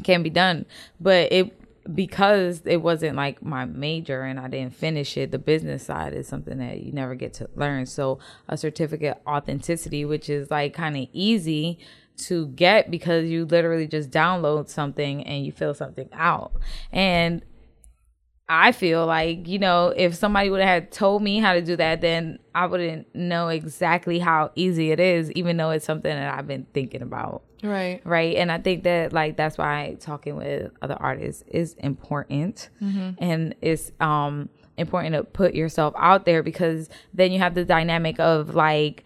can 0.05 0.23
be 0.23 0.31
done 0.31 0.65
but 1.01 1.31
it 1.33 1.60
because 1.95 2.63
it 2.65 2.79
wasn't 2.79 3.17
like 3.17 3.43
my 3.43 3.65
major 3.65 4.23
and 4.23 4.39
I 4.39 4.49
didn't 4.49 4.75
finish 4.75 5.17
it, 5.17 5.31
the 5.31 5.39
business 5.39 5.85
side 5.85 6.13
is 6.15 6.29
something 6.29 6.59
that 6.59 6.81
you 6.81 6.93
never 6.93 7.15
get 7.15 7.35
to 7.35 7.51
learn. 7.55 7.87
So 7.87 8.19
a 8.49 8.57
certificate 8.57 9.21
authenticity, 9.27 10.05
which 10.05 10.29
is 10.29 10.51
like 10.51 10.75
kind 10.75 10.97
of 10.97 11.09
easy 11.13 11.79
to 12.17 12.49
get 12.49 12.91
because 12.91 13.29
you 13.29 13.47
literally 13.47 13.87
just 13.87 14.11
download 14.11 14.69
something 14.69 15.25
and 15.25 15.45
you 15.45 15.53
fill 15.53 15.75
something 15.75 16.09
out. 16.13 16.53
And 16.93 17.45
I 18.53 18.73
feel 18.73 19.07
like, 19.07 19.47
you 19.47 19.61
know, 19.61 19.95
if 19.97 20.17
somebody 20.17 20.51
would 20.51 20.61
have 20.61 20.91
told 20.91 21.23
me 21.23 21.39
how 21.39 21.53
to 21.53 21.63
do 21.63 21.77
that, 21.77 22.01
then 22.01 22.41
I 22.53 22.67
wouldn't 22.67 23.15
know 23.15 23.47
exactly 23.47 24.19
how 24.19 24.51
easy 24.57 24.91
it 24.91 24.99
is, 24.99 25.31
even 25.33 25.57
though 25.57 25.71
it's 25.71 25.87
something 25.87 26.13
that 26.13 26.37
I've 26.37 26.49
been 26.49 26.67
thinking 26.75 27.01
about. 27.01 27.45
Right. 27.63 28.01
Right. 28.05 28.35
And 28.35 28.51
I 28.51 28.59
think 28.59 28.83
that, 28.83 29.13
like, 29.13 29.37
that's 29.37 29.57
why 29.57 29.97
talking 30.01 30.35
with 30.35 30.73
other 30.83 30.97
artists 30.99 31.45
is 31.47 31.75
important. 31.75 32.71
Mm-hmm. 32.83 33.11
And 33.23 33.55
it's 33.61 33.93
um 34.01 34.49
important 34.77 35.15
to 35.15 35.23
put 35.23 35.55
yourself 35.55 35.95
out 35.97 36.25
there 36.25 36.43
because 36.43 36.89
then 37.15 37.31
you 37.31 37.39
have 37.39 37.55
the 37.55 37.65
dynamic 37.65 38.19
of, 38.19 38.57
like, 38.57 39.05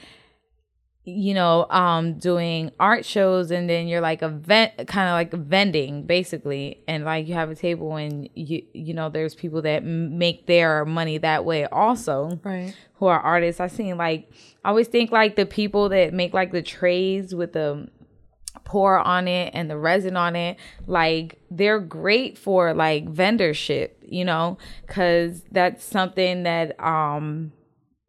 you 1.07 1.35
know, 1.35 1.67
um, 1.69 2.15
doing 2.15 2.71
art 2.81 3.05
shows 3.05 3.51
and 3.51 3.69
then 3.69 3.87
you're 3.87 4.01
like 4.01 4.23
a 4.23 4.29
vent, 4.29 4.73
kind 4.89 5.09
of 5.09 5.13
like 5.13 5.33
vending 5.33 6.05
basically. 6.05 6.83
And 6.89 7.05
like 7.05 7.29
you 7.29 7.35
have 7.35 7.51
a 7.51 7.55
table 7.55 7.97
and 7.97 8.29
you, 8.35 8.63
you 8.73 8.95
know, 8.95 9.11
there's 9.11 9.35
people 9.35 9.61
that 9.63 9.85
make 9.85 10.47
their 10.47 10.87
money 10.87 11.19
that 11.19 11.45
way 11.45 11.67
also. 11.67 12.41
Right. 12.43 12.75
Who 12.95 13.07
are 13.07 13.21
artists. 13.21 13.61
I 13.61 13.67
seen 13.67 13.99
like, 13.99 14.31
I 14.65 14.71
always 14.71 14.89
think 14.89 15.13
like 15.13 15.37
the 15.37 15.45
people 15.45 15.91
that 15.91 16.15
make 16.15 16.33
like 16.33 16.53
the 16.53 16.63
trays 16.63 17.35
with 17.35 17.53
the 17.53 17.89
pour 18.65 18.99
on 18.99 19.29
it 19.29 19.51
and 19.55 19.69
the 19.69 19.77
resin 19.77 20.17
on 20.17 20.37
it, 20.37 20.57
like 20.87 21.39
they're 21.51 21.81
great 21.81 22.39
for 22.39 22.73
like 22.73 23.05
vendorship, 23.13 23.91
you 24.01 24.25
know, 24.25 24.57
cause 24.87 25.43
that's 25.53 25.85
something 25.85 26.45
that, 26.45 26.81
um, 26.83 27.53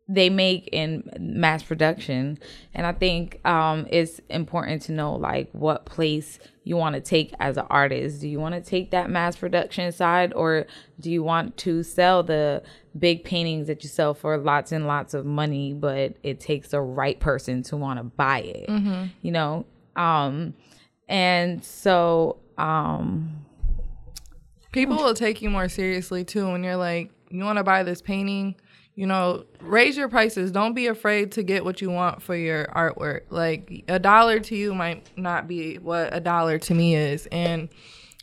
they 0.07 0.29
make 0.29 0.69
in 0.71 1.09
mass 1.19 1.63
production. 1.63 2.37
And 2.73 2.85
i 2.85 2.91
think 2.91 3.45
um, 3.45 3.87
it's 3.89 4.19
important 4.29 4.83
to 4.83 4.91
know 4.91 5.15
like 5.15 5.49
what 5.51 5.85
place 5.85 6.39
you 6.63 6.77
want 6.77 6.95
to 6.95 7.01
take 7.01 7.33
as 7.39 7.57
an 7.57 7.65
artist. 7.69 8.21
Do 8.21 8.27
you 8.27 8.39
want 8.39 8.55
to 8.55 8.61
take 8.61 8.91
that 8.91 9.09
mass 9.09 9.35
production 9.35 9.91
side 9.91 10.33
or 10.33 10.65
do 10.99 11.11
you 11.11 11.23
want 11.23 11.57
to 11.57 11.83
sell 11.83 12.23
the 12.23 12.63
big 12.97 13.23
paintings 13.23 13.67
that 13.67 13.83
you 13.83 13.89
sell 13.89 14.13
for 14.13 14.37
lots 14.37 14.71
and 14.71 14.87
lots 14.87 15.13
of 15.13 15.25
money 15.25 15.73
but 15.73 16.15
it 16.23 16.39
takes 16.39 16.69
the 16.69 16.81
right 16.81 17.19
person 17.19 17.63
to 17.63 17.77
want 17.77 17.99
to 17.99 18.03
buy 18.03 18.39
it? 18.41 18.69
Mm-hmm. 18.69 19.05
you 19.21 19.31
know? 19.31 19.65
Um 19.95 20.53
and 21.07 21.63
so 21.63 22.37
um 22.57 23.45
people 24.71 24.97
will 24.97 25.13
take 25.13 25.41
you 25.41 25.49
more 25.49 25.69
seriously 25.69 26.23
too 26.23 26.51
when 26.51 26.63
you're 26.63 26.75
like 26.75 27.09
you 27.29 27.43
want 27.43 27.57
to 27.57 27.63
buy 27.63 27.83
this 27.83 28.01
painting 28.01 28.55
you 28.95 29.05
know, 29.05 29.45
raise 29.59 29.97
your 29.97 30.07
prices. 30.07 30.51
Don't 30.51 30.73
be 30.73 30.87
afraid 30.87 31.33
to 31.33 31.43
get 31.43 31.65
what 31.65 31.81
you 31.81 31.89
want 31.89 32.21
for 32.21 32.35
your 32.35 32.65
artwork. 32.67 33.21
Like 33.29 33.83
a 33.87 33.99
dollar 33.99 34.39
to 34.39 34.55
you 34.55 34.73
might 34.73 35.09
not 35.17 35.47
be 35.47 35.77
what 35.77 36.15
a 36.15 36.21
dollar 36.21 36.57
to 36.59 36.73
me 36.73 36.95
is. 36.95 37.27
And 37.27 37.69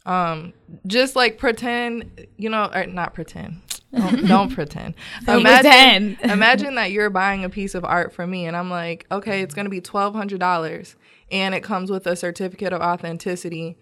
um 0.07 0.53
just 0.87 1.15
like 1.15 1.39
pretend, 1.39 2.27
you 2.39 2.49
know, 2.49 2.71
or 2.75 2.87
not 2.87 3.15
pretend. 3.15 3.61
Don't, 3.95 4.27
don't 4.27 4.55
pretend. 4.55 4.95
imagine, 5.29 6.17
imagine 6.31 6.75
that 6.77 6.93
you're 6.93 7.11
buying 7.11 7.45
a 7.45 7.51
piece 7.51 7.75
of 7.75 7.85
art 7.85 8.13
from 8.13 8.31
me 8.31 8.47
and 8.47 8.57
I'm 8.57 8.71
like, 8.71 9.07
okay, 9.13 9.43
it's 9.43 9.55
going 9.55 9.67
to 9.67 9.71
be 9.71 9.83
$1200 9.83 10.95
and 11.31 11.55
it 11.55 11.63
comes 11.63 11.91
with 11.91 12.07
a 12.07 12.17
certificate 12.17 12.73
of 12.73 12.81
authenticity 12.81 13.77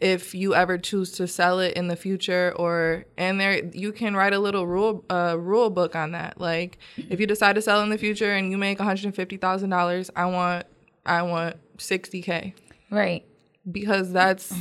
if 0.00 0.32
you 0.34 0.54
ever 0.54 0.78
choose 0.78 1.12
to 1.12 1.26
sell 1.26 1.58
it 1.58 1.74
in 1.74 1.88
the 1.88 1.96
future 1.96 2.52
or 2.56 3.04
and 3.16 3.40
there 3.40 3.64
you 3.72 3.92
can 3.92 4.14
write 4.14 4.32
a 4.32 4.38
little 4.38 4.66
rule 4.66 5.04
uh, 5.10 5.36
rule 5.38 5.70
book 5.70 5.96
on 5.96 6.12
that. 6.12 6.40
Like 6.40 6.78
if 6.96 7.18
you 7.18 7.26
decide 7.26 7.54
to 7.54 7.62
sell 7.62 7.82
in 7.82 7.90
the 7.90 7.98
future 7.98 8.32
and 8.32 8.50
you 8.50 8.58
make 8.58 8.78
$150,000 8.78 10.10
I 10.14 10.26
want 10.26 10.66
I 11.04 11.22
want 11.22 11.56
60k 11.78 12.52
right. 12.90 13.24
Because 13.70 14.12
that's 14.12 14.54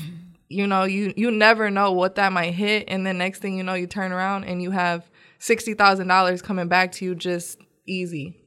you 0.50 0.66
know 0.66 0.86
you 0.86 1.14
you 1.16 1.30
never 1.30 1.70
know 1.70 1.92
what 1.92 2.16
that 2.16 2.34
might 2.34 2.54
hit. 2.54 2.86
And 2.88 3.06
then 3.06 3.20
next 3.20 3.40
thing 3.40 3.58
you 3.58 3.64
know 3.64 3.76
you 3.76 3.86
turn 3.88 4.12
around 4.12 4.46
and 4.46 4.62
you 4.62 4.72
have 4.72 5.10
$60,000 5.40 6.42
coming 6.42 6.68
back 6.68 6.92
to 6.94 7.06
you 7.06 7.14
just 7.14 7.60
easy 7.86 8.38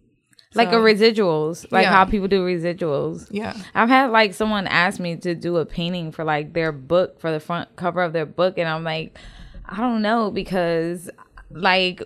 like 0.55 0.73
a 0.73 0.77
residuals, 0.77 1.71
like 1.71 1.85
yeah. 1.85 1.93
how 1.93 2.05
people 2.05 2.27
do 2.27 2.45
residuals. 2.45 3.29
Yeah. 3.31 3.55
I've 3.75 3.89
had 3.89 4.11
like 4.11 4.35
someone 4.35 4.67
ask 4.67 4.99
me 4.99 5.17
to 5.17 5.35
do 5.35 5.59
a 5.59 5.65
painting 5.65 6.11
for 6.11 6.25
like 6.25 6.53
their 6.55 6.73
book 6.73 7.21
for 7.21 7.31
the 7.31 7.41
front 7.41 7.77
cover 7.77 8.03
of 8.03 8.13
their 8.13 8.27
book 8.27 8.59
and 8.59 8.69
I'm 8.69 8.83
like 8.83 9.17
I 9.65 9.77
don't 9.77 10.03
know 10.03 10.31
because 10.31 11.09
like 11.51 12.03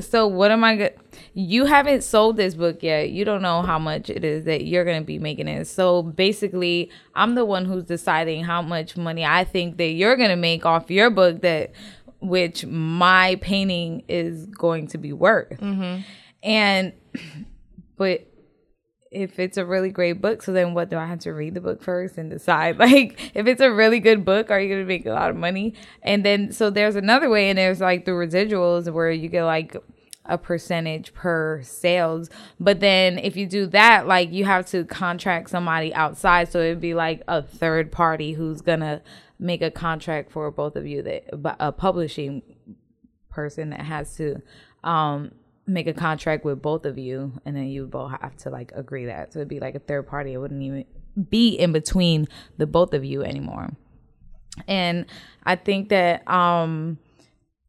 so 0.00 0.26
what 0.26 0.50
am 0.50 0.64
I 0.64 0.76
good 0.76 0.94
you 1.34 1.66
haven't 1.66 2.02
sold 2.02 2.38
this 2.38 2.54
book 2.54 2.82
yet. 2.82 3.10
You 3.10 3.26
don't 3.26 3.42
know 3.42 3.60
how 3.60 3.78
much 3.78 4.08
it 4.08 4.24
is 4.24 4.44
that 4.44 4.64
you're 4.64 4.84
going 4.84 5.00
to 5.00 5.06
be 5.06 5.18
making 5.18 5.48
it. 5.48 5.66
So 5.66 6.02
basically, 6.02 6.90
I'm 7.14 7.34
the 7.34 7.44
one 7.44 7.66
who's 7.66 7.84
deciding 7.84 8.44
how 8.44 8.62
much 8.62 8.96
money 8.96 9.24
I 9.24 9.44
think 9.44 9.76
that 9.76 9.88
you're 9.88 10.16
going 10.16 10.30
to 10.30 10.36
make 10.36 10.64
off 10.64 10.90
your 10.90 11.10
book 11.10 11.42
that 11.42 11.72
which 12.20 12.64
my 12.64 13.36
painting 13.42 14.02
is 14.08 14.46
going 14.46 14.86
to 14.88 14.98
be 14.98 15.12
worth. 15.12 15.60
Mm-hmm. 15.60 16.00
And 16.42 16.92
but 17.96 18.26
if 19.10 19.38
it's 19.38 19.56
a 19.56 19.64
really 19.64 19.90
great 19.90 20.20
book, 20.20 20.42
so 20.42 20.52
then 20.52 20.74
what 20.74 20.90
do 20.90 20.98
I 20.98 21.06
have 21.06 21.20
to 21.20 21.32
read 21.32 21.54
the 21.54 21.60
book 21.60 21.82
first 21.82 22.18
and 22.18 22.30
decide? 22.30 22.78
Like, 22.86 23.32
if 23.34 23.46
it's 23.46 23.60
a 23.60 23.72
really 23.72 24.00
good 24.00 24.24
book, 24.24 24.50
are 24.50 24.60
you 24.60 24.68
going 24.68 24.82
to 24.82 24.86
make 24.86 25.06
a 25.06 25.12
lot 25.12 25.30
of 25.30 25.36
money? 25.36 25.74
And 26.02 26.24
then, 26.24 26.52
so 26.52 26.70
there's 26.70 26.96
another 26.96 27.30
way, 27.30 27.48
and 27.48 27.58
there's 27.58 27.80
like 27.80 28.04
the 28.04 28.12
residuals 28.12 28.92
where 28.92 29.10
you 29.10 29.28
get 29.28 29.44
like 29.44 29.76
a 30.28 30.36
percentage 30.36 31.14
per 31.14 31.62
sales. 31.62 32.28
But 32.58 32.80
then 32.80 33.18
if 33.18 33.36
you 33.36 33.46
do 33.46 33.66
that, 33.68 34.06
like 34.06 34.32
you 34.32 34.44
have 34.44 34.66
to 34.70 34.84
contract 34.84 35.50
somebody 35.50 35.94
outside. 35.94 36.50
So 36.50 36.60
it'd 36.60 36.80
be 36.80 36.94
like 36.94 37.22
a 37.28 37.42
third 37.42 37.92
party 37.92 38.32
who's 38.32 38.60
going 38.60 38.80
to 38.80 39.02
make 39.38 39.62
a 39.62 39.70
contract 39.70 40.32
for 40.32 40.50
both 40.50 40.76
of 40.76 40.86
you 40.86 41.02
that 41.02 41.24
a 41.60 41.70
publishing 41.70 42.42
person 43.30 43.68
that 43.68 43.82
has 43.82 44.16
to 44.16 44.40
um 44.82 45.30
make 45.66 45.86
a 45.86 45.92
contract 45.92 46.44
with 46.44 46.62
both 46.62 46.84
of 46.84 46.96
you 46.96 47.32
and 47.44 47.56
then 47.56 47.66
you 47.66 47.86
both 47.86 48.12
have 48.20 48.36
to 48.36 48.50
like 48.50 48.72
agree 48.74 49.06
that. 49.06 49.32
So 49.32 49.40
it'd 49.40 49.48
be 49.48 49.60
like 49.60 49.74
a 49.74 49.80
third 49.80 50.06
party. 50.06 50.32
It 50.32 50.38
wouldn't 50.38 50.62
even 50.62 50.84
be 51.28 51.50
in 51.50 51.72
between 51.72 52.28
the 52.56 52.66
both 52.66 52.94
of 52.94 53.04
you 53.04 53.22
anymore. 53.22 53.70
And 54.66 55.06
i 55.44 55.54
think 55.56 55.90
that 55.90 56.26
um 56.30 56.98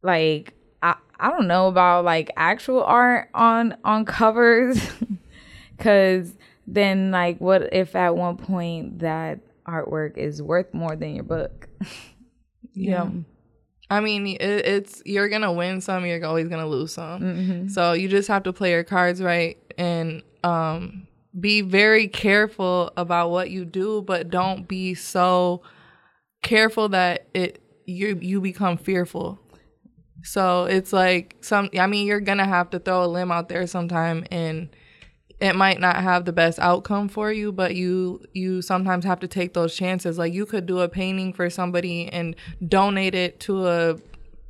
like 0.02 0.54
i 0.82 0.94
i 1.20 1.30
don't 1.30 1.46
know 1.46 1.68
about 1.68 2.04
like 2.04 2.30
actual 2.36 2.82
art 2.82 3.28
on 3.34 3.76
on 3.84 4.04
covers. 4.04 4.80
Because 5.76 6.34
then 6.66 7.12
like 7.12 7.40
what 7.40 7.72
if 7.72 7.94
at 7.94 8.16
one 8.16 8.36
point 8.36 8.98
that 8.98 9.38
artwork 9.64 10.16
is 10.16 10.42
worth 10.42 10.74
more 10.74 10.96
than 10.96 11.14
your 11.14 11.24
book? 11.24 11.68
Yeah. 12.74 12.84
you 12.84 12.90
know? 12.90 13.24
I 13.90 14.00
mean, 14.00 14.26
it, 14.26 14.40
it's 14.40 15.02
you're 15.06 15.28
gonna 15.28 15.52
win 15.52 15.80
some, 15.80 16.04
you're 16.04 16.24
always 16.24 16.48
gonna 16.48 16.66
lose 16.66 16.92
some. 16.92 17.22
Mm-hmm. 17.22 17.68
So 17.68 17.92
you 17.92 18.08
just 18.08 18.28
have 18.28 18.42
to 18.44 18.52
play 18.52 18.72
your 18.72 18.84
cards 18.84 19.22
right 19.22 19.56
and 19.78 20.22
um, 20.44 21.06
be 21.38 21.62
very 21.62 22.08
careful 22.08 22.92
about 22.96 23.30
what 23.30 23.50
you 23.50 23.64
do, 23.64 24.02
but 24.02 24.30
don't 24.30 24.68
be 24.68 24.94
so 24.94 25.62
careful 26.42 26.90
that 26.90 27.28
it 27.34 27.62
you 27.86 28.18
you 28.20 28.40
become 28.40 28.76
fearful. 28.76 29.38
So 30.22 30.64
it's 30.64 30.92
like 30.92 31.36
some. 31.40 31.70
I 31.78 31.86
mean, 31.86 32.06
you're 32.06 32.20
gonna 32.20 32.46
have 32.46 32.70
to 32.70 32.78
throw 32.78 33.04
a 33.04 33.06
limb 33.06 33.30
out 33.30 33.48
there 33.48 33.66
sometime, 33.66 34.26
and 34.30 34.68
it 35.40 35.54
might 35.54 35.78
not 35.80 35.96
have 35.96 36.24
the 36.24 36.32
best 36.32 36.58
outcome 36.58 37.08
for 37.08 37.30
you 37.32 37.52
but 37.52 37.74
you 37.74 38.20
you 38.32 38.60
sometimes 38.62 39.04
have 39.04 39.20
to 39.20 39.28
take 39.28 39.54
those 39.54 39.74
chances 39.74 40.18
like 40.18 40.32
you 40.32 40.44
could 40.44 40.66
do 40.66 40.80
a 40.80 40.88
painting 40.88 41.32
for 41.32 41.48
somebody 41.48 42.08
and 42.08 42.34
donate 42.66 43.14
it 43.14 43.38
to 43.40 43.66
a 43.66 43.96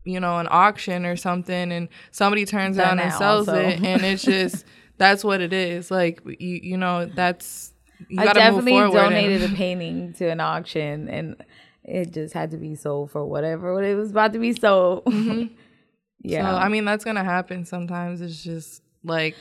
you 0.04 0.18
know 0.18 0.38
an 0.38 0.48
auction 0.50 1.04
or 1.04 1.16
something 1.16 1.70
and 1.72 1.88
somebody 2.10 2.44
turns 2.46 2.76
Done 2.76 2.86
around 2.98 3.00
and 3.00 3.12
sells 3.12 3.48
also. 3.48 3.60
it 3.60 3.80
and 3.82 4.02
it's 4.04 4.22
just 4.36 4.64
that's 4.96 5.22
what 5.22 5.40
it 5.40 5.52
is 5.52 5.90
like 5.90 6.22
you 6.24 6.60
you 6.62 6.76
know 6.76 7.04
that's 7.06 7.74
you 8.08 8.20
I 8.20 8.32
definitely 8.32 8.72
forward 8.72 8.96
and- 8.96 9.10
donated 9.10 9.42
a 9.50 9.54
painting 9.54 10.12
to 10.14 10.28
an 10.30 10.38
auction, 10.40 11.08
and 11.08 11.34
it 11.82 12.12
just 12.12 12.32
had 12.32 12.52
to 12.52 12.56
be 12.56 12.76
sold 12.76 13.10
for 13.10 13.26
whatever 13.26 13.82
it 13.82 13.96
was 13.96 14.12
about 14.12 14.32
to 14.34 14.38
be 14.38 14.52
sold. 14.54 15.04
Mm-hmm. 15.06 15.52
yeah, 16.22 16.48
So 16.48 16.56
I 16.58 16.68
mean 16.68 16.84
that's 16.84 17.04
gonna 17.04 17.24
happen 17.24 17.64
sometimes. 17.64 18.20
It's 18.20 18.40
just 18.42 18.82
like 19.02 19.34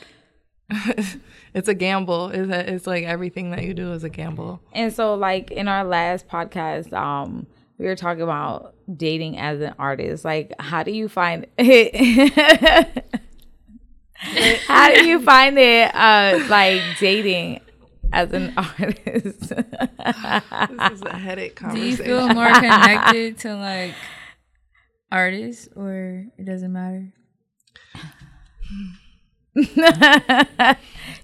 it's 1.54 1.68
a 1.68 1.74
gamble. 1.74 2.28
It's, 2.28 2.50
it's 2.50 2.86
like 2.86 3.04
everything 3.04 3.50
that 3.52 3.64
you 3.64 3.74
do 3.74 3.92
is 3.92 4.04
a 4.04 4.08
gamble. 4.08 4.60
And 4.72 4.92
so 4.92 5.14
like 5.14 5.50
in 5.50 5.68
our 5.68 5.84
last 5.84 6.28
podcast, 6.28 6.92
um, 6.92 7.46
we 7.78 7.86
were 7.86 7.96
talking 7.96 8.22
about 8.22 8.74
dating 8.94 9.38
as 9.38 9.60
an 9.60 9.74
artist. 9.78 10.24
Like 10.24 10.52
how 10.58 10.82
do 10.82 10.90
you 10.90 11.08
find 11.08 11.46
it 11.56 13.04
how 14.66 14.92
do 14.92 15.06
you 15.06 15.22
find 15.22 15.56
it 15.58 15.94
uh 15.94 16.44
like 16.48 16.82
dating 16.98 17.60
as 18.12 18.32
an 18.32 18.52
artist? 18.56 19.40
This 19.40 20.92
is 20.92 21.02
a 21.02 21.16
headache 21.16 21.60
Do 21.72 21.78
you 21.78 21.96
feel 21.96 22.28
more 22.28 22.52
connected 22.52 23.38
to 23.38 23.56
like 23.56 23.94
artists, 25.10 25.68
or 25.76 26.26
it 26.36 26.44
doesn't 26.44 26.72
matter? 26.72 27.12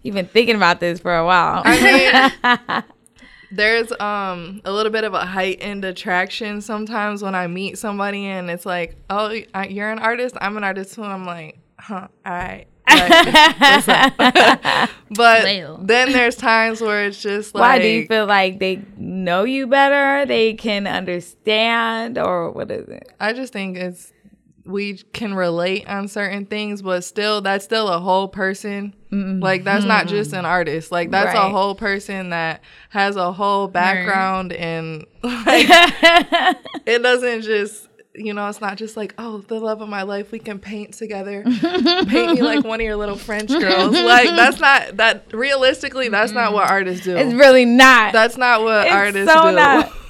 You've 0.03 0.15
been 0.15 0.27
thinking 0.27 0.57
about 0.57 0.81
this 0.81 1.01
for 1.01 1.15
a 1.17 1.25
while. 1.25 1.63
I 1.65 2.83
mean, 2.83 2.83
there's 3.53 3.91
um 4.01 4.61
a 4.65 4.73
little 4.73 4.93
bit 4.93 5.05
of 5.05 5.15
a 5.15 5.25
heightened 5.25 5.85
attraction 5.85 6.61
sometimes 6.61 7.23
when 7.23 7.35
I 7.35 7.47
meet 7.47 7.79
somebody 7.79 8.27
and 8.27 8.51
it's 8.51 8.67
like, 8.67 8.97
oh, 9.11 9.31
you're 9.69 9.91
an 9.91 9.99
artist. 9.99 10.37
I'm 10.41 10.57
an 10.57 10.65
artist 10.65 10.95
too. 10.95 11.03
And 11.05 11.13
I'm 11.13 11.25
like, 11.27 11.59
huh, 11.79 12.09
all 12.27 12.33
right. 12.33 12.67
Like, 12.87 13.11
but 15.11 15.45
Well. 15.45 15.79
then 15.83 16.13
there's 16.13 16.37
times 16.37 16.81
where 16.83 17.07
it's 17.07 17.21
just 17.21 17.55
like, 17.55 17.61
Why 17.63 17.79
do 17.79 17.89
you 17.89 18.07
feel 18.07 18.27
like 18.27 18.59
they 18.59 18.83
know 18.99 19.45
you 19.45 19.67
better? 19.67 20.27
They 20.27 20.53
can 20.55 20.87
understand, 20.87 22.19
or 22.19 22.51
what 22.51 22.71
is 22.71 22.87
it? 22.89 23.09
I 23.19 23.33
just 23.33 23.53
think 23.55 23.77
it's 23.79 24.13
we 24.67 24.95
can 25.13 25.35
relate 25.35 25.87
on 25.87 26.09
certain 26.09 26.47
things, 26.47 26.81
but 26.83 27.05
still, 27.05 27.41
that's 27.43 27.65
still 27.65 27.89
a 27.89 27.99
whole 27.99 28.29
person. 28.29 28.95
Like 29.11 29.63
that's 29.63 29.85
not 29.85 30.09
just 30.09 30.33
an 30.33 30.45
artist. 30.45 30.91
Like 30.91 31.13
that's 31.13 31.37
a 31.37 31.49
whole 31.49 31.77
person 31.77 32.31
that 32.31 32.63
has 32.89 33.15
a 33.15 33.31
whole 33.33 33.69
background 33.69 34.53
and 34.53 35.07
like 35.23 35.67
it 36.87 37.03
doesn't 37.03 37.43
just. 37.43 37.89
You 38.17 38.33
know, 38.33 38.49
it's 38.49 38.61
not 38.61 38.77
just 38.77 38.97
like, 38.97 39.13
oh, 39.19 39.39
the 39.39 39.59
love 39.59 39.81
of 39.81 39.89
my 39.89 40.03
life, 40.03 40.31
we 40.31 40.39
can 40.39 40.61
paint 40.61 40.95
together. 40.95 41.43
paint 41.43 42.35
me 42.35 42.43
like 42.43 42.65
one 42.65 42.79
of 42.81 42.85
your 42.85 42.95
little 42.95 43.17
French 43.17 43.49
girls. 43.49 43.91
Like, 43.93 44.29
that's 44.29 44.61
not, 44.61 44.99
that 44.99 45.35
realistically, 45.35 46.09
that's 46.11 46.31
not 46.31 46.53
what 46.53 46.71
artists 46.71 47.05
do. 47.05 47.17
It's 47.17 47.35
really 47.35 47.65
not. 47.65 48.13
That's 48.13 48.37
not 48.37 48.63
what 48.63 48.87
It's 48.87 48.95
artists 48.95 49.33
so 49.33 49.51
do. 49.51 49.57
not. 49.57 49.93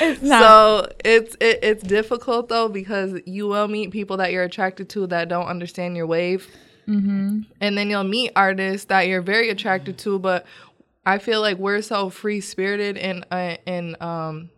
It's 0.00 0.22
not. 0.22 0.42
So 0.42 0.92
it's 1.04 1.34
it, 1.40 1.58
it's 1.62 1.82
difficult 1.82 2.48
though 2.48 2.68
because 2.68 3.20
you 3.26 3.48
will 3.48 3.68
meet 3.68 3.90
people 3.90 4.16
that 4.18 4.32
you're 4.32 4.44
attracted 4.44 4.88
to 4.90 5.06
that 5.08 5.28
don't 5.28 5.46
understand 5.46 5.96
your 5.96 6.06
wave, 6.06 6.48
mm-hmm. 6.88 7.40
and 7.60 7.78
then 7.78 7.90
you'll 7.90 8.04
meet 8.04 8.32
artists 8.36 8.86
that 8.86 9.08
you're 9.08 9.22
very 9.22 9.50
attracted 9.50 9.98
to. 9.98 10.18
But 10.18 10.46
I 11.04 11.18
feel 11.18 11.40
like 11.40 11.58
we're 11.58 11.82
so 11.82 12.10
free 12.10 12.40
spirited 12.40 12.96
and 12.96 13.24
uh, 13.30 13.56
and 13.66 14.00
um. 14.02 14.50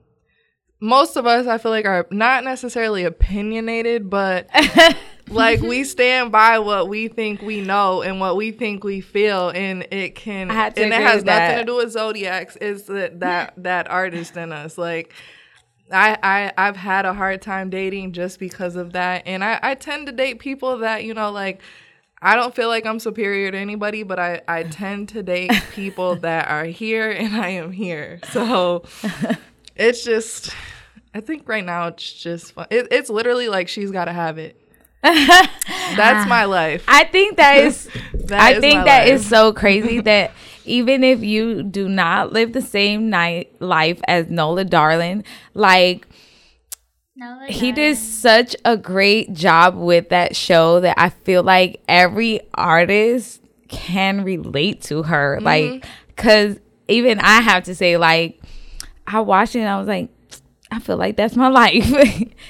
Most 0.80 1.16
of 1.16 1.24
us, 1.26 1.46
I 1.46 1.56
feel 1.56 1.70
like, 1.70 1.86
are 1.86 2.06
not 2.10 2.44
necessarily 2.44 3.04
opinionated, 3.04 4.10
but 4.10 4.50
like 5.28 5.60
we 5.60 5.80
mm-hmm. 5.80 5.84
stand 5.84 6.32
by 6.32 6.58
what 6.58 6.88
we 6.88 7.08
think 7.08 7.40
we 7.40 7.60
know 7.60 8.02
and 8.02 8.20
what 8.20 8.36
we 8.36 8.50
think 8.50 8.84
we 8.84 9.00
feel, 9.00 9.50
and 9.50 9.86
it 9.90 10.14
can, 10.14 10.50
I 10.50 10.54
had 10.54 10.76
to 10.76 10.82
and 10.82 10.92
it 10.92 11.00
has 11.00 11.24
nothing 11.24 11.56
that. 11.56 11.58
to 11.60 11.64
do 11.64 11.76
with 11.76 11.90
zodiacs. 11.90 12.56
Is 12.56 12.84
that 12.84 13.20
that 13.20 13.54
that 13.56 13.90
artist 13.90 14.36
in 14.36 14.52
us? 14.52 14.76
Like, 14.76 15.12
I, 15.90 16.18
I 16.22 16.52
I've 16.58 16.76
had 16.76 17.06
a 17.06 17.14
hard 17.14 17.40
time 17.40 17.70
dating 17.70 18.12
just 18.12 18.38
because 18.38 18.76
of 18.76 18.92
that, 18.92 19.22
and 19.26 19.42
I 19.42 19.58
I 19.62 19.74
tend 19.74 20.06
to 20.06 20.12
date 20.12 20.38
people 20.38 20.78
that 20.78 21.04
you 21.04 21.14
know 21.14 21.30
like. 21.30 21.60
I 22.22 22.36
don't 22.36 22.54
feel 22.54 22.68
like 22.68 22.86
I'm 22.86 23.00
superior 23.00 23.50
to 23.50 23.58
anybody, 23.58 24.02
but 24.02 24.18
I, 24.18 24.40
I 24.48 24.62
tend 24.62 25.10
to 25.10 25.22
date 25.22 25.52
people 25.74 26.16
that 26.20 26.48
are 26.48 26.64
here 26.64 27.10
and 27.10 27.36
I 27.36 27.48
am 27.48 27.70
here. 27.70 28.18
So 28.30 28.84
it's 29.76 30.04
just, 30.04 30.48
I 31.12 31.20
think 31.20 31.46
right 31.46 31.64
now 31.64 31.88
it's 31.88 32.10
just 32.10 32.52
fun. 32.52 32.66
It, 32.70 32.88
it's 32.90 33.10
literally 33.10 33.48
like 33.48 33.68
she's 33.68 33.90
got 33.90 34.06
to 34.06 34.12
have 34.14 34.38
it. 34.38 34.63
That's 35.04 36.26
my 36.26 36.44
life. 36.44 36.84
I 36.88 37.04
think 37.04 37.36
that 37.36 37.56
is. 37.64 37.88
That 38.14 38.40
I 38.40 38.52
is 38.54 38.60
think 38.60 38.78
my 38.80 38.84
that 38.84 39.04
life. 39.06 39.08
is 39.08 39.26
so 39.26 39.52
crazy 39.52 40.00
that 40.02 40.32
even 40.64 41.04
if 41.04 41.22
you 41.22 41.62
do 41.62 41.88
not 41.88 42.32
live 42.32 42.52
the 42.52 42.62
same 42.62 43.10
night 43.10 43.54
life 43.60 44.00
as 44.08 44.30
Nola 44.30 44.64
Darling, 44.64 45.24
like 45.54 46.06
No, 47.16 47.38
he 47.48 47.72
did 47.72 47.96
such 47.96 48.56
a 48.64 48.76
great 48.76 49.32
job 49.34 49.76
with 49.76 50.08
that 50.08 50.34
show 50.36 50.80
that 50.80 50.98
I 50.98 51.10
feel 51.10 51.42
like 51.42 51.82
every 51.88 52.40
artist 52.54 53.40
can 53.68 54.24
relate 54.24 54.82
to 54.82 55.02
her. 55.04 55.36
Mm-hmm. 55.36 55.44
Like, 55.44 55.86
cause 56.16 56.58
even 56.88 57.20
I 57.20 57.40
have 57.40 57.64
to 57.64 57.74
say, 57.74 57.96
like, 57.96 58.40
I 59.06 59.20
watched 59.20 59.54
it 59.54 59.60
and 59.60 59.68
I 59.68 59.78
was 59.78 59.88
like, 59.88 60.08
I 60.70 60.80
feel 60.80 60.96
like 60.96 61.16
that's 61.16 61.36
my 61.36 61.48
life, 61.62 61.86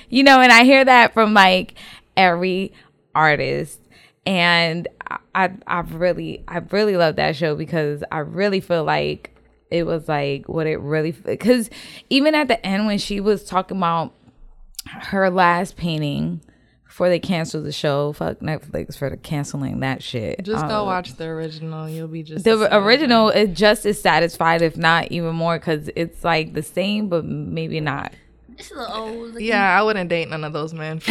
you 0.09 0.23
know. 0.23 0.40
And 0.40 0.53
I 0.53 0.64
hear 0.64 0.85
that 0.85 1.12
from 1.12 1.35
like 1.35 1.75
every 2.16 2.72
artist, 3.14 3.81
and 4.27 4.88
I, 5.35 5.53
I, 5.66 5.81
really, 5.81 6.44
I 6.48 6.59
really 6.70 6.96
love 6.96 7.16
that 7.16 7.37
show 7.37 7.55
because 7.55 8.03
I 8.11 8.18
really 8.18 8.61
feel 8.61 8.85
like 8.85 9.31
it 9.70 9.85
was 9.85 10.09
like 10.09 10.48
what 10.48 10.66
it 10.66 10.77
really 10.79 11.11
because 11.11 11.68
even 12.09 12.35
at 12.35 12.48
the 12.48 12.64
end 12.64 12.87
when 12.87 12.98
she 12.98 13.18
was 13.18 13.44
talking 13.44 13.77
about 13.77 14.12
her 14.87 15.31
last 15.31 15.77
painting 15.77 16.40
before 16.94 17.09
they 17.09 17.18
canceled 17.18 17.64
the 17.64 17.72
show. 17.72 18.12
Fuck 18.12 18.38
Netflix 18.38 18.96
for 18.96 19.16
canceling 19.16 19.81
that 19.81 20.00
shit. 20.00 20.44
Just 20.44 20.64
Uh, 20.64 20.68
go 20.68 20.85
watch 20.85 21.14
the 21.16 21.24
original. 21.24 21.88
You'll 21.88 22.07
be 22.07 22.22
just 22.22 22.44
The 22.44 22.68
original 22.72 23.31
is 23.31 23.59
just 23.59 23.85
as 23.85 24.00
satisfied, 24.00 24.62
if 24.62 24.77
not 24.77 25.11
even 25.11 25.35
more, 25.35 25.59
because 25.59 25.90
it's 25.96 26.22
like 26.22 26.53
the 26.53 26.62
same, 26.62 27.09
but 27.09 27.24
maybe 27.24 27.81
not. 27.81 28.12
It's 28.59 28.71
a 28.71 28.75
little 28.75 28.95
old. 28.95 29.33
looking. 29.33 29.47
Yeah, 29.47 29.79
I 29.79 29.83
wouldn't 29.83 30.11
date 30.11 30.29
none 30.29 30.45
of 30.45 30.53
those 30.53 30.75
men. 30.75 31.01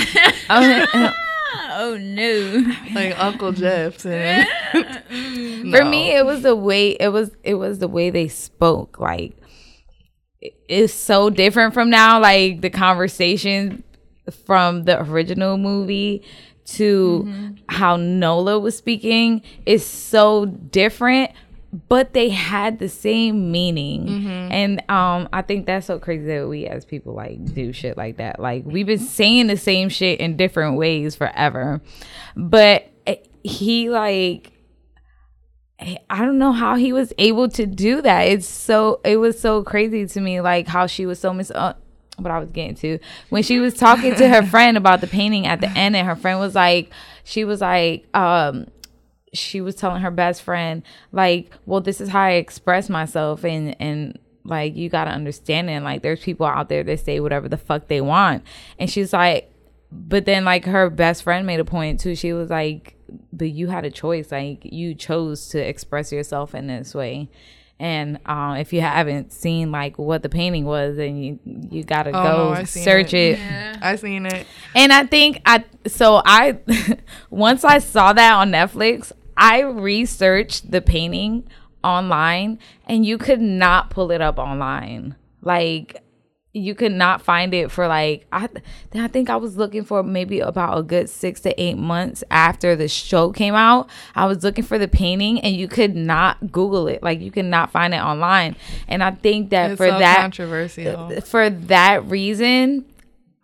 Uh, 0.49 1.11
oh 1.71 1.97
no. 1.97 2.73
like 2.93 3.17
Uncle 3.17 3.51
Jeff. 3.53 4.05
And 4.05 4.47
mm. 5.09 5.71
For 5.71 5.85
me, 5.85 6.15
it 6.15 6.25
was 6.25 6.41
the 6.41 6.55
way 6.55 6.91
it 6.91 7.09
was. 7.09 7.31
It 7.43 7.55
was 7.55 7.79
the 7.79 7.87
way 7.87 8.09
they 8.09 8.27
spoke. 8.27 8.99
Like 8.99 9.37
it's 10.41 10.93
so 10.93 11.29
different 11.29 11.73
from 11.73 11.89
now. 11.89 12.19
Like 12.19 12.61
the 12.61 12.69
conversation 12.69 13.83
from 14.45 14.83
the 14.83 15.01
original 15.01 15.57
movie 15.57 16.23
to 16.65 17.25
mm-hmm. 17.25 17.53
how 17.69 17.95
Nola 17.95 18.59
was 18.59 18.77
speaking 18.77 19.41
is 19.65 19.85
so 19.85 20.45
different. 20.45 21.31
But 21.89 22.13
they 22.13 22.29
had 22.29 22.77
the 22.77 22.87
same 22.87 23.51
meaning, 23.51 24.07
and 24.51 24.79
um, 24.91 25.27
I 25.33 25.41
think 25.41 25.65
that's 25.65 25.87
so 25.87 25.97
crazy 25.97 26.25
that 26.27 26.47
we 26.47 26.67
as 26.67 26.85
people 26.85 27.15
like 27.15 27.43
do 27.53 27.73
shit 27.73 27.97
like 27.97 28.17
that. 28.17 28.39
Like 28.39 28.63
we've 28.63 28.85
been 28.85 28.99
saying 28.99 29.47
the 29.47 29.57
same 29.57 29.89
shit 29.89 30.19
in 30.19 30.37
different 30.37 30.77
ways 30.77 31.15
forever, 31.15 31.81
but 32.35 32.91
eh, 33.07 33.15
he 33.43 33.89
like 33.89 34.53
I 36.09 36.19
don't 36.23 36.37
know 36.37 36.51
how 36.51 36.75
he 36.75 36.93
was 36.93 37.11
able 37.17 37.49
to 37.49 37.65
do 37.65 38.01
that. 38.01 38.21
It's 38.23 38.47
so 38.47 39.01
it 39.03 39.17
was 39.17 39.39
so 39.39 39.63
crazy 39.63 40.05
to 40.05 40.21
me, 40.21 40.41
like 40.41 40.67
how 40.67 40.87
she 40.87 41.05
was 41.05 41.19
so 41.19 41.33
mis. 41.33 41.51
Uh, 41.51 41.73
what 42.17 42.31
I 42.31 42.37
was 42.37 42.51
getting 42.51 42.75
to 42.75 42.99
when 43.29 43.41
she 43.41 43.59
was 43.59 43.73
talking 43.73 44.13
to 44.15 44.29
her 44.29 44.43
friend 44.47 44.77
about 44.77 45.01
the 45.01 45.07
painting 45.07 45.47
at 45.47 45.61
the 45.61 45.69
end, 45.69 45.95
and 45.95 46.07
her 46.07 46.15
friend 46.15 46.39
was 46.39 46.53
like, 46.55 46.91
she 47.23 47.43
was 47.43 47.61
like, 47.61 48.05
um, 48.15 48.67
she 49.33 49.61
was 49.61 49.75
telling 49.75 50.01
her 50.01 50.11
best 50.11 50.41
friend 50.43 50.83
like, 51.11 51.49
well, 51.65 51.81
this 51.81 51.99
is 51.99 52.09
how 52.09 52.21
I 52.21 52.31
express 52.33 52.89
myself, 52.89 53.43
and 53.43 53.75
and 53.81 54.19
like 54.45 54.75
you 54.75 54.89
gotta 54.89 55.11
understand 55.11 55.69
it. 55.69 55.81
Like 55.83 56.01
there's 56.01 56.21
people 56.21 56.45
out 56.45 56.69
there 56.69 56.83
that 56.83 56.99
say 56.99 57.19
whatever 57.19 57.47
the 57.49 57.57
fuck 57.57 57.87
they 57.87 58.01
want, 58.01 58.43
and 58.79 58.89
she's 58.89 59.13
like, 59.13 59.51
but 59.91 60.25
then 60.25 60.45
like 60.45 60.65
her 60.65 60.89
best 60.89 61.23
friend 61.23 61.45
made 61.47 61.59
a 61.59 61.65
point 61.65 61.99
too. 61.99 62.15
She 62.15 62.33
was 62.33 62.49
like, 62.49 62.95
but 63.31 63.49
you 63.49 63.67
had 63.67 63.85
a 63.85 63.91
choice. 63.91 64.31
Like 64.31 64.59
you 64.65 64.95
chose 64.95 65.49
to 65.49 65.59
express 65.59 66.11
yourself 66.11 66.53
in 66.55 66.67
this 66.67 66.93
way. 66.93 67.29
And 67.79 68.19
um, 68.27 68.55
if 68.57 68.71
you 68.71 68.81
haven't 68.81 69.33
seen 69.33 69.71
like 69.71 69.97
what 69.97 70.21
the 70.23 70.29
painting 70.29 70.63
was, 70.63 70.95
then 70.95 71.17
you 71.17 71.39
you 71.71 71.83
gotta 71.83 72.11
Oh, 72.11 72.23
go 72.23 72.49
no, 72.49 72.53
I 72.53 72.63
seen 72.63 72.83
search 72.83 73.13
it. 73.13 73.39
it. 73.39 73.77
I 73.81 73.95
seen 73.95 74.25
it. 74.25 74.45
And 74.75 74.93
I 74.93 75.05
think 75.05 75.41
I 75.45 75.63
so 75.87 76.21
I 76.23 76.59
once 77.29 77.63
I 77.63 77.79
saw 77.79 78.13
that 78.13 78.33
on 78.35 78.51
Netflix, 78.51 79.11
I 79.37 79.61
researched 79.61 80.71
the 80.71 80.81
painting 80.81 81.47
online 81.83 82.59
and 82.85 83.05
you 83.05 83.17
could 83.17 83.41
not 83.41 83.89
pull 83.89 84.11
it 84.11 84.21
up 84.21 84.37
online. 84.39 85.15
Like 85.41 86.01
you 86.55 86.75
could 86.75 86.91
not 86.91 87.19
find 87.19 87.51
it 87.53 87.71
for 87.71 87.87
like 87.87 88.27
I 88.31 88.47
I 88.93 89.07
think 89.07 89.29
I 89.29 89.35
was 89.37 89.57
looking 89.57 89.83
for 89.83 90.03
maybe 90.03 90.39
about 90.39 90.77
a 90.77 90.83
good 90.83 91.09
6 91.09 91.41
to 91.41 91.61
8 91.61 91.77
months 91.77 92.23
after 92.29 92.75
the 92.75 92.87
show 92.87 93.31
came 93.31 93.55
out. 93.55 93.89
I 94.15 94.25
was 94.27 94.43
looking 94.43 94.63
for 94.63 94.77
the 94.77 94.87
painting 94.87 95.39
and 95.41 95.55
you 95.55 95.67
could 95.67 95.95
not 95.95 96.51
google 96.51 96.87
it. 96.87 97.01
Like 97.01 97.21
you 97.21 97.31
could 97.31 97.45
not 97.45 97.71
find 97.71 97.93
it 97.93 97.97
online. 98.01 98.55
And 98.87 99.03
I 99.03 99.11
think 99.11 99.49
that 99.49 99.71
It's 99.71 99.77
for 99.77 99.89
so 99.89 99.99
that 99.99 100.21
controversial. 100.21 101.21
for 101.21 101.49
that 101.49 102.05
reason, 102.05 102.85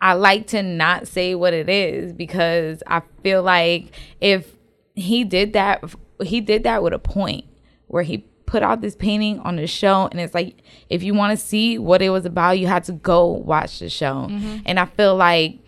I 0.00 0.14
like 0.14 0.46
to 0.48 0.62
not 0.62 1.08
say 1.08 1.34
what 1.34 1.52
it 1.52 1.68
is 1.68 2.12
because 2.12 2.82
I 2.86 3.02
feel 3.22 3.42
like 3.42 3.86
if 4.20 4.54
he 5.00 5.24
did 5.24 5.52
that, 5.54 5.82
he 6.22 6.40
did 6.40 6.62
that 6.64 6.82
with 6.82 6.92
a 6.92 6.98
point 6.98 7.44
where 7.86 8.02
he 8.02 8.18
put 8.46 8.62
out 8.62 8.80
this 8.80 8.96
painting 8.96 9.38
on 9.40 9.56
the 9.56 9.66
show, 9.66 10.08
and 10.10 10.20
it's 10.20 10.34
like 10.34 10.56
if 10.88 11.02
you 11.02 11.14
want 11.14 11.38
to 11.38 11.44
see 11.44 11.78
what 11.78 12.02
it 12.02 12.10
was 12.10 12.24
about, 12.26 12.58
you 12.58 12.66
had 12.66 12.84
to 12.84 12.92
go 12.92 13.26
watch 13.26 13.78
the 13.78 13.88
show. 13.88 14.26
Mm-hmm. 14.28 14.56
And 14.66 14.78
I 14.80 14.86
feel 14.86 15.14
like 15.16 15.58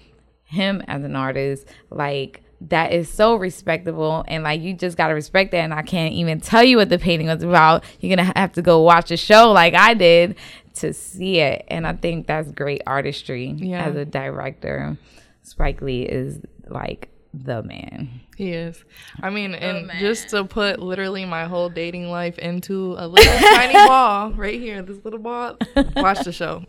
him 0.45 0.83
as 0.89 1.03
an 1.05 1.17
artist, 1.17 1.67
like 1.91 2.43
that 2.69 2.93
is 2.93 3.09
so 3.09 3.35
respectable 3.35 4.25
and 4.29 4.45
like 4.45 4.61
you 4.61 4.73
just 4.73 4.97
gotta 4.97 5.15
respect 5.15 5.51
that 5.51 5.59
and 5.59 5.75
I 5.75 5.83
can't 5.83 6.15
even 6.15 6.41
tell 6.41 6.63
you 6.63 6.77
what 6.77 6.91
the 6.91 6.99
painting 6.99 7.27
was 7.27 7.43
about. 7.43 7.83
You're 7.99 8.15
gonna 8.17 8.33
have 8.37 8.53
to 8.53 8.63
go 8.63 8.83
watch 8.83 9.09
the 9.09 9.17
show 9.17 9.51
like 9.51 9.75
I 9.75 9.95
did 9.95 10.37
to 10.75 10.93
see 10.93 11.39
it. 11.41 11.65
And 11.69 11.87
I 11.87 11.95
think 11.95 12.29
that's 12.29 12.53
great 12.53 12.83
artistry 12.87 13.47
Yeah. 13.57 13.85
as 13.85 13.97
a 13.97 14.05
director. 14.05 14.97
Spike 15.43 15.83
Lee 15.83 16.03
is 16.03 16.39
like 16.69 17.09
the 17.35 17.63
man. 17.63 18.21
He 18.37 18.51
is. 18.53 18.85
I 19.21 19.31
mean, 19.31 19.55
and 19.55 19.87
man. 19.87 20.01
just 20.01 20.31
to 20.31 20.45
put 20.45 20.81
literally 20.81 21.25
my 21.25 21.45
whole 21.45 21.69
dating 21.69 22.11
life 22.11 22.39
into 22.39 22.95
a 22.99 23.07
little 23.07 23.39
tiny 23.39 23.73
ball 23.89 24.33
right 24.33 24.59
here, 24.59 24.83
this 24.83 25.05
little 25.05 25.19
ball. 25.19 25.57
Watch 25.97 26.25
the 26.25 26.33
show. 26.33 26.65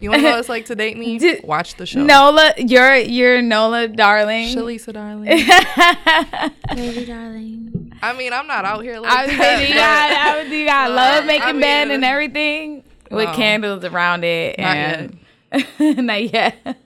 you 0.00 0.10
want 0.10 0.20
to 0.20 0.22
know 0.22 0.30
what 0.30 0.40
it's 0.40 0.48
like 0.48 0.66
to 0.66 0.74
date 0.74 0.96
me? 0.96 1.18
Did- 1.20 1.44
Watch 1.44 1.76
the 1.76 1.86
show. 1.86 2.02
Nola, 2.02 2.52
you're 2.58 2.96
you're 2.96 3.42
Nola, 3.42 3.88
darling. 3.88 4.48
Shalisa, 4.54 4.92
darling. 4.92 5.24
Baby 6.74 7.04
darling. 7.06 7.92
I 8.02 8.12
mean, 8.16 8.32
I'm 8.32 8.46
not 8.46 8.64
out 8.64 8.82
here 8.82 8.98
like 8.98 9.10
I 9.12 9.26
was 9.26 9.36
that. 9.36 9.58
saying, 9.58 9.72
you 9.72 9.80
I 9.80 10.42
was, 10.42 10.52
you 10.52 10.64
got 10.66 10.90
uh, 10.90 10.94
love 10.94 11.26
making 11.26 11.42
I 11.42 11.52
mean, 11.52 11.60
bed 11.60 11.90
and 11.90 12.04
uh, 12.04 12.08
everything 12.08 12.84
with 13.10 13.28
no. 13.28 13.34
candles 13.34 13.84
around 13.84 14.24
it. 14.24 14.58
Not 14.58 14.76
and 14.76 16.06
not 16.06 16.32
yet. 16.32 16.76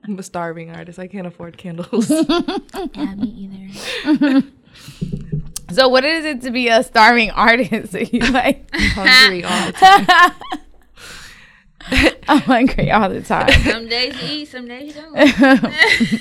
I'm 0.04 0.18
a 0.18 0.22
starving 0.22 0.70
artist. 0.70 0.98
I 0.98 1.06
can't 1.06 1.26
afford 1.26 1.56
candles. 1.58 2.10
Yeah, 2.94 3.14
me 3.14 3.72
either. 4.04 4.42
So 5.72 5.88
what 5.88 6.04
is 6.04 6.24
it 6.24 6.42
to 6.42 6.50
be 6.50 6.68
a 6.68 6.82
starving 6.82 7.30
artist? 7.30 7.94
Are 7.94 8.02
you 8.02 8.20
like 8.32 8.68
hungry 8.74 9.44
all 9.44 9.66
the 9.66 9.72
time. 9.72 10.32
I'm 12.28 12.40
hungry 12.40 12.90
all 12.90 13.08
the 13.08 13.22
time. 13.22 13.50
Some 13.62 13.88
days 13.88 14.20
you 14.22 14.28
eat, 14.40 14.48
some 14.48 14.66
days 14.68 14.94
you 14.94 15.02
don't. 15.02 16.20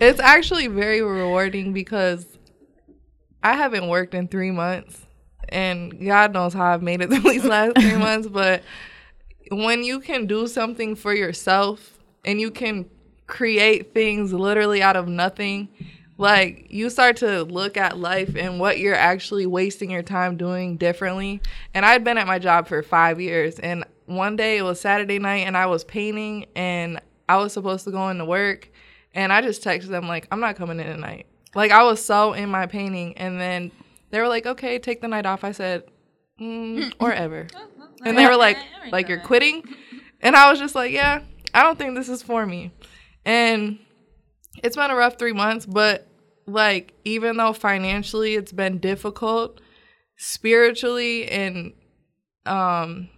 It's 0.00 0.20
actually 0.20 0.68
very 0.68 1.02
rewarding 1.02 1.72
because 1.72 2.26
I 3.42 3.54
haven't 3.54 3.88
worked 3.88 4.14
in 4.14 4.28
three 4.28 4.50
months, 4.52 5.06
and 5.48 6.04
God 6.06 6.32
knows 6.32 6.54
how 6.54 6.72
I've 6.72 6.82
made 6.82 7.00
it 7.00 7.10
through 7.10 7.30
these 7.30 7.44
last 7.44 7.78
three 7.78 7.96
months. 7.96 8.28
But 8.28 8.62
when 9.50 9.82
you 9.82 10.00
can 10.00 10.26
do 10.26 10.46
something 10.46 10.94
for 10.94 11.14
yourself 11.14 11.98
and 12.24 12.40
you 12.40 12.50
can 12.50 12.88
create 13.28 13.94
things 13.94 14.32
literally 14.32 14.82
out 14.82 14.96
of 14.96 15.06
nothing, 15.06 15.68
like 16.16 16.66
you 16.70 16.90
start 16.90 17.18
to 17.18 17.44
look 17.44 17.76
at 17.76 17.96
life 17.96 18.34
and 18.34 18.58
what 18.58 18.80
you're 18.80 18.94
actually 18.96 19.46
wasting 19.46 19.90
your 19.90 20.02
time 20.02 20.36
doing 20.36 20.76
differently. 20.76 21.40
And 21.74 21.86
I'd 21.86 22.02
been 22.02 22.18
at 22.18 22.26
my 22.26 22.40
job 22.40 22.66
for 22.66 22.82
five 22.82 23.20
years, 23.20 23.60
and 23.60 23.84
one 24.06 24.34
day 24.34 24.58
it 24.58 24.62
was 24.62 24.80
Saturday 24.80 25.20
night, 25.20 25.46
and 25.46 25.56
I 25.56 25.66
was 25.66 25.84
painting, 25.84 26.46
and 26.56 27.00
I 27.28 27.36
was 27.36 27.52
supposed 27.52 27.84
to 27.84 27.92
go 27.92 28.08
into 28.08 28.24
work, 28.24 28.68
and 29.14 29.32
I 29.32 29.42
just 29.42 29.62
texted 29.62 29.88
them 29.88 30.08
like, 30.08 30.26
"I'm 30.32 30.40
not 30.40 30.56
coming 30.56 30.80
in 30.80 30.86
tonight." 30.86 31.26
Like 31.54 31.70
I 31.70 31.84
was 31.84 32.04
so 32.04 32.32
in 32.32 32.48
my 32.48 32.66
painting, 32.66 33.16
and 33.16 33.40
then 33.40 33.70
they 34.10 34.20
were 34.20 34.28
like, 34.28 34.46
"Okay, 34.46 34.78
take 34.78 35.00
the 35.00 35.08
night 35.08 35.26
off." 35.26 35.44
I 35.44 35.52
said, 35.52 35.84
mm, 36.40 36.92
"Or 37.00 37.12
ever," 37.12 37.46
and 38.04 38.18
they 38.18 38.26
were 38.26 38.36
like, 38.36 38.56
"Like 38.90 39.08
you're 39.08 39.20
quitting," 39.20 39.62
and 40.20 40.34
I 40.34 40.50
was 40.50 40.58
just 40.58 40.74
like, 40.74 40.90
"Yeah, 40.92 41.20
I 41.54 41.62
don't 41.62 41.78
think 41.78 41.94
this 41.94 42.08
is 42.08 42.22
for 42.22 42.44
me," 42.46 42.72
and 43.24 43.78
it's 44.62 44.76
been 44.76 44.90
a 44.90 44.96
rough 44.96 45.18
three 45.18 45.32
months, 45.32 45.66
but 45.66 46.06
like 46.46 46.94
even 47.04 47.36
though 47.36 47.52
financially 47.52 48.34
it's 48.34 48.52
been 48.52 48.78
difficult, 48.78 49.60
spiritually 50.16 51.28
and 51.28 51.72
um 52.46 53.08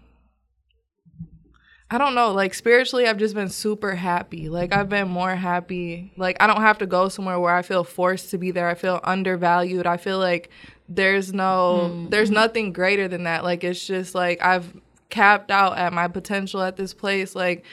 I 1.93 1.99
don't 1.99 2.15
know, 2.15 2.31
like 2.31 2.55
spiritually 2.55 3.09
I've 3.09 3.17
just 3.17 3.35
been 3.35 3.49
super 3.49 3.97
happy. 3.97 4.49
Like 4.49 4.73
I've 4.73 4.89
been 4.89 5.09
more 5.09 5.35
happy. 5.35 6.13
Like 6.17 6.37
I 6.39 6.47
don't 6.47 6.61
have 6.61 6.79
to 6.79 6.87
go 6.87 7.09
somewhere 7.09 7.41
where 7.41 7.55
I 7.55 7.63
feel 7.63 7.83
forced 7.83 8.31
to 8.31 8.39
be 8.39 8.53
there. 8.53 8.69
I 8.69 8.75
feel 8.75 9.01
undervalued. 9.03 9.87
I 9.87 9.97
feel 9.97 10.19
like 10.19 10.51
there's 10.89 11.33
no 11.33 12.07
there's 12.09 12.31
nothing 12.31 12.73
greater 12.73 13.09
than 13.09 13.25
that. 13.25 13.43
Like 13.43 13.65
it's 13.65 13.85
just 13.85 14.15
like 14.15 14.41
I've 14.41 14.73
capped 15.09 15.51
out 15.51 15.77
at 15.77 15.93
my 15.93 16.07
potential 16.07 16.63
at 16.63 16.77
this 16.77 16.95
place 16.95 17.35
like 17.35 17.65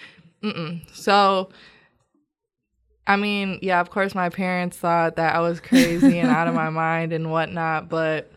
mm-mm. 0.44 0.82
So 0.96 1.50
I 3.08 3.16
mean, 3.16 3.60
yeah, 3.62 3.80
of 3.80 3.90
course, 3.90 4.14
my 4.14 4.28
parents 4.28 4.78
thought 4.78 5.16
that 5.16 5.34
I 5.34 5.40
was 5.40 5.62
crazy 5.62 6.20
and 6.20 6.30
out 6.30 6.50
of 6.50 6.54
my 6.54 6.70
mind 6.72 7.14
and 7.14 7.32
whatnot, 7.32 7.88
but 7.88 8.30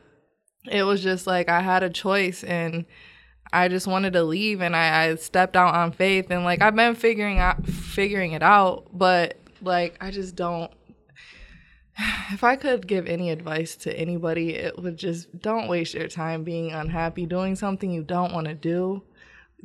it 0.70 0.84
was 0.84 1.02
just 1.02 1.26
like 1.26 1.48
I 1.48 1.60
had 1.60 1.82
a 1.82 1.90
choice 1.90 2.44
and 2.44 2.86
I 3.52 3.66
just 3.66 3.88
wanted 3.88 4.12
to 4.12 4.22
leave 4.22 4.60
and 4.60 4.76
I, 4.76 5.06
I 5.06 5.14
stepped 5.16 5.56
out 5.56 5.74
on 5.74 5.90
faith 5.90 6.30
and 6.30 6.44
like 6.44 6.62
I've 6.62 6.76
been 6.76 6.94
figuring 6.94 7.38
out 7.38 7.66
figuring 7.66 8.32
it 8.32 8.44
out, 8.44 8.86
but 8.92 9.38
like 9.60 9.96
I 10.00 10.12
just 10.12 10.36
don't. 10.36 10.70
If 12.32 12.44
I 12.44 12.54
could 12.54 12.86
give 12.86 13.06
any 13.08 13.30
advice 13.30 13.74
to 13.78 13.92
anybody, 13.92 14.54
it 14.54 14.80
would 14.80 14.96
just 14.96 15.40
don't 15.40 15.68
waste 15.68 15.94
your 15.94 16.06
time 16.06 16.44
being 16.44 16.70
unhappy 16.70 17.26
doing 17.26 17.56
something 17.56 17.90
you 17.90 18.04
don't 18.04 18.32
want 18.32 18.46
to 18.46 18.54
do 18.54 19.02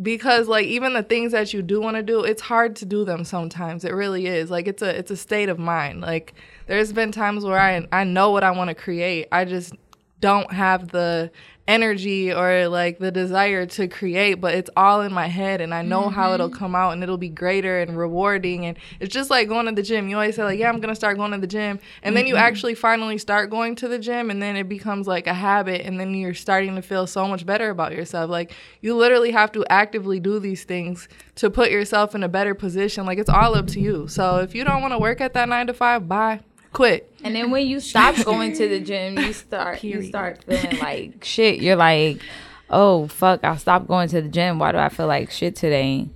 because 0.02 0.48
like 0.48 0.66
even 0.66 0.94
the 0.94 1.04
things 1.04 1.32
that 1.32 1.54
you 1.54 1.62
do 1.62 1.80
want 1.80 1.96
to 1.96 2.04
do 2.04 2.24
it's 2.24 2.42
hard 2.42 2.76
to 2.78 2.86
do 2.86 3.06
them 3.06 3.24
sometimes. 3.24 3.86
It 3.86 3.94
really 3.94 4.28
is. 4.28 4.52
Like 4.52 4.68
it's 4.68 4.82
a 4.82 4.98
it's 4.98 5.12
a 5.12 5.18
state 5.18 5.50
of 5.50 5.58
mind. 5.60 6.02
Like 6.02 6.34
there's 6.68 6.92
been 6.92 7.12
times 7.12 7.46
where 7.46 7.60
i 7.60 7.88
i 7.92 8.04
know 8.04 8.32
what 8.32 8.44
i 8.44 8.52
want 8.52 8.70
to 8.70 8.76
create. 8.76 9.28
I 9.32 9.46
just 9.46 9.74
don't 10.22 10.52
have 10.52 10.90
the 10.90 11.32
energy 11.68 12.32
or 12.32 12.68
like 12.68 13.00
the 13.00 13.12
desire 13.12 13.66
to 13.66 13.88
create 13.88 14.36
but 14.36 14.54
it's 14.54 14.70
all 14.78 15.02
in 15.02 15.12
my 15.12 15.26
head 15.26 15.62
and 15.62 15.74
i 15.74 15.82
know 15.82 16.10
how 16.10 16.32
it'll 16.32 16.48
mm-hmm. 16.48 16.60
come 16.60 16.76
out 16.76 16.92
and 16.92 17.02
it'll 17.02 17.18
be 17.18 17.30
greater 17.30 17.80
and 17.80 17.98
rewarding 17.98 18.68
and 18.68 18.78
it's 19.00 19.12
just 19.12 19.32
like 19.32 19.48
going 19.48 19.66
to 19.66 19.72
the 19.72 19.82
gym. 19.82 20.08
You 20.08 20.16
always 20.16 20.36
say 20.36 20.44
like 20.44 20.60
yeah 20.60 20.70
i'm 20.70 20.80
gonna 20.80 20.96
start 20.96 21.18
going 21.18 21.32
to 21.32 21.40
the 21.40 21.48
gym 21.48 21.80
and 22.04 22.16
then 22.16 22.28
you 22.28 22.36
mm-hmm. 22.36 22.44
actually 22.44 22.76
finally 22.76 23.18
start 23.18 23.50
going 23.50 23.76
to 23.78 23.88
the 23.88 23.98
gym 23.98 24.30
and 24.30 24.42
then 24.42 24.56
it 24.56 24.70
becomes 24.70 25.08
like 25.08 25.26
a 25.26 25.34
habit 25.34 25.82
and 25.82 26.00
then 26.00 26.14
you're 26.14 26.36
starting 26.36 26.76
to 26.76 26.84
feel 26.84 27.08
so 27.08 27.28
much 27.28 27.46
better 27.46 27.72
about 27.72 27.94
yourself. 27.94 28.30
Like 28.30 28.54
you 28.82 28.96
literally 28.96 29.32
have 29.32 29.52
to 29.54 29.66
actively 29.70 30.20
do 30.20 30.40
these 30.40 30.64
things 30.64 31.08
to 31.36 31.50
put 31.50 31.72
yourself 31.72 32.14
in 32.14 32.24
a 32.24 32.30
better 32.30 32.54
position. 32.54 33.06
Like 33.08 33.18
it's 33.18 33.30
all 33.30 33.56
up 33.56 33.68
to 33.68 33.80
you. 33.80 34.08
So 34.08 34.38
if 34.38 34.54
you 34.54 34.64
don't 34.64 34.82
want 34.82 34.94
to 34.94 35.00
work 35.00 35.20
at 35.20 35.34
that 35.34 35.50
nine 35.50 35.68
to 35.68 35.74
five 35.74 36.08
bye 36.08 36.42
quit 36.76 37.12
And 37.24 37.36
then 37.36 37.52
when 37.52 37.66
you 37.66 37.80
stop 37.80 38.16
going 38.24 38.54
to 38.54 38.68
the 38.68 38.80
gym, 38.80 39.18
you 39.18 39.34
start 39.34 39.84
you 39.84 40.04
start 40.04 40.44
feeling 40.44 40.80
like 40.82 41.24
shit. 41.24 41.62
You're 41.62 41.76
like, 41.76 42.22
oh 42.70 43.08
fuck, 43.08 43.44
I 43.44 43.56
stopped 43.58 43.88
going 43.88 44.10
to 44.10 44.22
the 44.22 44.30
gym. 44.30 44.60
Why 44.60 44.72
do 44.72 44.78
I 44.78 44.90
feel 44.90 45.08
like 45.08 45.32
shit 45.32 45.56
today? 45.56 46.10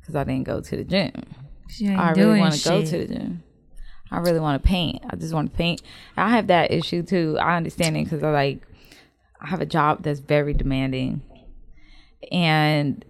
Because 0.00 0.14
I 0.14 0.24
didn't 0.24 0.44
go 0.44 0.60
to 0.60 0.76
the 0.76 0.84
gym. 0.84 1.12
I 1.84 2.12
really 2.12 2.38
want 2.38 2.54
to 2.54 2.68
go 2.68 2.84
to 2.84 2.98
the 2.98 3.06
gym. 3.06 3.42
I 4.10 4.18
really 4.18 4.38
want 4.38 4.62
to 4.62 4.66
paint. 4.66 5.02
I 5.10 5.16
just 5.16 5.34
want 5.34 5.50
to 5.50 5.56
paint. 5.56 5.82
I 6.16 6.30
have 6.30 6.46
that 6.46 6.70
issue 6.70 7.02
too. 7.02 7.36
I 7.40 7.56
understand 7.56 7.96
it 7.96 8.04
because 8.04 8.22
I 8.22 8.30
like 8.30 8.62
I 9.40 9.48
have 9.48 9.60
a 9.60 9.66
job 9.66 10.04
that's 10.04 10.20
very 10.20 10.54
demanding, 10.54 11.22
and 12.30 13.04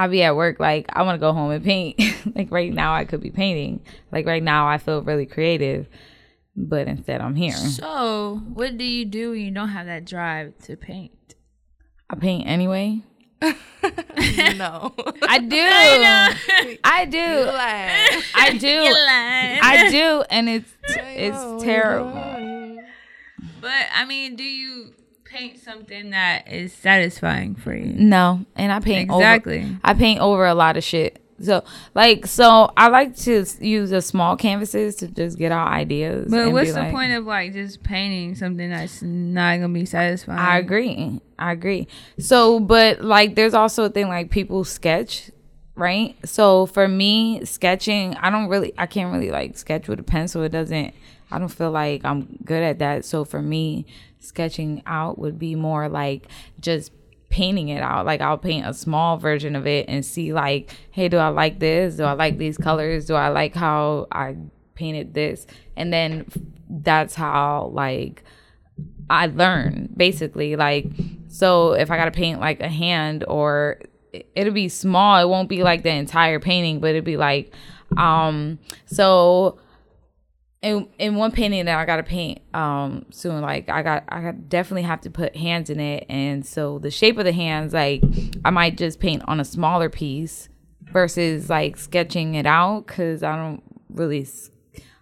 I 0.00 0.06
be 0.06 0.22
at 0.22 0.34
work 0.34 0.58
like 0.58 0.86
I 0.90 1.02
want 1.02 1.16
to 1.16 1.20
go 1.20 1.34
home 1.34 1.50
and 1.50 1.62
paint. 1.62 2.00
like 2.34 2.50
right 2.50 2.72
now, 2.72 2.94
I 2.94 3.04
could 3.04 3.20
be 3.20 3.30
painting. 3.30 3.80
Like 4.10 4.24
right 4.24 4.42
now, 4.42 4.66
I 4.66 4.78
feel 4.78 5.02
really 5.02 5.26
creative, 5.26 5.88
but 6.56 6.88
instead, 6.88 7.20
I'm 7.20 7.34
here. 7.34 7.52
So, 7.52 8.40
what 8.54 8.78
do 8.78 8.84
you 8.84 9.04
do 9.04 9.32
when 9.32 9.40
you 9.40 9.50
don't 9.50 9.68
have 9.68 9.84
that 9.84 10.06
drive 10.06 10.56
to 10.62 10.76
paint? 10.76 11.34
I 12.08 12.14
paint 12.16 12.48
anyway. 12.48 13.02
no 13.42 14.94
I 15.22 15.38
do. 15.38 15.58
I 16.84 17.04
do. 17.04 17.48
I 18.34 18.58
do. 18.58 18.92
I 19.62 19.88
do, 19.90 20.24
and 20.30 20.48
it's 20.48 20.72
it's 20.88 21.62
terrible. 21.62 22.78
But 23.60 23.86
I 23.94 24.06
mean, 24.06 24.34
do 24.34 24.44
you 24.44 24.94
paint 25.30 25.58
something 25.58 26.10
that 26.10 26.50
is 26.52 26.72
satisfying 26.72 27.54
for 27.54 27.74
you? 27.74 27.94
No, 27.96 28.44
and 28.56 28.72
I 28.72 28.80
paint 28.80 29.10
Exactly. 29.10 29.60
Over, 29.60 29.80
I 29.84 29.94
paint 29.94 30.20
over 30.20 30.46
a 30.46 30.54
lot 30.54 30.76
of 30.76 30.84
shit. 30.84 31.22
So 31.42 31.64
like 31.94 32.26
so 32.26 32.70
I 32.76 32.88
like 32.88 33.16
to 33.18 33.46
use 33.60 33.88
the 33.90 34.02
small 34.02 34.36
canvases 34.36 34.96
to 34.96 35.08
just 35.08 35.38
get 35.38 35.52
our 35.52 35.66
ideas. 35.68 36.30
But 36.30 36.52
what's 36.52 36.74
the 36.74 36.80
like- 36.80 36.92
point 36.92 37.12
of 37.12 37.24
like 37.24 37.54
just 37.54 37.82
painting 37.82 38.34
something 38.34 38.68
that's 38.68 39.00
not 39.02 39.56
gonna 39.56 39.72
be 39.72 39.86
satisfying? 39.86 40.38
I 40.38 40.58
agree. 40.58 41.20
I 41.38 41.52
agree. 41.52 41.88
So, 42.18 42.60
but 42.60 43.00
like, 43.02 43.34
there's 43.36 43.54
also 43.54 43.84
a 43.84 43.88
thing 43.88 44.08
like 44.08 44.30
people 44.30 44.64
sketch, 44.64 45.30
right? 45.74 46.14
So 46.26 46.66
for 46.66 46.86
me, 46.86 47.42
sketching, 47.46 48.14
I 48.16 48.28
don't 48.28 48.48
really, 48.48 48.74
I 48.76 48.84
can't 48.84 49.10
really 49.10 49.30
like 49.30 49.56
sketch 49.56 49.88
with 49.88 49.98
a 49.98 50.02
pencil. 50.02 50.42
It 50.42 50.50
doesn't. 50.52 50.92
I 51.30 51.38
don't 51.38 51.48
feel 51.48 51.70
like 51.70 52.04
I'm 52.04 52.38
good 52.44 52.62
at 52.62 52.78
that. 52.80 53.04
So 53.04 53.24
for 53.24 53.40
me, 53.42 53.86
sketching 54.18 54.82
out 54.86 55.18
would 55.18 55.38
be 55.38 55.54
more 55.54 55.88
like 55.88 56.28
just 56.60 56.92
painting 57.28 57.68
it 57.68 57.82
out. 57.82 58.04
Like 58.06 58.20
I'll 58.20 58.36
paint 58.38 58.66
a 58.66 58.74
small 58.74 59.16
version 59.16 59.54
of 59.56 59.66
it 59.66 59.86
and 59.88 60.04
see 60.04 60.32
like, 60.32 60.70
hey, 60.90 61.08
do 61.08 61.16
I 61.18 61.28
like 61.28 61.58
this? 61.60 61.96
Do 61.96 62.04
I 62.04 62.12
like 62.12 62.38
these 62.38 62.58
colors? 62.58 63.06
Do 63.06 63.14
I 63.14 63.28
like 63.28 63.54
how 63.54 64.08
I 64.10 64.36
painted 64.74 65.14
this? 65.14 65.46
And 65.76 65.92
then 65.92 66.26
that's 66.68 67.14
how 67.14 67.70
like 67.72 68.24
I 69.08 69.26
learn 69.26 69.88
basically. 69.96 70.56
Like, 70.56 70.86
so 71.28 71.72
if 71.72 71.90
I 71.90 71.96
gotta 71.96 72.10
paint 72.10 72.40
like 72.40 72.60
a 72.60 72.68
hand 72.68 73.24
or 73.28 73.78
it- 74.12 74.28
it'll 74.34 74.52
be 74.52 74.68
small, 74.68 75.20
it 75.22 75.28
won't 75.28 75.48
be 75.48 75.62
like 75.62 75.82
the 75.84 75.90
entire 75.90 76.40
painting, 76.40 76.80
but 76.80 76.90
it'd 76.90 77.04
be 77.04 77.16
like, 77.16 77.54
um, 77.96 78.58
so 78.86 79.58
in 80.62 80.88
in 80.98 81.14
one 81.14 81.32
painting 81.32 81.64
that 81.64 81.78
I 81.78 81.84
gotta 81.86 82.02
paint 82.02 82.40
um 82.54 83.06
soon, 83.10 83.40
like 83.40 83.68
I 83.68 83.82
got 83.82 84.04
I 84.08 84.20
got 84.20 84.48
definitely 84.48 84.82
have 84.82 85.00
to 85.02 85.10
put 85.10 85.36
hands 85.36 85.70
in 85.70 85.80
it, 85.80 86.06
and 86.08 86.44
so 86.44 86.78
the 86.78 86.90
shape 86.90 87.18
of 87.18 87.24
the 87.24 87.32
hands, 87.32 87.72
like 87.72 88.02
I 88.44 88.50
might 88.50 88.76
just 88.76 89.00
paint 89.00 89.22
on 89.26 89.40
a 89.40 89.44
smaller 89.44 89.88
piece 89.88 90.48
versus 90.92 91.48
like 91.48 91.76
sketching 91.76 92.34
it 92.34 92.46
out 92.46 92.86
because 92.86 93.22
I 93.22 93.36
don't 93.36 93.62
really 93.88 94.26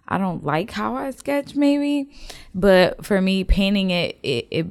I 0.07 0.17
don't 0.17 0.43
like 0.43 0.71
how 0.71 0.95
I 0.95 1.11
sketch 1.11 1.55
maybe, 1.55 2.09
but 2.55 3.05
for 3.05 3.21
me 3.21 3.43
painting 3.43 3.91
it, 3.91 4.17
it, 4.23 4.47
it 4.49 4.67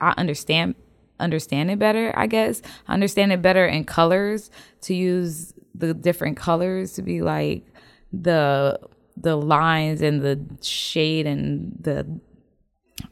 I 0.00 0.14
understand 0.16 0.76
understand 1.18 1.70
it 1.70 1.78
better, 1.78 2.12
I 2.16 2.26
guess. 2.28 2.62
I 2.86 2.94
understand 2.94 3.32
it 3.32 3.42
better 3.42 3.66
in 3.66 3.84
colors 3.84 4.50
to 4.82 4.94
use 4.94 5.52
the 5.74 5.94
different 5.94 6.36
colors 6.36 6.92
to 6.94 7.02
be 7.02 7.22
like 7.22 7.66
the 8.12 8.78
the 9.20 9.36
lines 9.36 10.02
and 10.02 10.22
the 10.22 10.40
shade 10.62 11.26
and 11.26 11.76
the 11.80 12.20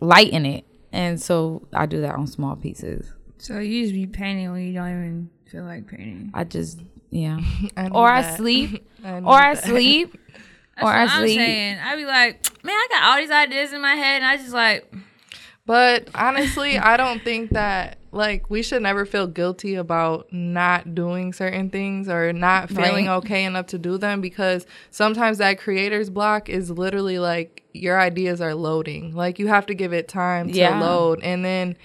light 0.01 0.31
in 0.31 0.47
it. 0.47 0.65
And 0.93 1.21
so 1.21 1.67
I 1.73 1.87
do 1.87 2.01
that 2.01 2.15
on 2.15 2.27
small 2.27 2.57
pieces. 2.57 3.13
So 3.39 3.59
you 3.59 3.83
just 3.83 3.95
be 3.95 4.07
painting 4.07 4.51
when 4.51 4.67
you 4.67 4.73
don't 4.73 4.89
even 4.89 5.31
feel 5.51 5.65
like 5.65 5.87
painting. 5.87 6.31
I 6.35 6.45
just 6.45 6.81
yeah. 7.11 7.41
I 7.77 7.89
or 7.89 8.09
I 8.09 8.37
sleep. 8.37 8.87
I 9.05 9.21
or 9.21 9.35
I 9.35 9.55
sleep. 9.55 10.19
Or 10.81 10.87
I 10.87 11.03
what 11.07 11.11
I'm 11.11 11.27
sleep. 11.27 11.39
saying. 11.41 11.79
I 11.81 11.97
be 11.97 12.05
like, 12.05 12.65
man, 12.65 12.73
I 12.73 12.87
got 12.89 13.03
all 13.03 13.17
these 13.17 13.33
ideas 13.33 13.73
in 13.73 13.81
my 13.83 13.97
head, 13.97 14.23
and 14.23 14.25
I 14.25 14.37
just 14.37 14.53
like, 14.53 14.89
But 15.69 16.09
honestly, 16.15 16.79
I 16.79 16.97
don't 16.97 17.23
think 17.23 17.51
that 17.51 17.99
like 18.11 18.49
we 18.49 18.63
should 18.63 18.81
never 18.81 19.05
feel 19.05 19.27
guilty 19.27 19.75
about 19.75 20.33
not 20.33 20.95
doing 20.95 21.35
certain 21.35 21.69
things 21.69 22.09
or 22.09 22.33
not 22.33 22.71
feeling 22.71 23.07
Right. 23.07 23.17
okay 23.17 23.45
enough 23.45 23.67
to 23.67 23.79
do 23.79 23.99
them 23.99 24.23
because 24.23 24.65
sometimes 24.91 25.37
that 25.39 25.59
creator's 25.59 26.09
block 26.09 26.49
is 26.49 26.71
literally 26.71 27.19
like 27.19 27.65
your 27.75 28.01
ideas 28.01 28.41
are 28.41 28.55
loading. 28.55 29.15
Like 29.15 29.39
you 29.39 29.49
have 29.49 29.67
to 29.67 29.75
give 29.75 29.93
it 29.93 30.09
time 30.09 30.51
to 30.51 30.59
Yeah. 30.59 30.81
load 30.81 31.21
and 31.23 31.45
then 31.45 31.77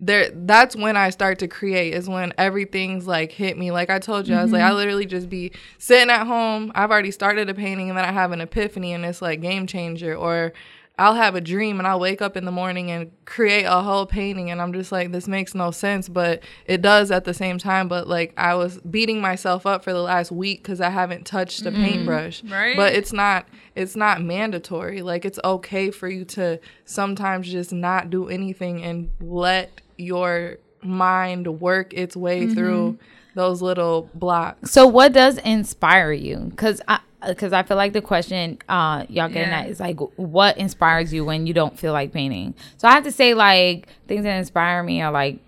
there 0.00 0.30
that's 0.32 0.74
when 0.74 0.96
I 0.96 1.10
start 1.10 1.38
to 1.40 1.48
create 1.48 1.92
is 1.92 2.08
when 2.08 2.32
everything's 2.38 3.06
like 3.06 3.32
hit 3.32 3.58
me. 3.58 3.70
Like 3.70 3.90
I 3.90 3.98
told 3.98 4.28
you, 4.28 4.34
I 4.34 4.42
was 4.42 4.52
like 4.52 4.62
I 4.62 4.68
mm-hmm. 4.68 4.76
literally 4.76 5.06
just 5.06 5.28
be 5.28 5.52
sitting 5.76 6.08
at 6.08 6.26
home. 6.26 6.72
I've 6.74 6.90
already 6.90 7.10
started 7.10 7.50
a 7.50 7.54
painting 7.54 7.90
and 7.90 7.98
then 7.98 8.04
I 8.06 8.12
have 8.12 8.32
an 8.32 8.40
epiphany 8.40 8.94
and 8.94 9.04
it's 9.04 9.20
like 9.20 9.42
game 9.42 9.66
changer 9.66 10.14
or 10.14 10.54
I'll 10.98 11.14
have 11.14 11.34
a 11.34 11.42
dream 11.42 11.78
and 11.78 11.86
I'll 11.86 12.00
wake 12.00 12.22
up 12.22 12.38
in 12.38 12.46
the 12.46 12.52
morning 12.52 12.90
and 12.90 13.10
create 13.26 13.64
a 13.64 13.82
whole 13.82 14.06
painting 14.06 14.50
and 14.50 14.62
I'm 14.62 14.72
just 14.72 14.90
like 14.90 15.12
this 15.12 15.28
makes 15.28 15.54
no 15.54 15.70
sense 15.70 16.08
but 16.08 16.42
it 16.64 16.80
does 16.80 17.10
at 17.10 17.24
the 17.24 17.34
same 17.34 17.58
time 17.58 17.86
but 17.86 18.08
like 18.08 18.32
I 18.38 18.54
was 18.54 18.78
beating 18.78 19.20
myself 19.20 19.66
up 19.66 19.84
for 19.84 19.92
the 19.92 20.00
last 20.00 20.32
week 20.32 20.64
cuz 20.64 20.80
I 20.80 20.88
haven't 20.88 21.26
touched 21.26 21.60
a 21.66 21.70
mm-hmm. 21.70 21.84
paintbrush. 21.84 22.44
Right. 22.44 22.76
But 22.76 22.94
it's 22.94 23.12
not 23.12 23.46
it's 23.74 23.94
not 23.94 24.22
mandatory. 24.22 25.02
Like 25.02 25.26
it's 25.26 25.38
okay 25.44 25.90
for 25.90 26.08
you 26.08 26.24
to 26.26 26.60
sometimes 26.86 27.50
just 27.50 27.72
not 27.72 28.08
do 28.08 28.28
anything 28.28 28.82
and 28.82 29.10
let 29.20 29.82
your 29.98 30.56
mind 30.80 31.60
work 31.60 31.92
its 31.92 32.16
way 32.16 32.46
through 32.46 32.92
mm-hmm. 32.92 33.04
those 33.34 33.60
little 33.60 34.08
blocks. 34.14 34.70
So 34.70 34.86
what 34.86 35.12
does 35.12 35.36
inspire 35.38 36.12
you? 36.12 36.52
Cause 36.56 36.80
I 36.88 37.00
because 37.26 37.52
I 37.52 37.62
feel 37.62 37.76
like 37.76 37.92
the 37.92 38.02
question 38.02 38.58
uh 38.68 39.06
y'all 39.08 39.28
getting 39.28 39.50
Yeah. 39.50 39.60
at 39.60 39.68
is 39.68 39.80
like 39.80 39.98
what 40.16 40.58
inspires 40.58 41.12
you 41.12 41.24
when 41.24 41.46
you 41.46 41.54
don't 41.54 41.78
feel 41.78 41.92
like 41.92 42.12
painting. 42.12 42.54
So 42.76 42.88
I 42.88 42.92
have 42.92 43.04
to 43.04 43.12
say 43.12 43.34
like 43.34 43.88
things 44.08 44.24
that 44.24 44.36
inspire 44.36 44.82
me 44.82 45.00
are 45.02 45.10
like 45.12 45.38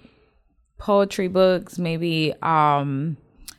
poetry 0.78 1.28
books, 1.28 1.78
maybe 1.78 2.34
um 2.42 3.16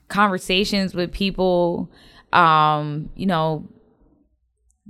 conversations 0.07 0.95
with 0.95 1.11
people, 1.11 1.89
um, 2.33 3.09
you 3.15 3.25
know, 3.27 3.67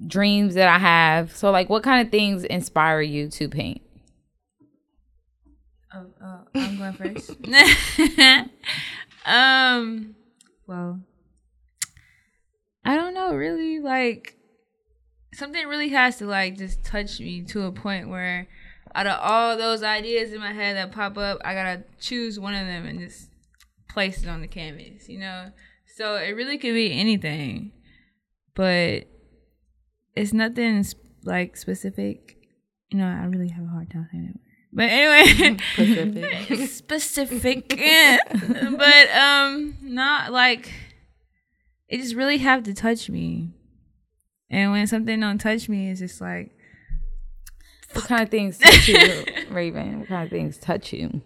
dreams 0.07 0.55
that 0.55 0.69
I 0.69 0.79
have. 0.79 1.35
So 1.35 1.51
like 1.51 1.69
what 1.69 1.83
kind 1.83 2.05
of 2.05 2.11
things 2.11 2.43
inspire 2.45 3.01
you 3.01 3.27
to 3.31 3.49
paint? 3.49 3.81
oh, 5.93 6.05
oh 6.23 6.39
I'm 6.55 6.77
going 6.77 6.93
first. 6.93 7.31
um, 9.25 10.15
well, 10.67 10.99
I 12.85 12.95
don't 12.95 13.13
know. 13.13 13.33
Really, 13.35 13.79
like 13.79 14.35
something 15.33 15.67
really 15.67 15.89
has 15.89 16.17
to 16.17 16.25
like 16.25 16.57
just 16.57 16.83
touch 16.83 17.19
me 17.19 17.43
to 17.45 17.63
a 17.63 17.71
point 17.71 18.09
where, 18.09 18.47
out 18.95 19.07
of 19.07 19.19
all 19.21 19.57
those 19.57 19.83
ideas 19.83 20.33
in 20.33 20.39
my 20.39 20.53
head 20.53 20.75
that 20.75 20.91
pop 20.91 21.17
up, 21.17 21.39
I 21.43 21.53
gotta 21.53 21.83
choose 21.99 22.39
one 22.39 22.55
of 22.55 22.65
them 22.65 22.85
and 22.85 22.99
just 22.99 23.29
place 23.89 24.23
it 24.23 24.29
on 24.29 24.41
the 24.41 24.47
canvas. 24.47 25.09
You 25.09 25.19
know, 25.19 25.51
so 25.95 26.15
it 26.15 26.31
really 26.31 26.57
could 26.57 26.73
be 26.73 26.91
anything, 26.93 27.71
but 28.55 29.05
it's 30.15 30.33
nothing 30.33 30.85
like 31.23 31.57
specific. 31.57 32.37
You 32.89 32.97
know, 32.97 33.05
I 33.07 33.25
really 33.25 33.49
have 33.49 33.63
a 33.63 33.67
hard 33.67 33.91
time 33.91 34.07
saying 34.11 34.33
it. 34.35 34.41
But 34.71 34.83
anyway, 34.83 35.57
Specific. 35.73 36.69
specific 36.69 37.69
but 38.77 39.09
um 39.15 39.77
not 39.81 40.31
like 40.31 40.71
it 41.89 41.97
just 41.97 42.15
really 42.15 42.37
have 42.37 42.63
to 42.63 42.73
touch 42.73 43.09
me 43.09 43.49
and 44.49 44.71
when 44.71 44.87
something 44.87 45.19
don't 45.19 45.37
touch 45.39 45.67
me 45.69 45.89
it's 45.89 45.99
just 45.99 46.21
like 46.21 46.51
What 47.93 48.05
kind 48.05 48.21
of 48.23 48.29
things 48.29 48.57
touch 48.59 48.87
you, 48.87 49.23
Raven? 49.49 49.99
What 49.99 50.07
kind 50.09 50.23
of 50.23 50.29
things 50.29 50.57
touch 50.57 50.93
you? 50.93 51.21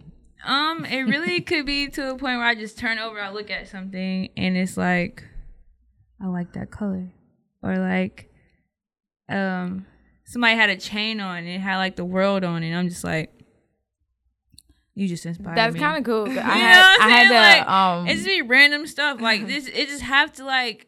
um 0.46 0.84
it 0.84 1.02
really 1.02 1.40
could 1.50 1.64
be 1.66 1.88
to 1.88 2.10
a 2.10 2.18
point 2.18 2.36
where 2.38 2.44
i 2.46 2.54
just 2.54 2.78
turn 2.78 2.98
over 2.98 3.18
i 3.20 3.30
look 3.30 3.50
at 3.50 3.66
something 3.68 4.28
and 4.36 4.56
it's 4.58 4.76
like 4.76 5.24
i 6.22 6.26
like 6.26 6.52
that 6.52 6.70
color 6.70 7.08
or 7.62 7.76
like 7.78 8.30
um 9.30 9.86
somebody 10.26 10.54
had 10.54 10.68
a 10.68 10.76
chain 10.76 11.18
on 11.20 11.38
and 11.38 11.48
it 11.48 11.60
had 11.60 11.78
like 11.78 11.96
the 11.96 12.04
world 12.04 12.44
on 12.44 12.62
it 12.62 12.68
and 12.68 12.76
i'm 12.76 12.88
just 12.90 13.04
like 13.04 13.30
you 14.94 15.08
just 15.08 15.26
inspired 15.26 15.56
That's 15.56 15.74
me. 15.74 15.80
That's 15.80 15.92
kind 15.92 15.98
of 15.98 16.04
cool. 16.04 16.24
I 16.28 16.28
You 16.28 16.34
know 16.34 16.42
had 16.42 16.80
what 16.80 17.02
I'm 17.02 17.10
I 17.10 17.12
had 17.14 17.28
saying? 17.28 17.58
Like, 17.60 17.68
um 17.68 18.06
It's 18.08 18.14
just 18.16 18.26
be 18.26 18.42
random 18.42 18.86
stuff 18.86 19.20
like 19.20 19.46
this. 19.46 19.66
It 19.68 19.88
just 19.88 20.02
have 20.02 20.32
to 20.34 20.44
like, 20.44 20.86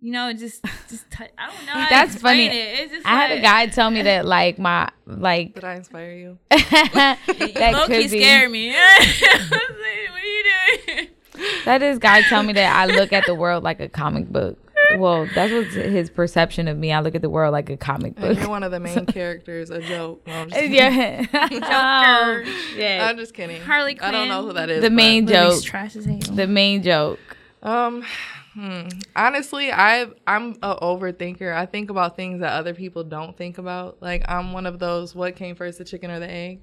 you 0.00 0.10
know, 0.12 0.32
just 0.32 0.64
just. 0.90 1.08
T- 1.10 1.24
I 1.38 1.46
don't 1.46 1.66
know. 1.66 1.72
How 1.72 1.88
That's 1.88 2.14
to 2.14 2.20
funny. 2.20 2.46
It. 2.46 2.80
It's 2.80 2.92
just 2.92 3.06
I 3.06 3.10
had 3.16 3.30
a 3.38 3.40
guy 3.40 3.66
tell 3.66 3.90
me 3.90 4.02
that 4.02 4.24
like 4.36 4.58
my 4.58 4.88
like 5.06 5.54
Did 5.54 5.62
I 5.64 5.74
inspire 5.74 6.12
you? 6.12 6.38
that 6.50 7.18
Low 7.72 7.86
key 7.86 8.02
could 8.02 8.10
be 8.10 8.18
scared 8.20 8.50
me. 8.50 8.74
I 8.74 8.98
was 9.50 9.50
like, 9.52 10.10
what 10.10 10.22
are 10.22 10.26
you 10.26 10.44
doing? 10.96 11.08
that 11.64 11.78
this 11.78 11.98
guy 11.98 12.22
tell 12.22 12.42
me 12.42 12.52
that 12.54 12.74
I 12.76 12.86
look 12.86 13.12
at 13.12 13.24
the 13.26 13.34
world 13.34 13.62
like 13.62 13.78
a 13.80 13.88
comic 13.88 14.28
book. 14.28 14.58
Well, 14.98 15.28
that's 15.34 15.52
what's 15.52 15.74
his 15.74 16.10
perception 16.10 16.68
of 16.68 16.76
me. 16.78 16.92
I 16.92 17.00
look 17.00 17.14
at 17.14 17.22
the 17.22 17.30
world 17.30 17.52
like 17.52 17.70
a 17.70 17.76
comic 17.76 18.14
And 18.16 18.28
book. 18.28 18.38
you're 18.38 18.48
one 18.48 18.62
of 18.62 18.70
the 18.70 18.80
main 18.80 19.06
characters, 19.06 19.70
a 19.70 19.80
joke. 19.80 20.26
No, 20.26 20.32
I'm 20.32 20.50
just 20.50 20.62
yeah. 20.70 21.22
Joker. 21.32 21.60
Oh, 21.64 22.42
yeah. 22.76 23.06
I'm 23.08 23.16
just 23.16 23.34
kidding. 23.34 23.60
Harley 23.62 23.94
Quinn. 23.94 24.08
I 24.08 24.12
don't 24.12 24.28
know 24.28 24.42
who 24.42 24.52
that 24.54 24.70
is. 24.70 24.82
The 24.82 24.90
main 24.90 25.26
joke. 25.26 25.62
The 25.62 26.46
main 26.48 26.82
joke. 26.82 27.18
Um, 27.62 28.04
hmm. 28.54 28.88
honestly, 29.14 29.70
I 29.72 30.06
I'm 30.26 30.56
a 30.62 30.76
overthinker. 30.76 31.54
I 31.54 31.66
think 31.66 31.90
about 31.90 32.16
things 32.16 32.40
that 32.40 32.52
other 32.52 32.74
people 32.74 33.04
don't 33.04 33.36
think 33.36 33.58
about. 33.58 34.02
Like 34.02 34.24
I'm 34.28 34.52
one 34.52 34.66
of 34.66 34.78
those. 34.78 35.14
What 35.14 35.36
came 35.36 35.54
first, 35.54 35.78
the 35.78 35.84
chicken 35.84 36.10
or 36.10 36.18
the 36.18 36.30
egg? 36.30 36.60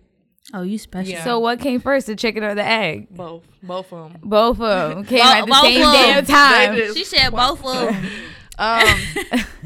Oh, 0.54 0.64
you 0.64 0.78
special. 0.78 1.12
Yeah. 1.12 1.24
So 1.24 1.40
what 1.40 1.60
came 1.60 1.80
first, 1.80 2.08
the 2.08 2.16
chicken 2.16 2.44
or 2.44 2.56
the 2.56 2.66
egg? 2.66 3.08
Both, 3.12 3.44
both 3.62 3.92
of 3.94 4.12
them. 4.12 4.22
Both 4.24 4.60
of 4.60 4.90
them 4.96 5.06
came 5.06 5.20
Bo- 5.20 5.32
at 5.32 5.42
the 5.42 5.52
both 5.52 5.62
same 5.62 5.82
damn 5.82 6.26
time. 6.26 6.76
They. 6.76 6.94
She 6.94 7.04
said 7.04 7.30
both 7.32 7.64
of 7.64 7.94
them. 7.94 8.06
Um, 8.60 9.00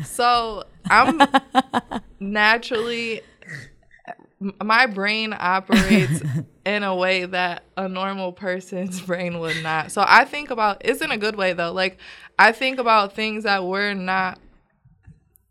so 0.04 0.66
I'm 0.88 1.20
naturally 2.20 3.22
my 4.62 4.86
brain 4.86 5.34
operates 5.38 6.22
in 6.66 6.84
a 6.84 6.96
way 6.96 7.26
that 7.26 7.64
a 7.78 7.88
normal 7.88 8.32
person's 8.32 9.02
brain 9.02 9.40
would 9.40 9.62
not. 9.64 9.92
So 9.92 10.04
I 10.08 10.26
think 10.26 10.52
about 10.52 10.82
it's 10.86 11.02
in 11.02 11.12
a 11.12 11.18
good 11.18 11.36
way 11.36 11.54
though. 11.54 11.72
Like 11.72 11.98
I 12.38 12.52
think 12.52 12.80
about 12.80 13.14
things 13.14 13.44
that 13.44 13.66
we're 13.66 13.94
not 13.94 14.40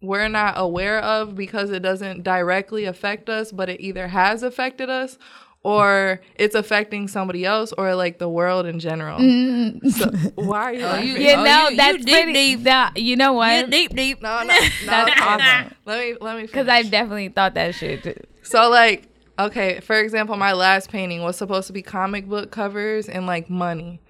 we're 0.03 0.29
not 0.29 0.55
aware 0.57 0.99
of 0.99 1.35
because 1.35 1.71
it 1.71 1.81
doesn't 1.83 2.23
directly 2.23 2.85
affect 2.85 3.29
us, 3.29 3.53
but 3.53 3.69
it 3.69 3.81
either 3.81 4.09
has 4.09 4.43
affected 4.43 4.91
us 4.91 5.17
or 5.65 6.21
it's 6.35 6.57
affecting 6.57 7.07
somebody 7.07 7.45
else 7.45 7.73
or 7.79 7.95
like 7.95 8.19
the 8.19 8.29
world 8.29 8.67
in 8.67 8.81
general. 8.81 9.19
Mm-hmm. 9.21 9.89
So, 9.91 10.11
why 10.35 10.65
are 10.65 10.69
oh, 10.69 10.71
you 10.73 10.83
laughing? 10.85 11.23
Yeah, 11.23 11.41
Oh, 11.41 11.45
no, 11.45 11.69
you- 11.69 11.77
that's 11.77 11.99
you 11.99 12.05
deep, 12.05 12.15
pretty. 12.15 12.33
deep. 12.33 12.63
That, 12.65 12.97
you 12.97 13.17
know 13.17 13.33
what? 13.35 13.71
deep, 13.71 13.95
deep. 13.95 14.21
No, 14.21 14.39
no, 14.41 14.47
no. 14.47 14.59
That's 14.87 15.21
awesome. 15.21 15.75
Let 15.87 16.01
me 16.01 16.17
let 16.21 16.37
me 16.37 16.43
Because. 16.43 16.67
I've 16.69 16.91
definitely 16.91 17.29
thought 17.29 17.55
that 17.55 17.75
shit. 17.77 18.03
too. 18.03 18.15
So 18.43 18.69
like, 18.71 19.09
okay, 19.39 19.79
for 19.81 19.97
example, 20.01 20.37
my 20.37 20.53
last 20.53 20.91
painting 20.91 21.23
was 21.23 21.37
supposed 21.37 21.69
to 21.69 21.73
be 21.73 21.81
comic 21.83 22.29
book 22.29 22.51
covers 22.51 23.09
and 23.09 23.27
like 23.27 23.49
money. 23.49 24.01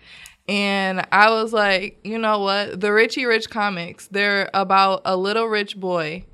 And 0.48 1.06
I 1.12 1.30
was 1.30 1.52
like, 1.52 2.00
you 2.04 2.18
know 2.18 2.40
what? 2.40 2.80
The 2.80 2.92
Richie 2.92 3.26
Rich 3.26 3.48
comics, 3.50 4.08
they're 4.08 4.50
about 4.52 5.02
a 5.04 5.16
little 5.16 5.46
rich 5.46 5.78
boy, 5.78 6.24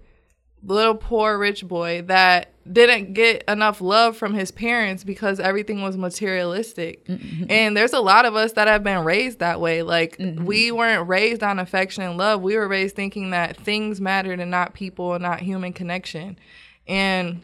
little 0.64 0.94
poor 0.94 1.38
rich 1.38 1.66
boy 1.66 2.02
that 2.02 2.52
didn't 2.70 3.14
get 3.14 3.44
enough 3.48 3.80
love 3.80 4.16
from 4.16 4.34
his 4.34 4.50
parents 4.50 5.04
because 5.04 5.40
everything 5.40 5.82
was 5.82 5.96
materialistic. 5.96 7.06
And 7.48 7.76
there's 7.76 7.92
a 7.92 8.00
lot 8.00 8.24
of 8.26 8.34
us 8.36 8.52
that 8.52 8.68
have 8.68 8.82
been 8.82 9.04
raised 9.04 9.38
that 9.38 9.60
way. 9.60 9.82
Like 9.82 10.16
we 10.18 10.70
weren't 10.70 11.08
raised 11.08 11.42
on 11.42 11.58
affection 11.58 12.02
and 12.02 12.16
love. 12.18 12.42
We 12.42 12.56
were 12.56 12.68
raised 12.68 12.96
thinking 12.96 13.30
that 13.30 13.56
things 13.56 14.00
mattered 14.00 14.40
and 14.40 14.50
not 14.50 14.74
people 14.74 15.14
and 15.14 15.22
not 15.22 15.40
human 15.40 15.72
connection. 15.72 16.38
And 16.86 17.42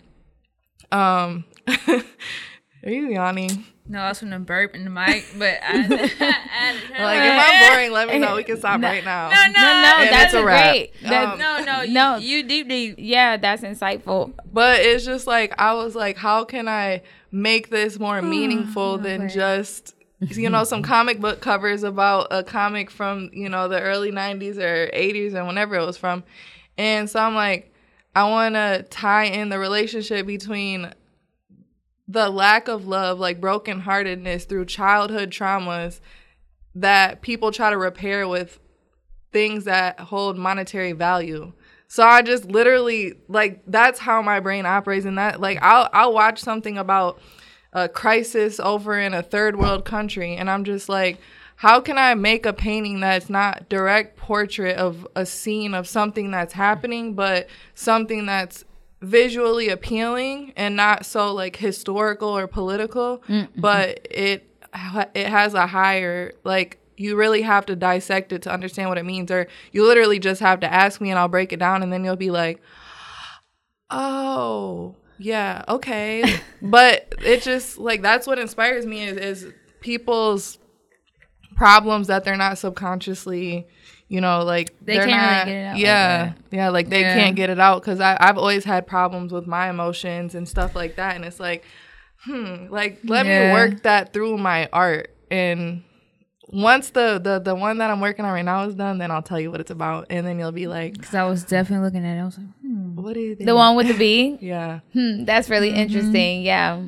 um 0.93 1.45
are 1.89 2.91
you 2.91 3.09
yawning? 3.09 3.65
No, 3.87 3.99
I 4.01 4.09
was 4.09 4.19
from 4.19 4.31
the 4.31 4.39
burp 4.39 4.75
in 4.75 4.85
the 4.85 4.91
mic, 4.91 5.27
but 5.39 5.59
I, 5.63 5.73
I, 5.73 5.73
had 5.77 5.89
to 5.89 6.89
turn 6.89 7.03
Like 7.03 7.19
if 7.19 7.33
I'm 7.33 7.39
head. 7.39 7.71
boring, 7.71 7.93
let 7.93 8.09
me 8.09 8.19
know. 8.19 8.35
We 8.35 8.43
can 8.43 8.57
stop 8.57 8.81
right 8.81 9.05
now. 9.05 9.29
No, 9.29 9.35
no, 9.35 9.53
No, 9.53 9.83
no, 9.83 9.97
And 9.99 10.09
that's 10.11 10.33
it's 10.33 10.35
a 10.35 10.45
wrap. 10.45 10.73
great. 10.73 10.93
That's, 11.03 11.33
Um, 11.35 11.39
no, 11.39 11.63
no, 11.65 11.85
No. 11.85 12.17
you 12.17 12.43
deep, 12.45 12.67
deep. 12.69 12.95
yeah, 12.97 13.37
that's 13.37 13.63
insightful. 13.63 14.33
But 14.51 14.81
it's 14.81 15.05
just 15.05 15.27
like 15.27 15.55
I 15.61 15.75
was 15.75 15.95
like, 15.95 16.17
how 16.17 16.45
can 16.45 16.67
I 16.67 17.03
make 17.31 17.69
this 17.69 17.99
more 17.99 18.23
meaningful 18.23 18.97
than 18.97 19.29
just 19.29 19.95
you 20.21 20.49
know 20.49 20.65
some 20.65 20.83
comic 20.83 21.21
book 21.21 21.43
covers 21.43 21.83
about 21.83 22.29
a 22.31 22.43
comic 22.43 22.91
from 22.91 23.29
you 23.35 23.51
know 23.51 23.69
the 23.69 23.79
early 23.83 24.11
90s 24.11 24.57
or 24.57 24.89
80s 24.95 25.35
or 25.35 25.45
whenever 25.45 25.75
it 25.75 25.85
was 25.85 25.99
from 25.99 26.25
and 26.79 27.11
so 27.11 27.21
i'm 27.21 27.35
like 27.35 27.75
i 28.17 28.23
want 28.31 28.55
to 28.55 28.87
tie 28.89 29.25
in 29.25 29.51
the 29.51 29.59
relationship 29.59 30.25
between 30.27 30.91
the 32.07 32.29
lack 32.29 32.69
of 32.69 32.87
love 32.87 33.19
like 33.19 33.41
brokenheartedness 33.41 34.47
through 34.47 34.67
childhood 34.67 35.31
traumas 35.31 36.01
that 36.75 37.23
people 37.23 37.51
try 37.53 37.71
to 37.71 37.79
repair 37.79 38.27
with 38.29 38.59
things 39.33 39.65
that 39.65 39.99
hold 40.01 40.37
monetary 40.37 40.93
value. 40.93 41.53
So 41.89 42.03
I 42.03 42.23
just 42.23 42.47
literally 42.47 43.15
like 43.29 43.63
that's 43.67 44.01
how 44.01 44.23
my 44.23 44.41
brain 44.41 44.67
operates 44.67 45.07
and 45.07 45.19
that 45.19 45.41
like 45.41 45.59
I'll 45.63 45.89
I'll 45.93 46.13
watch 46.13 46.41
something 46.41 46.77
about 46.77 47.21
a 47.73 47.89
crisis 47.89 48.61
over 48.61 48.99
in 48.99 49.15
a 49.15 49.23
third 49.23 49.57
world 49.57 49.85
country 49.85 50.37
and 50.37 50.51
I'm 50.51 50.65
just 50.65 50.89
like 50.89 51.19
how 51.57 51.81
can 51.81 51.99
I 51.99 52.15
make 52.15 52.47
a 52.47 52.53
painting 52.53 53.01
that's 53.01 53.31
not 53.31 53.69
direct 53.69 54.17
portrait 54.17 54.77
of 54.77 55.07
a 55.15 55.25
scene 55.25 55.75
of 55.75 55.87
something 55.87 56.31
that's 56.31 56.53
happening 56.53 57.15
but 57.15 57.49
something 57.75 58.27
that's 58.27 58.65
visually 59.01 59.69
appealing 59.69 60.53
and 60.57 60.77
not 60.77 61.05
so 61.05 61.33
like 61.33 61.57
historical 61.57 62.29
or 62.29 62.47
political 62.47 63.23
but 63.57 64.07
it 64.11 64.49
it 65.15 65.29
has 65.29 65.55
a 65.55 65.67
higher 65.67 66.33
like 66.43 66.79
you 66.97 67.17
really 67.17 67.43
have 67.43 67.67
to 67.67 67.77
dissect 67.77 68.33
it 68.33 68.43
to 68.43 68.53
understand 68.53 68.89
what 68.89 68.99
it 68.99 69.05
means 69.05 69.31
or 69.31 69.47
you 69.73 69.85
literally 69.87 70.19
just 70.19 70.41
have 70.41 70.61
to 70.61 70.73
ask 70.73 71.01
me 71.01 71.11
and 71.11 71.19
I'll 71.19 71.29
break 71.29 71.53
it 71.53 71.59
down 71.59 71.83
and 71.83 71.93
then 71.93 72.05
you'll 72.05 72.17
be 72.17 72.31
like 72.31 72.63
oh 73.91 74.95
yeah 75.19 75.65
okay. 75.69 76.41
But 76.63 77.15
it 77.23 77.43
just 77.43 77.79
like 77.79 78.01
that's 78.01 78.27
what 78.27 78.39
inspires 78.39 78.87
me 78.87 79.05
is, 79.05 79.17
is 79.19 79.53
people's 79.81 80.59
problems 81.57 82.07
that 82.09 82.25
they're 82.25 82.37
not 82.37 82.59
subconsciously 82.59 83.67
you 84.09 84.21
know 84.21 84.43
like 84.45 84.75
They 84.83 84.99
are 84.99 85.07
can't 85.07 85.47
really 85.47 85.53
get 85.53 85.61
it 85.61 85.67
out 85.67 85.73
like 85.75 85.83
yeah 85.83 86.25
that. 86.27 86.37
yeah 86.51 86.69
like 86.69 86.89
they 86.89 87.01
Yeah. 87.01 87.15
can't 87.15 87.37
get 87.37 87.51
it 87.51 87.59
out 87.59 87.81
because 87.83 88.01
i've 88.01 88.37
always 88.39 88.65
had 88.65 88.87
problems 88.87 89.33
with 89.33 89.47
my 89.47 89.71
emotions 89.71 90.35
and 90.35 90.49
stuff 90.49 90.75
like 90.75 90.97
that 90.97 91.17
and 91.17 91.25
it's 91.25 91.41
like 91.41 91.65
hmm 92.25 92.67
like 92.71 92.99
let 93.05 93.27
me 93.27 93.53
work 93.53 93.83
that 93.83 94.13
through 94.13 94.37
my 94.39 94.69
art 94.73 95.15
and 95.31 95.83
once 96.49 96.91
the, 96.91 97.19
the 97.23 97.39
the 97.41 97.55
one 97.55 97.79
that 97.79 97.91
i'm 97.91 98.01
working 98.01 98.25
on 98.25 98.33
right 98.33 98.45
now 98.45 98.65
is 98.65 98.75
done 98.75 98.99
then 98.99 99.11
i'll 99.11 99.23
tell 99.23 99.41
you 99.41 99.51
what 99.51 99.61
it's 99.61 99.71
about 99.71 100.07
and 100.11 100.27
then 100.27 100.39
you'll 100.39 100.53
be 100.53 100.67
like 100.67 100.93
Because 100.93 101.15
I 101.15 101.25
was 101.25 101.43
definitely 101.45 101.87
looking 101.87 102.05
at 102.07 102.17
it. 102.17 102.21
I 102.21 102.25
was 102.25 102.37
like, 102.39 102.47
hmm. 102.61 102.97
what 102.97 103.15
do 103.15 103.21
you 103.21 103.35
think 103.35 103.47
The 103.47 103.55
one 103.57 103.75
with 103.77 103.89
the 103.89 103.95
bee? 103.95 104.39
yeah 104.41 104.81
Hmm, 104.93 105.25
that's 105.25 105.49
really 105.49 105.71
interesting. 105.71 106.43
Yeah. 106.43 106.83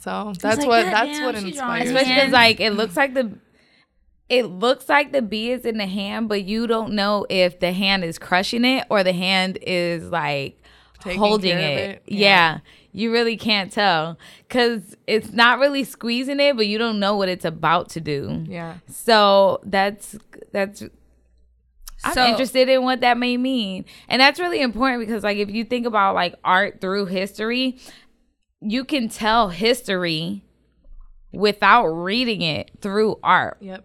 so 0.00 0.32
that's 0.40 0.58
like, 0.60 0.66
what 0.66 0.82
that's 0.84 1.18
damn, 1.18 1.24
what 1.26 1.34
inspires 1.34 1.84
me. 1.84 1.88
Especially 1.90 2.08
hand. 2.12 2.20
because 2.22 2.32
like 2.32 2.60
it 2.60 2.70
looks 2.72 2.96
like 2.96 3.12
the 3.14 3.38
it 4.28 4.46
looks 4.46 4.88
like 4.88 5.12
the 5.12 5.22
bee 5.22 5.50
is 5.52 5.64
in 5.64 5.76
the 5.78 5.86
hand, 5.86 6.28
but 6.28 6.44
you 6.44 6.66
don't 6.66 6.92
know 6.94 7.26
if 7.28 7.60
the 7.60 7.72
hand 7.72 8.04
is 8.04 8.18
crushing 8.18 8.64
it 8.64 8.86
or 8.90 9.04
the 9.04 9.12
hand 9.12 9.58
is 9.62 10.04
like 10.10 10.60
Taking 11.00 11.18
holding 11.18 11.58
it. 11.58 11.78
it? 11.78 12.02
Yeah. 12.06 12.18
Yeah. 12.18 12.58
You 12.92 13.10
really 13.12 13.36
can't 13.36 13.72
tell 13.72 14.18
because 14.48 14.96
it's 15.06 15.32
not 15.32 15.58
really 15.58 15.82
squeezing 15.84 16.38
it, 16.40 16.56
but 16.56 16.66
you 16.68 16.78
don't 16.78 17.00
know 17.00 17.16
what 17.16 17.28
it's 17.28 17.44
about 17.44 17.88
to 17.90 18.00
do. 18.00 18.44
yeah 18.48 18.76
So 18.88 19.60
that's 19.64 20.16
that's 20.52 20.82
I'm 22.04 22.12
So- 22.14 22.26
interested 22.26 22.68
in 22.68 22.82
what 22.84 23.00
that 23.00 23.18
may 23.18 23.36
mean. 23.36 23.84
And 24.08 24.20
that's 24.20 24.38
really 24.40 24.60
important 24.62 25.00
because 25.06 25.22
like 25.24 25.38
if 25.38 25.50
you 25.50 25.64
think 25.64 25.86
about 25.86 26.14
like 26.14 26.34
art 26.44 26.80
through 26.80 27.06
history, 27.06 27.78
you 28.60 28.84
can 28.84 29.08
tell 29.08 29.48
history 29.50 30.44
without 31.32 31.86
reading 31.88 32.42
it 32.42 32.70
through 32.80 33.18
art. 33.22 33.58
yep 33.60 33.84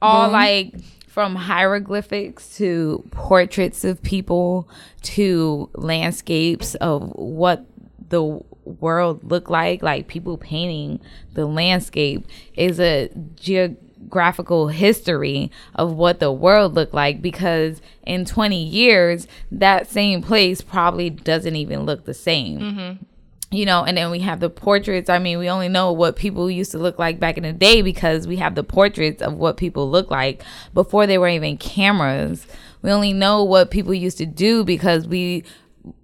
All 0.00 0.26
Boom. 0.26 0.32
like 0.32 0.74
from 1.08 1.34
hieroglyphics 1.34 2.56
to 2.56 3.04
portraits 3.10 3.82
of 3.84 4.02
people 4.02 4.68
to 5.02 5.68
landscapes 5.74 6.74
of 6.76 7.10
what 7.16 7.66
the 8.08 8.40
world 8.64 9.24
looked 9.24 9.50
like, 9.50 9.82
like 9.82 10.06
people 10.06 10.38
painting 10.38 11.00
the 11.34 11.46
landscape 11.46 12.26
is 12.54 12.78
a 12.78 13.08
geographical 13.36 14.68
history 14.68 15.50
of 15.74 15.92
what 15.94 16.20
the 16.20 16.32
world 16.32 16.74
looked 16.74 16.94
like 16.94 17.20
because 17.20 17.80
in 18.06 18.24
20 18.24 18.62
years 18.62 19.26
that 19.50 19.90
same 19.90 20.22
place 20.22 20.60
probably 20.60 21.10
doesn't 21.10 21.56
even 21.56 21.80
look 21.80 22.04
the 22.04 22.14
same 22.14 22.58
mm-hmm. 22.60 23.04
You 23.50 23.64
know 23.64 23.84
and 23.84 23.96
then 23.96 24.10
we 24.10 24.20
have 24.20 24.40
the 24.40 24.50
portraits. 24.50 25.08
I 25.08 25.18
mean 25.18 25.38
we 25.38 25.48
only 25.48 25.68
know 25.68 25.92
what 25.92 26.16
people 26.16 26.50
used 26.50 26.70
to 26.72 26.78
look 26.78 26.98
like 26.98 27.18
back 27.18 27.36
in 27.36 27.42
the 27.42 27.52
day 27.52 27.82
because 27.82 28.26
we 28.26 28.36
have 28.36 28.54
the 28.54 28.64
portraits 28.64 29.22
of 29.22 29.34
what 29.34 29.56
people 29.56 29.90
look 29.90 30.10
like 30.10 30.42
before 30.74 31.06
they 31.06 31.18
were 31.18 31.28
even 31.28 31.56
cameras. 31.56 32.46
We 32.82 32.90
only 32.90 33.12
know 33.12 33.44
what 33.44 33.70
people 33.70 33.94
used 33.94 34.18
to 34.18 34.26
do 34.26 34.64
because 34.64 35.06
we 35.06 35.44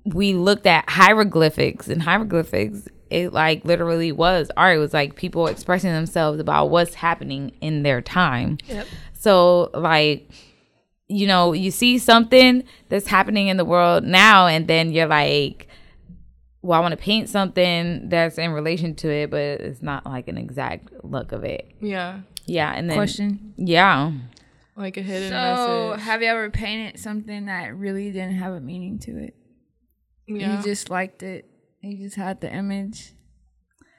we 0.04 0.34
looked 0.34 0.66
at 0.66 0.88
hieroglyphics 0.88 1.88
and 1.88 2.02
hieroglyphics 2.02 2.88
it 3.10 3.32
like 3.32 3.64
literally 3.64 4.12
was 4.12 4.50
art. 4.56 4.76
It 4.76 4.80
was 4.80 4.92
like 4.92 5.14
people 5.14 5.46
expressing 5.46 5.92
themselves 5.92 6.40
about 6.40 6.70
what's 6.70 6.94
happening 6.94 7.52
in 7.60 7.82
their 7.82 8.02
time. 8.02 8.58
Yep. 8.66 8.86
so 9.12 9.70
like 9.74 10.28
you 11.06 11.26
know 11.26 11.52
you 11.52 11.70
see 11.70 11.98
something 11.98 12.64
that's 12.88 13.06
happening 13.06 13.48
in 13.48 13.56
the 13.56 13.64
world 13.64 14.04
now 14.04 14.46
and 14.46 14.66
then 14.68 14.90
you're 14.90 15.06
like 15.06 15.68
well, 16.64 16.78
I 16.78 16.80
want 16.82 16.92
to 16.92 16.96
paint 16.96 17.28
something 17.28 18.08
that's 18.08 18.38
in 18.38 18.52
relation 18.52 18.94
to 18.96 19.08
it, 19.10 19.30
but 19.30 19.38
it's 19.40 19.82
not 19.82 20.06
like 20.06 20.28
an 20.28 20.38
exact 20.38 20.88
look 21.04 21.32
of 21.32 21.44
it. 21.44 21.70
yeah 21.80 22.20
Yeah, 22.46 22.72
and 22.74 22.88
then 22.88 22.96
Question. 22.96 23.52
yeah, 23.56 24.12
like 24.76 24.96
a 24.96 25.02
hidden 25.02 25.28
So, 25.28 25.90
message 25.90 26.04
have 26.06 26.22
you 26.22 26.28
ever 26.28 26.50
painted 26.50 26.98
something 26.98 27.46
that 27.46 27.76
really 27.76 28.10
didn't 28.10 28.36
have 28.36 28.54
a 28.54 28.60
meaning 28.60 28.98
to 29.00 29.10
it? 29.24 29.34
yeah 30.26 30.56
You 30.56 30.62
just 30.64 30.88
liked 30.90 31.22
it. 31.22 31.44
You 31.82 31.98
just 32.04 32.16
had 32.16 32.40
the 32.40 32.50
image. 32.50 33.12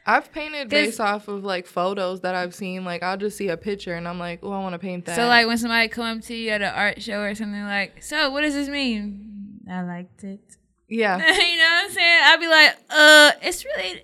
I've 0.07 0.31
painted 0.31 0.63
'Cause- 0.69 0.85
based 0.87 0.99
off 0.99 1.27
of 1.27 1.43
like 1.43 1.65
photos 1.67 2.21
that 2.21 2.33
I've 2.35 2.53
seen. 2.55 2.83
Like 2.83 3.03
I'll 3.03 3.17
just 3.17 3.37
see 3.37 3.47
a 3.49 3.57
picture 3.57 3.93
and 3.93 4.07
I'm 4.07 4.17
like, 4.19 4.39
oh, 4.43 4.51
I 4.51 4.59
want 4.59 4.73
to 4.73 4.79
paint 4.79 5.05
that. 5.05 5.15
So, 5.15 5.27
like, 5.27 5.45
when 5.47 5.57
somebody 5.57 5.87
come 5.87 6.17
up 6.17 6.23
to 6.25 6.33
you 6.35 6.49
at 6.51 6.61
an 6.61 6.73
art 6.73 7.01
show 7.01 7.21
or 7.21 7.33
something, 7.35 7.63
like, 7.63 8.01
so 8.03 8.31
what 8.31 8.41
does 8.41 8.53
this 8.55 8.69
mean? 8.69 9.61
I 9.69 9.81
liked 9.83 10.23
it. 10.23 10.41
Yeah, 10.89 11.17
you 11.17 11.57
know 11.57 11.63
what 11.63 11.85
I'm 11.85 11.91
saying? 11.91 12.21
I'd 12.23 12.39
be 12.39 12.47
like, 12.47 12.77
uh, 12.89 13.31
it's 13.47 13.65
really. 13.65 14.03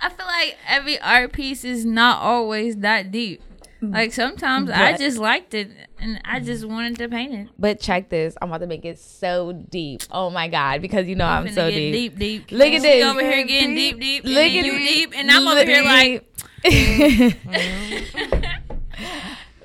I- 0.00 0.10
feel 0.10 0.26
like 0.26 0.56
every 0.68 1.00
art 1.00 1.32
piece 1.32 1.64
is 1.64 1.84
not 1.84 2.22
always 2.22 2.76
that 2.78 3.10
deep. 3.10 3.42
Like 3.82 4.12
sometimes 4.12 4.70
I 4.70 4.96
just 4.96 5.18
liked 5.18 5.54
it 5.54 5.68
and 5.98 6.20
I 6.24 6.38
just 6.38 6.64
wanted 6.64 6.98
to 6.98 7.08
paint 7.08 7.34
it. 7.34 7.48
But 7.58 7.80
check 7.80 8.10
this. 8.10 8.36
I'm 8.40 8.48
about 8.48 8.58
to 8.58 8.68
make 8.68 8.84
it 8.84 9.00
so 9.00 9.52
deep. 9.52 10.02
Oh 10.12 10.30
my 10.30 10.46
god, 10.46 10.82
because 10.82 11.08
you 11.08 11.16
know 11.16 11.26
I'm 11.26 11.46
Finna 11.46 11.54
so 11.54 11.68
deep. 11.70 11.92
deep, 11.92 12.16
deep. 12.18 12.52
Look 12.52 12.68
at 12.72 12.82
this. 12.82 13.04
over 13.04 13.20
here 13.20 13.44
getting 13.44 13.74
deep, 13.74 13.98
deep. 13.98 14.22
Look 14.24 14.36
at 14.36 14.52
you 14.52 14.78
deep, 14.78 15.12
and 15.16 15.28
I'm 15.32 15.48
over 15.48 15.64
here 15.64 15.82
like, 15.82 16.24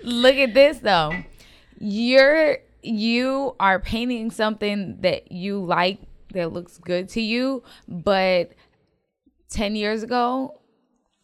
Look 0.04 0.36
at 0.36 0.54
this 0.56 0.80
though. 0.80 1.14
You're 1.80 2.58
you 2.82 3.56
are 3.60 3.80
painting 3.80 4.32
something 4.32 4.98
that 5.02 5.32
you 5.32 5.64
like 5.64 6.00
that 6.38 6.54
looks 6.54 6.78
good 6.78 7.10
to 7.10 7.22
you, 7.22 7.64
but 7.88 8.54
10 9.50 9.76
years 9.76 10.04
ago, 10.04 10.62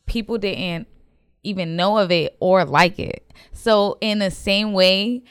people 0.05 0.37
didn't 0.37 0.87
even 1.43 1.75
know 1.75 1.97
of 1.97 2.11
it 2.11 2.35
or 2.39 2.65
like 2.65 2.99
it. 2.99 3.31
So 3.51 3.97
in 4.01 4.19
the 4.19 4.31
same 4.31 4.73
way, 4.73 5.23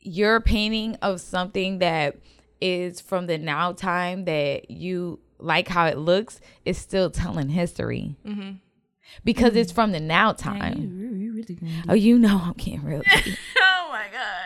your 0.00 0.40
painting 0.40 0.96
of 1.02 1.20
something 1.20 1.78
that 1.78 2.16
is 2.60 3.00
from 3.00 3.26
the 3.26 3.38
now 3.38 3.72
time 3.72 4.24
that 4.24 4.70
you 4.70 5.20
like 5.38 5.68
how 5.68 5.86
it 5.86 5.98
looks 5.98 6.40
is 6.64 6.78
still 6.78 7.10
telling 7.10 7.48
history. 7.48 8.16
Mm-hmm. 8.24 8.52
Because 9.24 9.54
it's 9.56 9.70
mm-hmm. 9.70 9.74
from 9.74 9.92
the 9.92 10.00
now 10.00 10.32
time. 10.32 10.78
you 10.78 11.32
really 11.36 11.58
Oh, 11.88 11.94
you 11.94 12.18
know 12.18 12.40
I'm 12.44 12.52
getting 12.54 12.84
real. 12.84 13.02
Oh 13.58 13.88
my 13.92 14.06
god. 14.12 14.45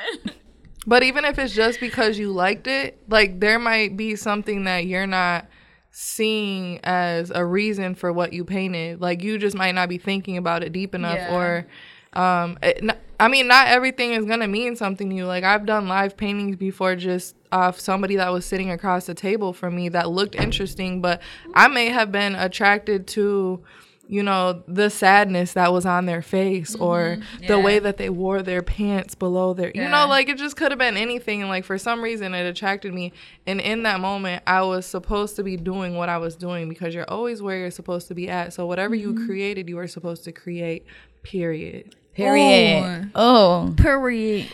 But 0.91 1.05
even 1.05 1.25
if 1.25 1.39
it's 1.39 1.55
just 1.55 1.79
because 1.79 2.19
you 2.19 2.33
liked 2.33 2.67
it, 2.67 2.99
like 3.09 3.39
there 3.39 3.61
might 3.61 3.97
be 3.97 4.17
something 4.17 4.65
that 4.65 4.87
you're 4.87 5.07
not 5.07 5.47
seeing 5.93 6.81
as 6.83 7.31
a 7.33 7.45
reason 7.45 7.95
for 7.95 8.13
what 8.13 8.33
you 8.33 8.45
painted. 8.45 9.01
Like 9.01 9.23
you 9.23 9.39
just 9.39 9.55
might 9.57 9.77
not 9.77 9.89
be 9.89 9.99
thinking 9.99 10.37
about 10.37 10.65
it 10.65 10.73
deep 10.73 10.93
enough 10.93 11.15
Yeah. 11.17 11.37
or 11.37 11.67
um 12.13 12.59
it, 12.61 12.79
n- 12.83 12.99
I 13.21 13.29
mean 13.29 13.47
not 13.47 13.69
everything 13.69 14.15
is 14.15 14.25
going 14.25 14.41
to 14.41 14.49
mean 14.49 14.75
something 14.75 15.09
to 15.11 15.15
you. 15.15 15.27
Like 15.27 15.45
I've 15.45 15.65
done 15.65 15.87
live 15.87 16.17
paintings 16.17 16.57
before 16.57 16.97
just 16.97 17.37
off 17.53 17.79
somebody 17.79 18.17
that 18.17 18.33
was 18.33 18.45
sitting 18.45 18.73
across 18.73 19.07
the 19.07 19.15
table 19.15 19.53
from 19.53 19.77
me 19.77 19.91
that 19.91 20.11
looked 20.11 20.35
interesting, 20.35 21.01
but 21.01 21.23
I 21.55 21.69
may 21.69 21.87
have 21.91 22.11
been 22.11 22.35
attracted 22.35 23.07
to 23.09 23.63
you 24.11 24.23
know 24.25 24.63
the 24.67 24.91
sadness 24.91 25.53
that 25.53 25.73
was 25.73 25.87
on 25.87 26.05
their 26.07 26.21
face 26.21 26.75
or 26.75 27.19
the 27.47 27.59
way 27.61 27.79
that 27.79 27.97
they 27.97 28.11
wore 28.11 28.43
their 28.43 28.61
pants 28.61 29.15
below 29.15 29.55
their 29.55 29.71
you 29.73 29.89
know 29.89 30.07
like 30.09 30.29
it 30.29 30.37
just 30.37 30.57
could 30.57 30.73
have 30.73 30.79
been 30.81 30.97
anything. 30.97 31.43
And 31.43 31.49
like 31.49 31.65
for 31.65 31.79
some 31.79 32.03
reason 32.03 32.35
it 32.35 32.45
attracted 32.45 32.93
me. 32.93 33.13
And 33.47 33.61
in 33.61 33.85
that 33.85 34.01
moment 34.01 34.43
i 34.47 34.63
was 34.63 34.85
supposed 34.85 35.37
to 35.37 35.45
be 35.45 35.57
doing 35.57 35.95
what 35.95 36.09
i 36.09 36.19
was 36.19 36.35
doing 36.35 36.69
because 36.69 36.93
you're 36.95 37.09
always 37.09 37.41
where 37.41 37.57
you're 37.59 37.71
supposed 37.71 38.09
to 38.09 38.15
be 38.15 38.29
at. 38.29 38.53
So 38.53 38.67
whatever 38.67 38.97
Mm-hmm. 38.97 39.19
you 39.21 39.27
created 39.27 39.69
you 39.69 39.77
were 39.77 39.87
supposed 39.87 40.25
to 40.25 40.33
create 40.33 40.85
period 41.23 41.95
Period. 42.15 43.11
Oh. 43.15 43.75
Period. 43.77 44.47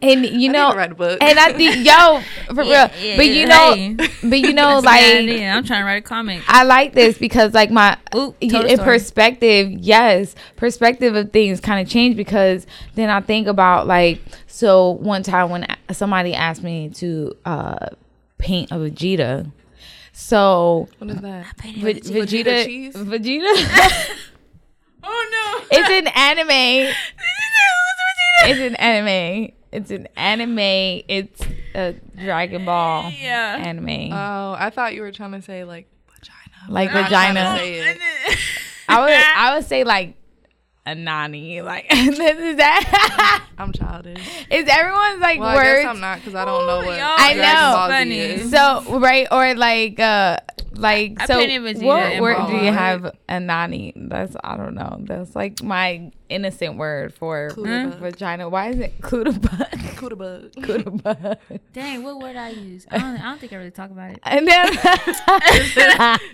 And 0.00 0.26
you 0.26 0.48
I 0.50 0.52
know 0.52 0.68
need 0.70 0.74
to 0.74 0.90
a 0.90 0.94
book. 0.96 1.18
and 1.22 1.38
I 1.38 1.52
think 1.52 1.86
yo, 1.86 2.20
for 2.54 2.64
Yeah, 2.64 2.90
real. 2.92 3.04
yeah, 3.04 3.16
but 3.16 3.26
you 3.28 3.46
know 3.46 3.74
hey. 3.74 3.94
but 4.24 4.40
you 4.40 4.52
know 4.54 4.80
That's 4.80 4.96
a 4.96 5.22
good 5.22 5.26
like. 5.26 5.40
I'm 5.56 5.64
trying 5.64 5.80
to 5.82 5.84
write 5.86 5.98
a 5.98 6.00
comic. 6.02 6.42
I 6.48 6.64
like 6.64 6.92
this 6.92 7.18
because 7.18 7.54
like 7.54 7.70
my 7.70 7.96
Ooh, 8.12 8.34
y- 8.42 8.48
tell 8.48 8.62
the 8.64 8.72
in 8.72 8.78
perspective, 8.80 9.70
yes, 9.70 10.34
perspective 10.56 11.14
of 11.14 11.30
things 11.32 11.60
kind 11.60 11.80
of 11.80 11.88
change 11.92 12.16
because 12.16 12.66
then 12.96 13.10
I 13.10 13.20
think 13.20 13.46
about 13.46 13.86
like 13.86 14.20
so 14.48 14.90
one 14.90 15.22
time 15.22 15.50
when 15.50 15.66
somebody 15.92 16.34
asked 16.34 16.64
me 16.64 16.88
to 16.94 17.36
uh 17.44 17.86
paint 18.38 18.72
a 18.72 18.74
Vegeta. 18.74 19.52
So 20.12 20.88
what 20.98 21.10
is 21.10 21.20
that 21.20 21.46
Ve- 21.62 22.00
Vegeta 22.00 22.90
Vegeta? 22.92 22.92
Vegeta 22.92 24.10
Oh 25.04 25.28
no. 25.70 25.78
It's 25.78 25.90
an 25.90 26.06
anime. 26.14 26.94
It's 28.44 28.58
an 28.60 28.74
anime. 28.76 29.52
It's 29.70 29.90
an 29.92 30.08
anime. 30.16 31.04
It's 31.08 31.40
a 31.76 31.94
Dragon 32.18 32.64
Ball 32.64 33.12
Yeah. 33.16 33.56
anime. 33.60 34.12
oh 34.12 34.56
i 34.58 34.68
thought 34.70 34.94
you 34.94 35.00
were 35.02 35.12
trying 35.12 35.32
to 35.32 35.40
say 35.42 35.62
like 35.64 35.86
vagina 36.08 36.72
like 36.72 36.88
I'm 36.90 37.02
not 37.02 37.08
trying 37.08 37.34
to 37.34 37.40
vagina. 37.40 38.36
I 38.88 39.00
would 39.00 39.12
I 39.36 39.54
would 39.54 39.64
say 39.66 39.84
like 39.84 40.16
a 40.84 40.94
nani. 40.96 41.62
Like 41.62 41.88
this 41.90 42.18
is 42.18 42.56
that 42.56 43.46
i'm 43.58 43.72
childish 43.72 44.18
is 44.50 44.68
everyone's 44.68 45.20
like 45.20 45.38
well 45.38 45.50
i 45.50 45.54
words 45.54 45.82
guess 45.82 45.86
i'm 45.86 46.00
not 46.00 46.18
because 46.18 46.34
i 46.34 46.44
don't 46.44 46.66
know 46.66 46.78
what 46.78 46.98
yo, 46.98 47.06
I 47.06 47.34
Dragon 47.34 47.54
know. 47.54 47.72
Ball 47.76 48.02
Z 48.02 48.18
is. 48.18 48.50
so 48.90 48.98
right 48.98 49.28
or 49.30 49.54
like 49.54 50.00
uh 50.00 50.38
like 50.76 51.20
I 51.20 51.26
so 51.26 51.34
painted 51.34 51.62
Vegeta 51.62 51.84
what 51.84 52.02
and 52.02 52.22
word 52.22 52.46
do 52.46 52.56
you 52.56 52.72
have 52.72 53.16
a 53.28 53.40
nani? 53.40 53.92
That's 53.96 54.36
I 54.42 54.56
don't 54.56 54.74
know. 54.74 54.98
That's 55.00 55.34
like 55.34 55.62
my 55.62 56.10
innocent 56.28 56.76
word 56.76 57.14
for 57.14 57.50
Cooter 57.50 57.90
bug. 57.90 57.94
Hmm? 57.94 58.04
vagina. 58.04 58.48
Why 58.48 58.70
is 58.70 58.78
it 58.78 59.00
cooter 59.00 59.40
bug? 59.40 59.68
Cooter 59.96 60.18
bug. 60.18 60.52
Cooter 60.52 61.02
bug. 61.02 61.60
Dang, 61.72 62.02
what 62.02 62.18
word 62.18 62.36
I 62.36 62.50
use? 62.50 62.86
I 62.90 62.98
don't, 62.98 63.16
I 63.16 63.22
don't 63.22 63.38
think 63.38 63.52
I 63.52 63.56
really 63.56 63.70
talk 63.70 63.90
about 63.90 64.10
it. 64.12 64.18
And 64.22 64.48
then 64.48 64.68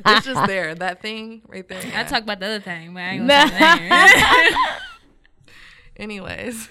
it's 0.07 0.27
just 0.27 0.47
there, 0.47 0.75
that 0.75 1.03
thing 1.03 1.43
right 1.49 1.67
there. 1.69 1.83
I 1.95 2.05
talk 2.05 2.23
about 2.23 2.41
the 2.41 2.47
other 2.47 2.61
thing, 2.61 2.95
but 2.95 3.01
I 3.01 3.09
ain't 3.11 3.29
gonna 3.29 3.49
say 3.49 4.51
the. 4.51 6.03
Anyways, 6.03 6.69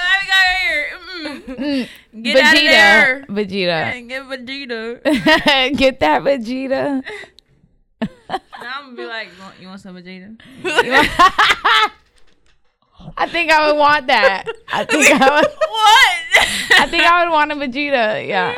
What 0.00 0.20
we 0.22 0.26
got 0.28 0.46
here? 0.64 0.84
Mm. 1.20 2.22
Get 2.22 2.36
out 2.36 2.54
of 2.54 2.60
Vegeta. 2.60 2.70
there. 2.70 3.24
Vegeta. 3.28 4.08
Get 4.08 4.22
Vegeta. 4.24 4.80
Get 5.76 6.00
that 6.00 6.22
Vegeta. 6.22 7.02
Now 8.00 8.38
I'm 8.78 8.84
gonna 8.84 8.96
be 8.96 9.04
like, 9.04 9.28
you 9.36 9.42
want, 9.42 9.54
you 9.60 9.68
want 9.68 9.80
some 9.80 9.96
Vegeta? 9.96 10.36
I 13.16 13.26
think 13.28 13.50
I 13.50 13.66
would 13.66 13.78
want 13.78 14.06
that. 14.08 14.44
I 14.72 14.84
think 14.90 15.10
I 15.10 15.40
would. 15.40 15.46
What? 15.46 16.80
I 16.80 16.86
think 16.88 17.02
I 17.02 17.24
would 17.24 17.32
want 17.32 17.52
a 17.52 17.56
Vegeta. 17.56 18.26
Yeah. 18.26 18.56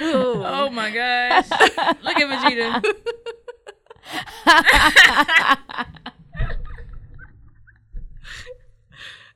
oh 0.00 0.70
my 0.70 0.90
gosh. 0.90 1.50
Look 2.02 2.18
at 2.18 2.28
Vegeta. 2.30 2.82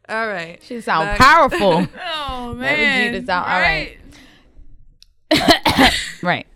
All 0.08 0.26
right. 0.28 0.60
she 0.62 0.80
sound 0.80 1.06
Back- 1.06 1.18
powerful. 1.18 1.86
Oh 2.40 2.54
man. 2.54 3.12
Vegeta's 3.14 3.28
out. 3.28 3.46
All 3.46 3.60
right. 3.60 3.98
right. 6.22 6.46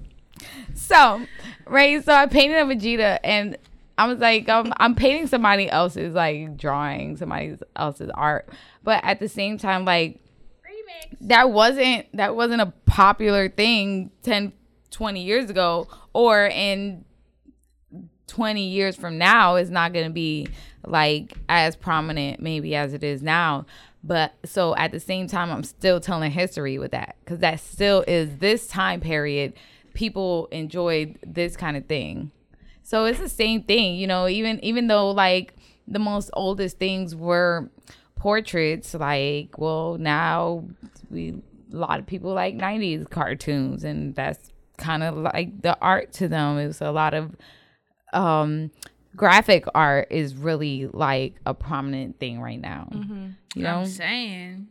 So, 0.74 1.26
right. 1.66 2.04
So 2.04 2.12
I 2.12 2.26
painted 2.26 2.56
a 2.56 2.64
Vegeta, 2.64 3.18
and 3.24 3.56
I 3.98 4.06
was 4.06 4.18
like, 4.20 4.48
um, 4.48 4.72
I'm 4.78 4.94
painting 4.94 5.26
somebody 5.26 5.68
else's 5.68 6.14
like 6.14 6.56
drawing, 6.56 7.16
somebody 7.16 7.58
else's 7.76 8.10
art, 8.14 8.48
but 8.84 9.00
at 9.04 9.18
the 9.20 9.28
same 9.28 9.58
time, 9.58 9.84
like 9.84 10.20
that 11.20 11.50
wasn't 11.50 12.06
that 12.16 12.34
wasn't 12.34 12.60
a 12.60 12.72
popular 12.86 13.48
thing 13.48 14.10
10 14.22 14.52
20 14.90 15.22
years 15.22 15.50
ago 15.50 15.88
or 16.12 16.46
in 16.46 17.04
20 18.32 18.66
years 18.66 18.96
from 18.96 19.18
now 19.18 19.56
is 19.56 19.70
not 19.70 19.92
going 19.92 20.06
to 20.06 20.12
be 20.12 20.48
like 20.86 21.34
as 21.50 21.76
prominent 21.76 22.40
maybe 22.40 22.74
as 22.74 22.94
it 22.94 23.04
is 23.04 23.22
now. 23.22 23.66
But 24.02 24.32
so 24.46 24.74
at 24.76 24.90
the 24.90 24.98
same 24.98 25.26
time 25.26 25.50
i'm 25.50 25.62
still 25.62 26.00
telling 26.00 26.32
history 26.32 26.78
with 26.78 26.92
that 26.92 27.16
because 27.20 27.40
that 27.40 27.60
still 27.60 28.02
is 28.08 28.38
this 28.38 28.66
time 28.66 29.00
period 29.00 29.52
people 29.92 30.46
enjoyed 30.46 31.18
this 31.26 31.58
kind 31.58 31.76
of 31.76 31.84
thing. 31.84 32.30
So 32.82 33.04
it's 33.04 33.18
the 33.18 33.28
same 33.28 33.64
thing 33.64 33.96
you 33.96 34.06
know 34.06 34.26
even 34.26 34.58
even 34.64 34.86
though 34.86 35.10
like 35.10 35.54
the 35.86 35.98
most 35.98 36.30
oldest 36.32 36.78
things 36.78 37.14
were 37.14 37.68
portraits 38.16 38.94
like 38.94 39.58
well 39.58 39.98
now 39.98 40.64
we 41.10 41.34
a 41.70 41.76
lot 41.76 41.98
of 41.98 42.06
people 42.06 42.32
like 42.32 42.56
90s 42.56 43.08
cartoons 43.10 43.84
and 43.84 44.14
that's 44.14 44.52
kind 44.78 45.02
of 45.02 45.16
like 45.16 45.62
the 45.62 45.78
art 45.80 46.12
to 46.14 46.28
them. 46.28 46.58
It 46.58 46.66
was 46.66 46.80
a 46.80 46.90
lot 46.90 47.14
of 47.14 47.36
um 48.12 48.70
graphic 49.16 49.64
art 49.74 50.08
is 50.10 50.34
really 50.34 50.86
like 50.92 51.34
a 51.46 51.52
prominent 51.54 52.18
thing 52.18 52.40
right 52.40 52.60
now. 52.60 52.88
You 53.54 53.62
know? 53.62 53.80
I'm 53.80 53.86
saying. 53.86 54.68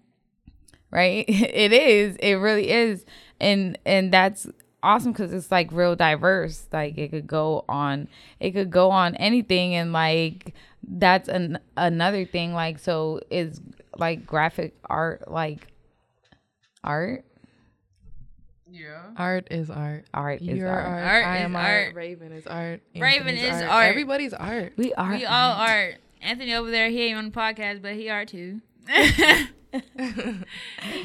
right? 0.90 1.26
It 1.30 1.74
is. 1.74 2.16
It 2.18 2.34
really 2.34 2.70
is. 2.70 3.06
And 3.40 3.78
and 3.86 4.12
that's 4.12 4.48
awesome 4.84 5.12
because 5.12 5.32
it's 5.34 5.52
like 5.52 5.72
real 5.72 5.96
diverse. 5.96 6.68
Like 6.72 6.98
it 6.98 7.10
could 7.10 7.28
go 7.28 7.66
on 7.70 8.08
it 8.40 8.52
could 8.52 8.72
go 8.72 8.90
on 8.92 9.16
anything 9.16 9.76
and 9.76 9.94
like 9.94 10.54
that's 10.88 11.30
an 11.30 11.60
another 11.78 12.26
thing 12.26 12.54
like 12.54 12.80
so 12.80 13.20
is 13.30 13.62
like 13.98 14.26
graphic 14.26 14.76
art 14.90 15.30
like 15.30 15.68
art 16.84 17.24
Yeah. 18.72 19.02
Art 19.18 19.48
is 19.52 19.70
art. 19.70 20.06
art 20.14 20.42
is 20.42 20.48
You're 20.58 20.70
art. 20.70 20.86
art. 20.88 21.04
Art 21.04 21.26
I 21.26 21.38
is 21.38 21.44
am 21.44 21.56
art. 21.56 21.66
art. 21.88 21.96
Raven 21.96 22.32
is 22.32 22.48
art. 22.48 22.82
Raven 22.96 23.28
Anthony's 23.36 23.56
is 23.58 23.62
art. 23.64 23.86
Everybody's 23.90 24.34
art. 24.34 24.74
we 24.78 24.94
are 24.94 25.12
We 25.12 25.26
all 25.26 25.54
art. 25.54 25.96
Anthony 26.22 26.54
over 26.54 26.70
there, 26.72 26.90
he 26.90 27.02
ain't 27.04 27.18
on 27.18 27.26
the 27.26 27.32
podcast, 27.32 27.82
but 27.82 27.94
he 27.96 28.10
art 28.10 28.28
too. 28.30 28.62
he 28.88 29.12
can 29.74 30.46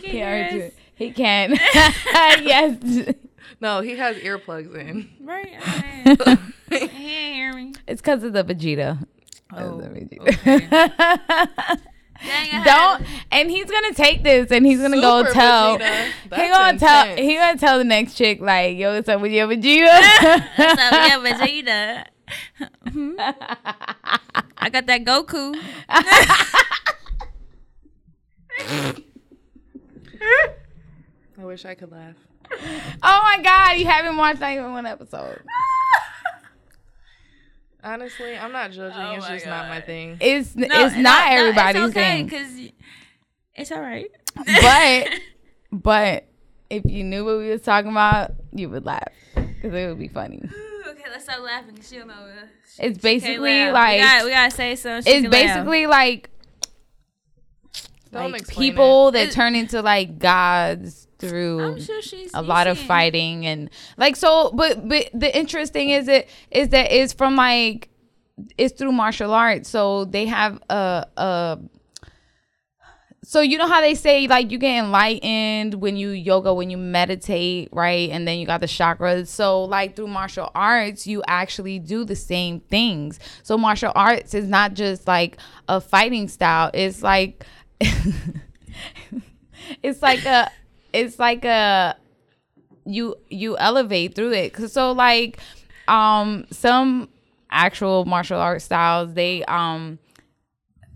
he, 0.02 0.22
art 0.22 0.50
too. 0.50 0.70
he 0.94 1.10
can 1.12 1.50
yes 2.42 2.76
No, 3.60 3.80
he 3.80 3.96
has 3.96 4.16
earplugs 4.18 4.74
in. 4.74 5.08
Right. 5.20 6.06
okay. 6.06 6.46
he 6.70 6.76
ain't 6.76 7.34
hear 7.34 7.52
me. 7.54 7.72
it's 7.86 8.00
because 8.02 8.22
of 8.22 8.32
the 8.32 8.44
vegeta 8.44 9.06
Oh, 9.52 9.80
That's 9.80 9.86
a 9.86 10.00
Vegeta. 10.00 10.28
okay. 11.72 11.82
Dang, 12.24 12.60
I 12.60 12.64
Don't 12.64 13.06
and 13.30 13.50
he's 13.50 13.70
gonna 13.70 13.92
take 13.94 14.22
this 14.22 14.50
and 14.50 14.64
he's 14.64 14.80
gonna 14.80 15.00
go 15.00 15.24
tell 15.32 15.78
Vegeta. 15.78 16.12
he 16.34 16.48
gonna 16.48 16.78
tell 16.78 17.16
he 17.16 17.34
gonna 17.36 17.58
tell 17.58 17.78
the 17.78 17.84
next 17.84 18.14
chick 18.14 18.40
like 18.40 18.76
yo 18.76 18.94
what's 18.94 19.08
up 19.08 19.20
with 19.20 19.32
your 19.32 19.46
Vegeta 19.48 19.86
What's 20.56 20.80
up, 20.80 20.92
yeah, 20.92 21.18
Vegeta? 21.18 22.04
Mm-hmm. 22.86 23.20
I 24.58 24.70
got 24.70 24.86
that 24.86 25.04
Goku. 25.04 25.54
I 31.38 31.44
wish 31.44 31.64
I 31.64 31.74
could 31.74 31.92
laugh. 31.92 32.14
oh 33.02 33.20
my 33.24 33.40
god 33.42 33.76
you 33.78 33.84
haven't 33.86 34.16
watched 34.16 34.40
not 34.40 34.52
even 34.52 34.70
one 34.72 34.86
episode 34.86 35.42
Honestly, 37.86 38.36
I'm 38.36 38.50
not 38.52 38.72
judging. 38.72 38.98
Oh 39.00 39.12
it's 39.12 39.28
my 39.28 39.34
just 39.34 39.46
not 39.46 39.68
my 39.68 39.80
thing. 39.80 40.16
it's 40.20 40.56
No, 40.56 40.66
it's 40.68 40.96
no, 40.96 41.02
not 41.02 41.26
no, 41.28 41.34
everybody's 41.36 41.82
it's 41.82 41.90
okay, 41.96 42.26
thing 42.26 42.28
Cause 42.28 42.72
it's 43.54 43.72
all 43.72 43.80
right. 43.80 44.10
but 44.44 45.08
but 45.72 46.24
if 46.68 46.82
you 46.84 47.04
knew 47.04 47.24
what 47.24 47.38
we 47.38 47.48
was 47.50 47.62
talking 47.62 47.90
about 47.92 48.32
you 48.52 48.68
would 48.68 48.84
laugh 48.84 49.06
because 49.34 49.72
it 49.72 49.86
would 49.88 49.98
be 50.00 50.08
funny 50.08 50.42
okay, 50.88 51.02
let's 51.10 51.24
stop 51.24 51.40
laughing. 51.42 51.78
She'll 51.80 52.06
know. 52.06 52.14
uh, 52.14 52.46
she- 52.74 52.82
It's 52.82 52.98
basically 52.98 53.70
like- 53.70 53.96
we 53.98 54.02
gotta, 54.02 54.24
we 54.24 54.30
gotta 54.30 54.50
say 54.50 54.74
something. 54.76 55.10
she 55.12 55.18
it's 55.18 55.22
can 55.22 55.30
laugh. 55.30 55.54
basically 55.56 55.86
like 55.86 56.30
Don't 58.12 58.32
like 58.32 58.42
explain 58.42 58.70
people 58.72 59.10
that 59.12 59.28
It- 59.28 59.32
turn 59.32 59.54
into 59.54 59.80
like 59.82 60.18
gods 60.18 61.05
through 61.18 61.80
sure 61.80 62.00
a 62.34 62.42
lot 62.42 62.66
of 62.66 62.78
fighting 62.78 63.46
and 63.46 63.70
like 63.96 64.16
so 64.16 64.50
but 64.52 64.86
but 64.88 65.08
the 65.14 65.34
interesting 65.36 65.90
is 65.90 66.08
it 66.08 66.28
is 66.50 66.68
that 66.68 66.92
it's 66.92 67.12
from 67.12 67.36
like 67.36 67.88
it's 68.58 68.78
through 68.78 68.92
martial 68.92 69.32
arts. 69.32 69.68
So 69.68 70.04
they 70.04 70.26
have 70.26 70.62
a 70.68 71.06
a 71.16 71.58
so 73.24 73.40
you 73.40 73.58
know 73.58 73.66
how 73.66 73.80
they 73.80 73.96
say 73.96 74.28
like 74.28 74.52
you 74.52 74.58
get 74.58 74.84
enlightened 74.84 75.74
when 75.74 75.96
you 75.96 76.10
yoga 76.10 76.54
when 76.54 76.70
you 76.70 76.76
meditate 76.76 77.68
right? 77.72 78.10
And 78.10 78.28
then 78.28 78.38
you 78.38 78.46
got 78.46 78.60
the 78.60 78.66
chakras. 78.66 79.28
So 79.28 79.64
like 79.64 79.96
through 79.96 80.08
martial 80.08 80.50
arts 80.54 81.06
you 81.06 81.22
actually 81.26 81.78
do 81.78 82.04
the 82.04 82.16
same 82.16 82.60
things. 82.60 83.18
So 83.42 83.58
martial 83.58 83.92
arts 83.94 84.34
is 84.34 84.48
not 84.48 84.74
just 84.74 85.06
like 85.06 85.38
a 85.68 85.80
fighting 85.80 86.28
style. 86.28 86.70
It's 86.74 87.02
like 87.02 87.44
it's 89.82 90.02
like 90.02 90.24
a 90.24 90.50
it's 90.96 91.18
like 91.18 91.44
a 91.44 91.96
you 92.84 93.16
you 93.28 93.56
elevate 93.58 94.14
through 94.14 94.32
it. 94.32 94.56
so 94.70 94.92
like 94.92 95.38
um 95.88 96.46
some 96.50 97.08
actual 97.50 98.04
martial 98.04 98.38
art 98.40 98.60
styles 98.62 99.14
they 99.14 99.44
um 99.44 99.98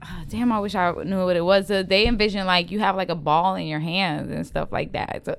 ah, 0.03 0.25
damn 0.29 0.51
i 0.53 0.59
wish 0.59 0.75
i 0.75 0.91
knew 1.05 1.25
what 1.25 1.37
it 1.37 1.45
was 1.45 1.69
so 1.69 1.83
they 1.83 2.07
envision 2.07 2.47
like 2.47 2.71
you 2.71 2.81
have 2.81 2.97
like 2.97 3.09
a 3.09 3.15
ball 3.15 3.55
in 3.55 3.67
your 3.67 3.79
hands 3.81 4.31
and 4.33 4.47
stuff 4.47 4.71
like 4.73 4.93
that 4.93 5.23
so 5.25 5.37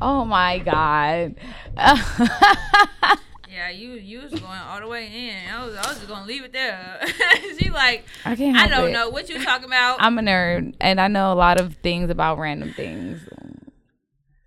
oh 0.00 0.24
my 0.24 0.58
god 0.58 1.34
Yeah, 3.48 3.70
you 3.70 3.92
you 3.92 4.20
was 4.20 4.32
going 4.32 4.58
all 4.68 4.80
the 4.80 4.88
way 4.88 5.06
in. 5.06 5.48
I 5.48 5.64
was 5.64 5.76
I 5.76 5.86
was 5.88 5.98
just 5.98 6.08
gonna 6.08 6.26
leave 6.26 6.42
it 6.42 6.52
there. 6.52 7.00
she 7.58 7.70
like 7.70 8.04
i 8.24 8.34
can't 8.34 8.56
I 8.56 8.66
don't 8.66 8.88
it. 8.88 8.92
know 8.92 9.10
what 9.10 9.28
you 9.28 9.42
talking 9.44 9.66
about. 9.66 9.98
i'm 10.00 10.18
a 10.18 10.22
nerd 10.22 10.74
and 10.80 11.00
i 11.00 11.06
know 11.06 11.32
a 11.32 11.34
lot 11.36 11.60
of 11.60 11.74
things 11.76 12.10
about 12.10 12.38
random 12.38 12.72
things 12.72 13.20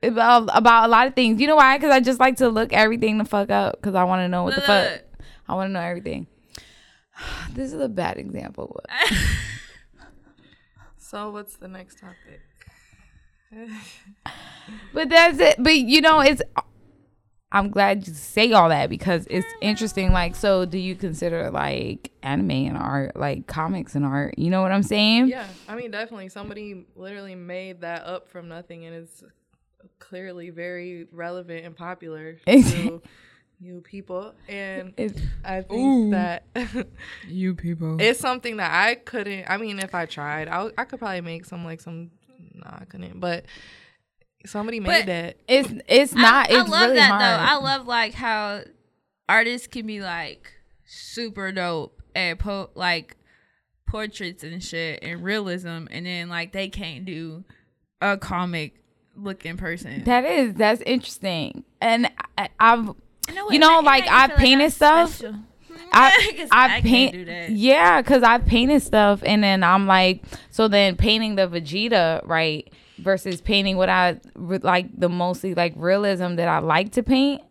about, 0.04 0.50
about 0.54 0.86
a 0.86 0.88
lot 0.88 1.08
of 1.08 1.16
things 1.16 1.41
you 1.41 1.48
know 1.48 1.56
why 1.56 1.78
because 1.78 1.91
i 1.91 2.00
just 2.00 2.20
like 2.20 2.38
to 2.38 2.50
look 2.50 2.72
everything 2.74 3.18
the 3.18 3.26
fuck 3.26 3.50
up 3.50 3.76
because 3.76 3.95
i 3.95 4.04
want 4.04 4.22
to 4.22 4.28
know 4.28 4.43
what 4.43 4.56
the 4.56 4.62
fuck. 4.62 5.02
I 5.50 5.56
want 5.56 5.70
to 5.70 5.74
know 5.74 5.82
everything. 5.82 6.28
This 7.54 7.74
is 7.74 7.82
a 7.82 7.89
bad 7.89 8.18
example. 8.18 8.80
So 11.00 11.30
what's 11.30 11.56
the 11.56 11.70
next 11.70 12.00
topic? 12.00 12.41
but 14.93 15.08
that's 15.08 15.39
it. 15.39 15.56
But 15.58 15.78
you 15.78 16.02
know, 16.02 16.20
it's. 16.20 16.41
I'm 17.50 17.70
glad 17.70 18.06
you 18.06 18.14
say 18.14 18.52
all 18.52 18.68
that 18.68 18.89
because 18.89 19.26
it's 19.30 19.48
interesting. 19.62 20.12
Like, 20.12 20.36
so 20.36 20.66
do 20.66 20.78
you 20.78 20.95
consider 20.95 21.50
like 21.50 22.12
anime 22.24 22.52
and 22.52 22.78
art, 22.78 23.16
like 23.16 23.48
comics 23.48 23.95
and 23.95 24.04
art? 24.04 24.38
You 24.38 24.50
know 24.50 24.62
what 24.62 24.74
I'm 24.74 24.84
saying? 24.84 25.30
Yeah, 25.30 25.48
I 25.70 25.76
mean, 25.76 25.91
definitely. 25.91 26.28
Somebody 26.28 26.86
literally 26.98 27.36
made 27.36 27.80
that 27.82 28.04
up 28.04 28.28
from 28.28 28.50
nothing, 28.50 28.86
and 28.86 28.93
it's 28.93 29.24
clearly 29.99 30.49
very 30.49 31.07
relevant 31.11 31.65
and 31.65 31.75
popular 31.75 32.33
to 32.47 33.01
you 33.59 33.81
people. 33.81 34.33
And 34.47 34.93
It's, 34.97 35.19
I 35.43 35.61
think 35.61 36.11
that 36.11 36.43
you 37.27 37.55
people. 37.55 37.97
it's 37.99 38.19
something 38.19 38.57
that 38.57 38.71
I 38.71 38.95
couldn't. 38.95 39.45
I 39.49 39.57
mean, 39.57 39.79
if 39.79 39.95
I 39.95 40.05
tried, 40.05 40.47
I, 40.47 40.69
I 40.77 40.83
could 40.85 40.99
probably 40.99 41.21
make 41.21 41.45
some 41.45 41.65
like 41.65 41.81
some. 41.81 42.11
No, 42.53 42.63
I 42.67 42.85
couldn't. 42.85 43.19
But 43.19 43.45
somebody 44.45 44.79
made 44.79 44.88
But- 44.88 45.05
that. 45.07 45.38
it's 45.47 45.73
it's 45.88 46.13
not. 46.13 46.51
I, 46.51 46.55
I 46.59 46.61
love 46.61 46.81
really 46.81 46.95
that 46.95 47.09
hard. 47.09 47.21
though. 47.21 47.43
I 47.43 47.55
love 47.75 47.88
like 47.88 48.13
how 48.13 48.61
artists 49.29 49.67
can 49.67 49.85
be 49.88 50.01
like 50.01 50.51
super 50.85 51.51
dope 51.51 52.01
at 52.15 52.39
po- 52.39 52.69
like 52.75 53.15
portraits 53.88 54.43
and 54.43 54.63
shit 54.63 54.99
and 55.03 55.23
realism, 55.23 55.85
and 55.91 56.05
then 56.05 56.29
like 56.29 56.51
they 56.53 56.69
can't 56.69 57.05
do 57.05 57.43
a 58.01 58.17
comic 58.17 58.75
looking 59.18 59.57
person. 59.57 60.03
that 60.05 60.26
is 60.26 60.53
that's 60.53 60.82
interesting, 60.82 61.63
and 61.82 62.09
I, 62.38 62.49
I've 62.59 62.95
know 63.34 63.49
you 63.49 63.59
know, 63.59 63.80
like, 63.80 64.07
I 64.07 64.28
painted 64.28 64.65
I'm 64.65 64.70
stuff. 64.72 65.15
special. 65.15 65.36
I 65.91 66.47
I, 66.51 66.78
I 66.78 66.82
paint 66.82 67.13
do 67.13 67.26
that. 67.26 67.51
yeah, 67.51 68.01
cause 68.01 68.24
I 68.24 68.39
painted 68.39 68.82
stuff 68.82 69.22
and 69.24 69.43
then 69.43 69.63
I'm 69.63 69.88
like, 69.88 70.24
so 70.49 70.68
then 70.68 70.95
painting 70.97 71.36
the 71.36 71.47
Vegeta 71.47 72.22
right 72.26 72.70
versus 72.97 73.41
painting 73.41 73.78
what 73.78 73.88
I 73.88 74.20
like 74.36 74.88
the 74.99 75.07
mostly 75.07 75.53
like 75.53 75.74
realism 75.78 76.36
that 76.36 76.47
I 76.47 76.59
like 76.59 76.91
to 76.93 77.03
paint 77.03 77.41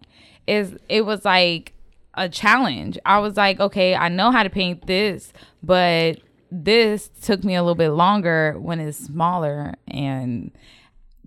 is 0.46 0.76
it 0.88 1.06
was 1.06 1.24
like 1.24 1.72
a 2.14 2.28
challenge. 2.28 2.98
I 3.06 3.20
was 3.20 3.36
like, 3.36 3.58
okay, 3.58 3.94
I 3.94 4.08
know 4.08 4.30
how 4.30 4.42
to 4.42 4.50
paint 4.50 4.86
this, 4.86 5.32
but 5.62 6.18
this 6.50 7.08
took 7.22 7.42
me 7.42 7.54
a 7.54 7.62
little 7.62 7.74
bit 7.74 7.90
longer 7.90 8.56
when 8.58 8.80
it's 8.80 8.98
smaller 8.98 9.74
and 9.88 10.50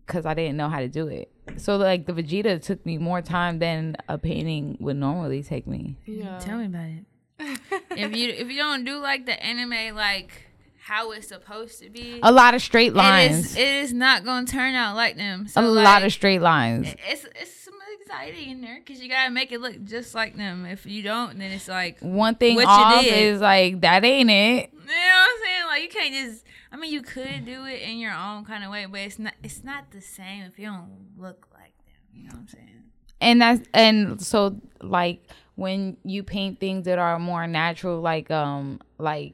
because 0.10 0.26
I 0.26 0.34
didn't 0.34 0.58
know 0.58 0.70
how 0.70 0.80
to 0.80 0.88
do 0.88 1.08
it. 1.08 1.32
So 1.58 1.78
like 1.78 2.08
the 2.08 2.14
Vegeta 2.14 2.60
took 2.62 2.84
me 2.84 2.98
more 2.98 3.22
time 3.22 3.60
than 3.60 3.96
a 4.10 4.18
painting 4.18 4.76
would 4.80 4.98
normally 4.98 5.44
take 5.44 5.68
me. 5.68 5.98
Yeah. 6.06 6.40
Tell 6.40 6.58
me 6.58 6.66
about 6.66 6.88
it. 6.90 7.06
if 7.92 8.16
you 8.16 8.30
if 8.30 8.50
you 8.50 8.58
don't 8.58 8.84
do 8.84 8.98
like 8.98 9.26
the 9.28 9.42
anime 9.42 9.96
like 9.96 10.48
how 10.82 11.12
it's 11.12 11.28
supposed 11.28 11.82
to 11.84 11.90
be, 11.92 12.20
A 12.24 12.32
lot 12.32 12.56
of 12.56 12.62
straight 12.64 12.94
lines. 12.96 13.52
is 13.52 13.56
it 13.56 13.68
is 13.68 13.94
not 13.94 14.26
gonna 14.26 14.48
turn 14.48 14.74
out 14.74 14.96
like 14.96 15.16
them. 15.16 15.48
So 15.48 15.62
a 15.62 15.64
like, 15.64 15.86
lot 15.86 16.04
of 16.04 16.12
straight 16.12 16.42
lines. 16.42 16.88
it's 17.08 17.26
it's 17.40 17.56
some 17.64 17.76
anxiety 18.02 18.50
in 18.50 18.62
there 18.62 18.80
because 18.84 19.00
you 19.02 19.08
gotta 19.10 19.30
make 19.32 19.52
it 19.52 19.62
look 19.62 19.84
just 19.84 20.16
like 20.16 20.36
them. 20.36 20.66
If 20.66 20.88
you 20.88 21.04
don't, 21.04 21.38
then 21.38 21.52
it's 21.52 21.68
like 21.68 22.00
One 22.00 22.34
thing 22.36 22.56
what 22.56 22.64
you 22.64 22.68
off 22.68 23.04
did. 23.04 23.14
is 23.14 23.42
like 23.42 23.82
that 23.82 24.04
ain't 24.04 24.32
it. 24.32 24.72
You 24.74 24.80
know 24.80 24.94
what 24.96 25.30
I'm 25.30 25.38
saying. 25.46 25.66
Like 25.68 25.84
you 25.84 25.90
can't 25.90 26.14
just. 26.16 26.46
I 26.72 26.78
mean, 26.78 26.92
you 26.94 27.02
could 27.02 27.46
do 27.46 27.66
it 27.66 27.82
in 27.82 27.98
your 27.98 28.14
own 28.14 28.46
kind 28.46 28.64
of 28.64 28.72
way, 28.72 28.86
but 28.86 29.00
it's 29.02 29.20
not. 29.20 29.34
It's 29.44 29.64
not 29.64 29.92
the 29.92 30.02
same 30.02 30.44
if 30.44 30.60
you 30.60 30.68
don't 30.68 31.08
look 31.18 31.48
like 31.54 31.74
them. 31.86 31.96
You 32.14 32.24
know 32.26 32.30
what 32.34 32.40
I'm 32.42 32.48
saying? 32.48 32.84
And 33.22 33.42
that's 33.42 33.62
and 33.74 34.22
so 34.22 34.60
like 34.82 35.24
when 35.56 35.98
you 36.04 36.24
paint 36.24 36.60
things 36.60 36.86
that 36.86 37.00
are 37.00 37.20
more 37.20 37.48
natural, 37.48 38.02
like 38.02 38.30
um 38.32 38.80
like 38.98 39.34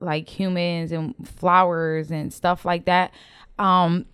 like 0.00 0.28
humans 0.28 0.90
and 0.90 1.14
flowers 1.26 2.10
and 2.10 2.32
stuff 2.32 2.64
like 2.64 2.86
that, 2.86 3.12
um 3.58 4.06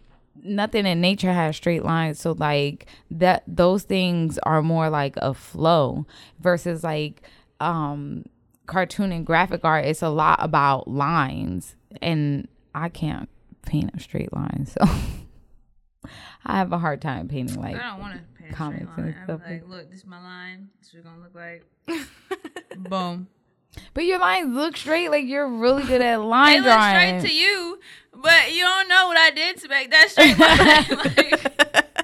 nothing 0.42 0.86
in 0.86 1.00
nature 1.00 1.32
has 1.32 1.56
straight 1.56 1.84
lines 1.84 2.18
so 2.18 2.32
like 2.32 2.86
that 3.10 3.42
those 3.46 3.82
things 3.82 4.38
are 4.44 4.62
more 4.62 4.88
like 4.88 5.14
a 5.18 5.34
flow 5.34 6.06
versus 6.38 6.82
like 6.82 7.22
um 7.60 8.24
cartoon 8.66 9.12
and 9.12 9.26
graphic 9.26 9.64
art 9.64 9.84
it's 9.84 10.02
a 10.02 10.08
lot 10.08 10.38
about 10.40 10.88
lines 10.88 11.76
and 12.02 12.48
i 12.74 12.88
can't 12.88 13.28
paint 13.62 13.90
a 13.94 14.00
straight 14.00 14.32
line 14.32 14.66
so 14.66 14.80
i 16.46 16.56
have 16.56 16.72
a 16.72 16.78
hard 16.78 17.00
time 17.02 17.28
painting 17.28 17.60
like 17.60 17.76
I 17.76 17.90
don't 17.90 18.00
want 18.00 18.14
to 18.14 18.20
paint 18.42 18.54
comics 18.54 18.90
and 18.96 19.14
stuff 19.24 19.40
like, 19.46 19.68
look, 19.68 19.90
this 19.90 20.00
is 20.00 20.06
my 20.06 20.20
line. 20.20 20.70
This 20.80 20.88
is 20.88 20.94
what 20.94 20.98
it's 21.00 21.08
gonna 21.08 21.22
look 21.22 21.34
like. 21.34 22.88
Boom. 22.90 23.28
but 23.94 24.04
your 24.04 24.18
lines 24.18 24.54
look 24.54 24.76
straight 24.76 25.10
like 25.10 25.24
you're 25.26 25.48
really 25.48 25.82
good 25.84 26.00
at 26.02 26.16
They 26.18 26.24
line 26.24 26.56
look 26.56 26.64
drawing 26.64 27.20
straight 27.20 27.30
to 27.30 27.34
you, 27.36 27.78
but 28.14 28.52
you 28.52 28.62
don't 28.64 28.88
know 28.88 29.06
what 29.08 29.16
I 29.18 29.30
did 29.30 29.58
to 29.58 29.68
make 29.68 29.90
that 29.90 30.10
straight 30.10 30.38
line. 30.38 30.98
like, 31.16 31.99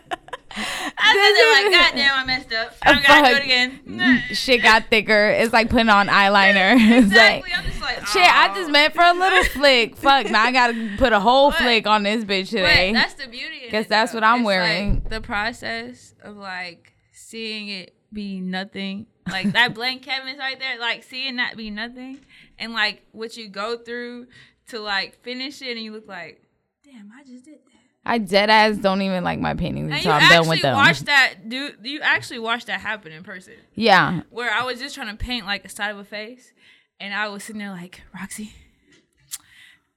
I 1.08 1.62
like, 1.62 1.72
God 1.92 1.96
damn, 1.96 2.18
I 2.18 2.24
messed 2.24 2.52
up. 2.52 2.74
I 2.82 2.92
don't 2.92 3.06
gotta 3.06 3.28
do 3.28 3.36
it 3.36 3.44
again. 3.44 4.22
shit 4.32 4.62
got 4.62 4.88
thicker 4.90 5.28
it's 5.30 5.52
like 5.52 5.70
putting 5.70 5.88
on 5.88 6.08
eyeliner 6.08 6.74
it's 6.78 7.12
like 7.12 7.42
Exactly. 7.44 7.52
I'm 7.54 7.64
just 7.64 7.80
like, 7.80 8.06
Shit, 8.06 8.22
I 8.22 8.48
just 8.54 8.68
oh. 8.68 8.72
meant 8.72 8.94
for 8.94 9.02
a 9.02 9.12
little 9.12 9.44
flick. 9.44 9.96
Fuck, 9.96 10.30
now 10.30 10.42
I 10.42 10.52
gotta 10.52 10.94
put 10.98 11.12
a 11.12 11.20
whole 11.20 11.50
But- 11.50 11.58
flick 11.60 11.86
on 11.86 12.02
this 12.02 12.24
bitch 12.24 12.50
today. 12.50 12.92
that's 12.92 13.14
the 13.14 13.28
beauty. 13.28 13.56
it, 13.70 13.88
that's 13.88 14.12
though. 14.12 14.16
what 14.16 14.24
I'm 14.24 14.40
It's, 14.40 14.46
wearing. 14.46 14.94
Like, 14.94 15.10
the 15.10 15.20
process 15.20 16.14
of 16.22 16.36
like 16.36 16.92
seeing 17.12 17.68
it 17.68 17.94
be 18.12 18.40
nothing 18.40 19.06
Like 19.28 19.52
that 19.52 19.74
blank 19.74 20.02
canvas 20.02 20.38
right 20.38 20.58
there, 20.58 20.78
like 20.78 21.02
seeing 21.02 21.36
that 21.36 21.56
be 21.56 21.70
nothing, 21.70 22.18
and 22.58 22.72
like 22.72 23.02
what 23.12 23.36
you 23.36 23.48
go 23.48 23.76
through 23.76 24.26
to 24.68 24.78
like 24.80 25.20
finish 25.22 25.60
it, 25.62 25.72
and 25.76 25.80
you 25.80 25.92
look 25.92 26.06
like, 26.08 26.42
damn, 26.84 27.10
I 27.12 27.24
just 27.24 27.44
did 27.44 27.58
that. 27.66 27.75
I 28.06 28.18
dead 28.18 28.50
ass 28.50 28.76
don't 28.76 29.02
even 29.02 29.24
like 29.24 29.40
my 29.40 29.54
paintings 29.54 29.90
you 29.90 29.96
until 29.96 30.12
I'm 30.12 30.28
done 30.30 30.48
with 30.48 30.62
them. 30.62 30.76
watched 30.76 31.06
that, 31.06 31.48
dude. 31.48 31.78
You 31.82 32.00
actually 32.00 32.38
watched 32.38 32.68
that 32.68 32.80
happen 32.80 33.12
in 33.12 33.24
person, 33.24 33.54
yeah. 33.74 34.22
where 34.30 34.52
I 34.52 34.62
was 34.64 34.78
just 34.78 34.94
trying 34.94 35.08
to 35.08 35.16
paint 35.16 35.44
like 35.44 35.64
a 35.64 35.68
side 35.68 35.90
of 35.90 35.98
a 35.98 36.04
face, 36.04 36.52
and 37.00 37.12
I 37.12 37.28
was 37.28 37.44
sitting 37.44 37.58
there 37.58 37.70
like, 37.70 38.02
Roxy, 38.14 38.54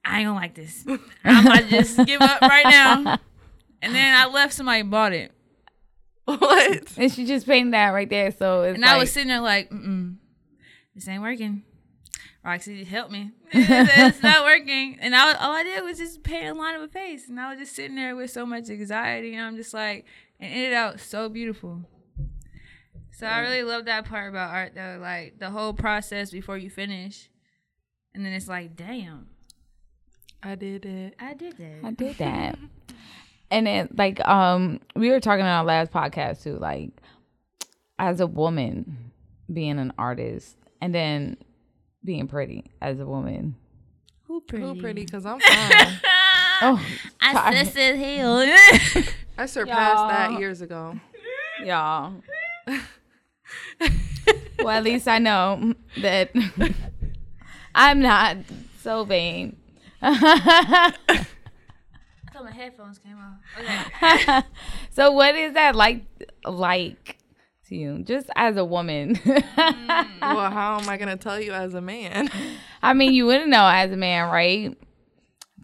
I 0.04 0.20
ain't 0.20 0.26
gonna 0.26 0.38
like 0.38 0.54
this. 0.54 0.84
I'm 1.24 1.44
gonna 1.44 1.62
just 1.68 2.04
give 2.04 2.20
up 2.20 2.40
right 2.42 2.66
now. 2.66 3.18
And 3.82 3.94
then 3.94 4.14
I 4.14 4.26
left. 4.26 4.54
Somebody 4.54 4.82
bought 4.82 5.12
it. 5.12 5.32
what? 6.24 6.82
And 6.96 7.12
she 7.12 7.24
just 7.24 7.46
painted 7.46 7.74
that 7.74 7.90
right 7.90 8.08
there. 8.08 8.30
So 8.32 8.62
it's 8.62 8.74
And 8.74 8.82
like, 8.82 8.90
I 8.90 8.98
was 8.98 9.12
sitting 9.12 9.28
there 9.28 9.40
like, 9.40 9.70
mm 9.70 10.16
this 10.94 11.06
ain't 11.06 11.22
working. 11.22 11.62
Roxy, 12.44 12.84
help 12.84 13.10
me. 13.10 13.32
it's 13.52 14.22
not 14.22 14.44
working. 14.44 14.96
And 15.00 15.14
I, 15.14 15.34
all 15.34 15.52
I 15.52 15.62
did 15.62 15.84
was 15.84 15.98
just 15.98 16.22
paint 16.22 16.46
a 16.46 16.54
line 16.54 16.74
of 16.74 16.82
a 16.82 16.88
face. 16.88 17.28
And 17.28 17.38
I 17.38 17.50
was 17.50 17.58
just 17.58 17.76
sitting 17.76 17.96
there 17.96 18.16
with 18.16 18.30
so 18.30 18.46
much 18.46 18.70
anxiety. 18.70 19.34
And 19.34 19.44
I'm 19.44 19.56
just 19.56 19.74
like, 19.74 20.06
and 20.38 20.50
it 20.50 20.54
ended 20.54 20.72
out 20.72 21.00
so 21.00 21.28
beautiful. 21.28 21.82
So 23.12 23.26
I 23.26 23.40
really 23.40 23.62
love 23.62 23.84
that 23.84 24.06
part 24.06 24.30
about 24.30 24.54
art, 24.54 24.72
though. 24.74 24.98
Like 25.00 25.38
the 25.38 25.50
whole 25.50 25.74
process 25.74 26.30
before 26.30 26.56
you 26.56 26.70
finish. 26.70 27.28
And 28.14 28.24
then 28.24 28.32
it's 28.32 28.48
like, 28.48 28.74
damn, 28.74 29.28
I 30.42 30.54
did 30.54 30.86
it. 30.86 31.14
I 31.18 31.34
did 31.34 31.58
that. 31.58 31.80
I 31.84 31.90
did 31.90 32.16
that. 32.18 32.58
and 33.50 33.66
then 33.66 33.88
like 33.96 34.26
um 34.26 34.80
we 34.94 35.10
were 35.10 35.20
talking 35.20 35.44
on 35.44 35.48
our 35.48 35.64
last 35.64 35.92
podcast 35.92 36.42
too, 36.42 36.56
like 36.56 36.90
as 37.98 38.20
a 38.20 38.26
woman 38.26 39.12
being 39.52 39.78
an 39.78 39.92
artist 39.98 40.56
and 40.80 40.94
then 40.94 41.36
being 42.04 42.26
pretty 42.28 42.70
as 42.80 42.98
a 43.00 43.06
woman. 43.06 43.56
Who 44.24 44.40
pretty? 44.42 44.64
Who 44.64 44.74
pretty? 44.80 45.06
Cause 45.06 45.26
I'm 45.26 45.40
fine. 45.40 46.00
Oh, 46.62 46.86
I 47.20 47.32
sorry. 47.32 47.64
said 47.66 47.96
hill. 47.96 48.44
I 49.38 49.46
surpassed 49.46 49.96
Y'all. 49.96 50.08
that 50.08 50.38
years 50.38 50.60
ago. 50.60 50.98
y'all. 51.64 52.14
well, 54.58 54.68
at 54.70 54.84
least 54.84 55.08
I 55.08 55.18
know 55.18 55.74
that 56.02 56.30
I'm 57.74 58.00
not 58.00 58.36
so 58.82 59.04
vain. 59.04 59.56
I 60.02 60.92
thought 62.32 62.44
my 62.44 62.52
headphones 62.52 62.98
came 62.98 63.16
off. 63.18 63.38
Okay. 63.58 64.42
so 64.90 65.10
what 65.12 65.34
is 65.34 65.54
that 65.54 65.74
like 65.74 66.04
like 66.44 67.16
to 67.70 67.76
you 67.76 68.00
just 68.02 68.28
as 68.36 68.56
a 68.56 68.64
woman 68.64 69.14
mm, 69.16 70.20
well, 70.20 70.50
how 70.50 70.78
am 70.78 70.88
I 70.88 70.96
gonna 70.98 71.16
tell 71.16 71.40
you 71.40 71.52
as 71.52 71.72
a 71.74 71.80
man? 71.80 72.28
i 72.82 72.92
mean 72.92 73.12
you 73.14 73.24
wouldn't 73.26 73.48
know 73.48 73.66
as 73.66 73.90
a 73.90 73.96
man 73.96 74.30
right 74.30 74.76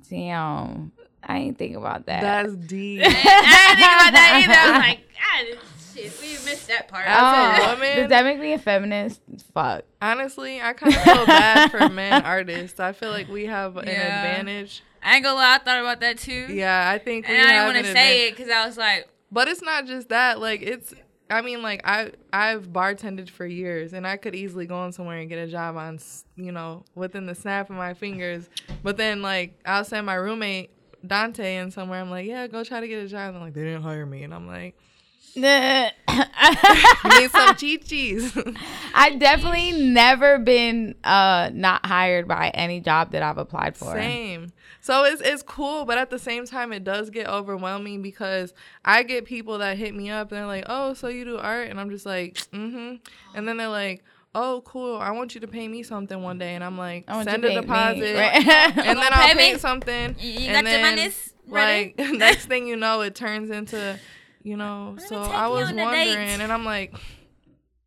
damn 0.09 0.93
i 1.23 1.37
ain't 1.39 1.59
think 1.59 1.77
about 1.77 2.07
that 2.07 2.23
That's 2.23 2.55
deep. 2.57 3.03
I 3.05 3.09
didn't 3.09 3.23
think 3.23 3.93
about 3.93 4.13
that 4.13 4.43
either. 4.45 4.55
I 4.55 4.71
was 4.71 4.79
like, 4.87 5.01
God, 5.15 5.59
shit, 5.95 6.21
we 6.21 6.29
missed 6.45 6.69
that 6.69 6.87
part. 6.89 7.07
Oh, 7.09 7.75
woman? 7.75 7.97
does 7.97 8.09
that 8.11 8.25
make 8.25 8.39
me 8.39 8.53
a 8.53 8.59
feminist 8.59 9.21
fuck 9.53 9.85
Honestly, 10.01 10.61
I 10.61 10.73
kind 10.75 10.95
of 10.95 11.03
feel 11.03 11.27
bad 11.27 11.71
for 11.71 11.89
men 11.93 12.23
artists. 12.23 12.79
I 12.79 12.93
feel 12.93 13.11
like 13.11 13.29
we 13.29 13.47
have 13.47 13.77
an 13.77 13.89
advantage. 13.89 14.83
I 15.03 15.17
ain't 15.17 15.25
gonna 15.25 15.37
lie, 15.37 15.57
I 15.57 15.59
thought 15.59 15.81
about 15.81 16.01
that 16.01 16.19
too. 16.19 16.47
Yeah, 16.49 16.89
I 16.89 16.99
think 16.99 17.27
we 17.27 17.35
And 17.35 17.47
I 17.47 17.51
didn't 17.53 17.75
want 17.75 17.87
to 17.87 17.93
say 17.93 18.21
advan- 18.21 18.29
it 18.29 18.37
because 18.37 18.53
I 18.53 18.67
was 18.67 18.77
like, 18.77 19.09
But 19.33 19.49
it's 19.49 19.63
not 19.63 19.87
just 19.87 20.09
that. 20.11 20.39
Like 20.41 20.63
it's. 20.63 20.95
I 21.29 21.43
mean, 21.43 21.63
like 21.63 21.81
I 21.85 22.13
I've 22.33 22.69
bartended 22.69 23.29
for 23.31 23.47
years, 23.47 23.93
and 23.93 24.07
I 24.07 24.17
could 24.17 24.35
easily 24.35 24.67
go 24.67 24.85
in 24.85 24.93
somewhere 24.93 25.19
and 25.19 25.29
get 25.29 25.39
a 25.39 25.49
job 25.49 25.77
on, 25.77 25.99
you 26.37 26.53
know, 26.53 26.85
within 26.95 27.27
the 27.27 27.35
snap 27.35 27.69
of 27.71 27.77
my 27.77 27.95
fingers. 27.95 28.49
But 28.83 28.97
then 28.97 29.23
like 29.23 29.59
I'll 29.65 29.85
send 29.85 30.07
my 30.07 30.15
roommate 30.15 30.71
Dante 31.07 31.57
in 31.57 31.71
somewhere. 31.71 32.01
I'm 32.01 32.11
like, 32.11 32.27
yeah, 32.27 32.47
go 32.47 32.63
try 32.65 32.81
to 32.81 32.89
get 32.89 33.05
a 33.05 33.09
job. 33.09 33.29
And 33.29 33.37
they're 33.37 33.43
like, 33.43 33.55
they 33.55 33.65
didn't 33.65 33.83
hire 33.83 34.07
me, 34.07 34.23
and 34.23 34.33
I'm 34.33 34.47
like, 34.47 34.77
need 36.07 37.31
some 37.31 37.55
chi-chis. 37.55 38.37
i've 38.95 39.19
definitely 39.19 39.73
never 39.73 40.39
been 40.39 40.95
uh 41.05 41.51
not 41.53 41.85
hired 41.85 42.27
by 42.27 42.51
any 42.55 42.81
job 42.81 43.13
that 43.13 43.23
i've 43.23 43.39
applied 43.39 43.77
for 43.77 43.93
Same. 43.95 44.53
So 44.81 45.03
it's 45.03 45.21
it's 45.21 45.43
cool, 45.43 45.85
but 45.85 45.99
at 45.99 46.11
the 46.11 46.19
same 46.19 46.47
time, 46.47 46.73
it 46.73 46.85
does 46.85 47.11
get 47.11 47.27
overwhelming 47.27 48.03
because 48.03 48.55
I 48.85 49.03
get 49.03 49.25
people 49.25 49.59
that 49.59 49.77
hit 49.77 49.93
me 49.97 50.11
up 50.11 50.31
and 50.31 50.39
they're 50.39 50.47
like, 50.47 50.63
"Oh, 50.69 50.95
so 50.95 51.09
you 51.09 51.25
do 51.25 51.39
art?" 51.39 51.69
And 51.71 51.81
I'm 51.81 51.91
just 51.91 52.07
like, 52.07 52.35
"Mm-hmm." 52.53 52.95
And 53.35 53.49
then 53.49 53.57
they're 53.57 53.67
like, 53.67 54.05
"Oh, 54.33 54.63
cool. 54.65 54.97
I 54.99 55.11
want 55.11 55.35
you 55.35 55.41
to 55.41 55.49
pay 55.49 55.67
me 55.67 55.83
something 55.83 56.23
one 56.23 56.39
day." 56.39 56.55
And 56.55 56.63
I'm 56.63 56.79
like, 56.79 57.03
I 57.09 57.17
want 57.17 57.29
"Send 57.29 57.45
a 57.45 57.49
to 57.49 57.55
pay 57.55 57.57
me, 57.57 57.61
deposit." 57.63 58.15
right? 58.17 58.77
And 58.87 58.99
then 58.99 59.09
I'll 59.13 59.35
me? 59.35 59.43
pay 59.55 59.59
something. 59.59 60.15
You- 60.21 60.31
you 60.31 60.39
and 60.51 60.65
got 60.65 60.71
your 60.73 60.81
then, 60.83 60.97
monies 60.97 61.35
ready? 61.49 61.95
Like 61.99 62.13
next 62.13 62.47
thing 62.47 62.69
you 62.69 62.77
know, 62.77 63.01
it 63.01 63.17
turns 63.17 63.51
into, 63.51 63.99
you 64.47 64.57
know. 64.57 64.97
so 65.07 65.21
I 65.21 65.49
was 65.49 65.73
wondering, 65.73 66.41
and 66.41 66.53
I'm 66.53 66.65
like, 66.65 66.95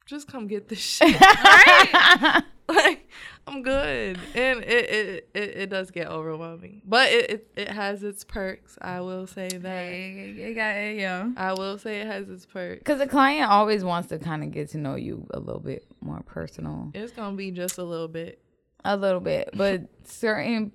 just 0.05 0.27
come 0.27 0.47
get 0.47 0.67
this 0.67 0.79
shit. 0.97 1.19
right? 1.19 2.43
like 2.69 3.09
I'm 3.47 3.63
good, 3.63 4.19
and 4.35 4.59
it 4.63 4.89
it, 4.89 5.29
it, 5.33 5.57
it 5.57 5.69
does 5.69 5.89
get 5.89 6.07
overwhelming, 6.07 6.81
but 6.85 7.09
it, 7.11 7.31
it 7.31 7.47
it 7.55 7.67
has 7.69 8.03
its 8.03 8.23
perks. 8.23 8.77
I 8.81 8.99
will 9.01 9.25
say 9.25 9.47
that. 9.47 9.83
it 9.85 10.53
got 10.55 10.75
it, 10.75 10.97
yo. 10.99 11.33
I 11.37 11.53
will 11.53 11.77
say 11.77 12.01
it 12.01 12.07
has 12.07 12.29
its 12.29 12.45
perks. 12.45 12.79
because 12.79 12.99
the 12.99 13.07
client 13.07 13.49
always 13.49 13.83
wants 13.83 14.09
to 14.09 14.19
kind 14.19 14.43
of 14.43 14.51
get 14.51 14.69
to 14.71 14.77
know 14.77 14.95
you 14.95 15.25
a 15.31 15.39
little 15.39 15.61
bit 15.61 15.85
more 16.01 16.21
personal 16.25 16.91
It's 16.93 17.11
gonna 17.13 17.35
be 17.37 17.51
just 17.51 17.77
a 17.79 17.83
little 17.83 18.07
bit. 18.07 18.41
a 18.85 18.95
little 18.95 19.19
bit 19.21 19.49
but 19.53 19.81
certain 20.03 20.71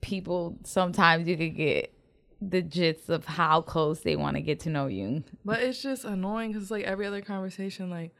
people 0.00 0.56
sometimes 0.64 1.28
you 1.28 1.36
could 1.36 1.54
get 1.54 1.92
the 2.40 2.62
gist 2.62 3.08
of 3.10 3.26
how 3.26 3.60
close 3.60 4.00
they 4.00 4.16
want 4.16 4.36
to 4.36 4.42
get 4.42 4.60
to 4.60 4.70
know 4.70 4.86
you. 4.86 5.22
But 5.44 5.60
it's 5.60 5.82
just 5.82 6.04
annoying 6.04 6.52
because 6.52 6.70
like 6.70 6.84
every 6.84 7.06
other 7.06 7.20
conversation, 7.20 7.90
like 7.90 8.14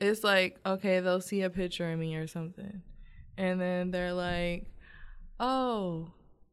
it's 0.00 0.22
like 0.22 0.58
okay, 0.64 1.00
they'll 1.00 1.20
see 1.20 1.42
a 1.42 1.50
picture 1.50 1.90
of 1.90 1.98
me 1.98 2.14
or 2.16 2.26
something, 2.26 2.82
and 3.36 3.60
then 3.60 3.90
they're 3.90 4.12
like, 4.12 4.66
"Oh, 5.40 6.12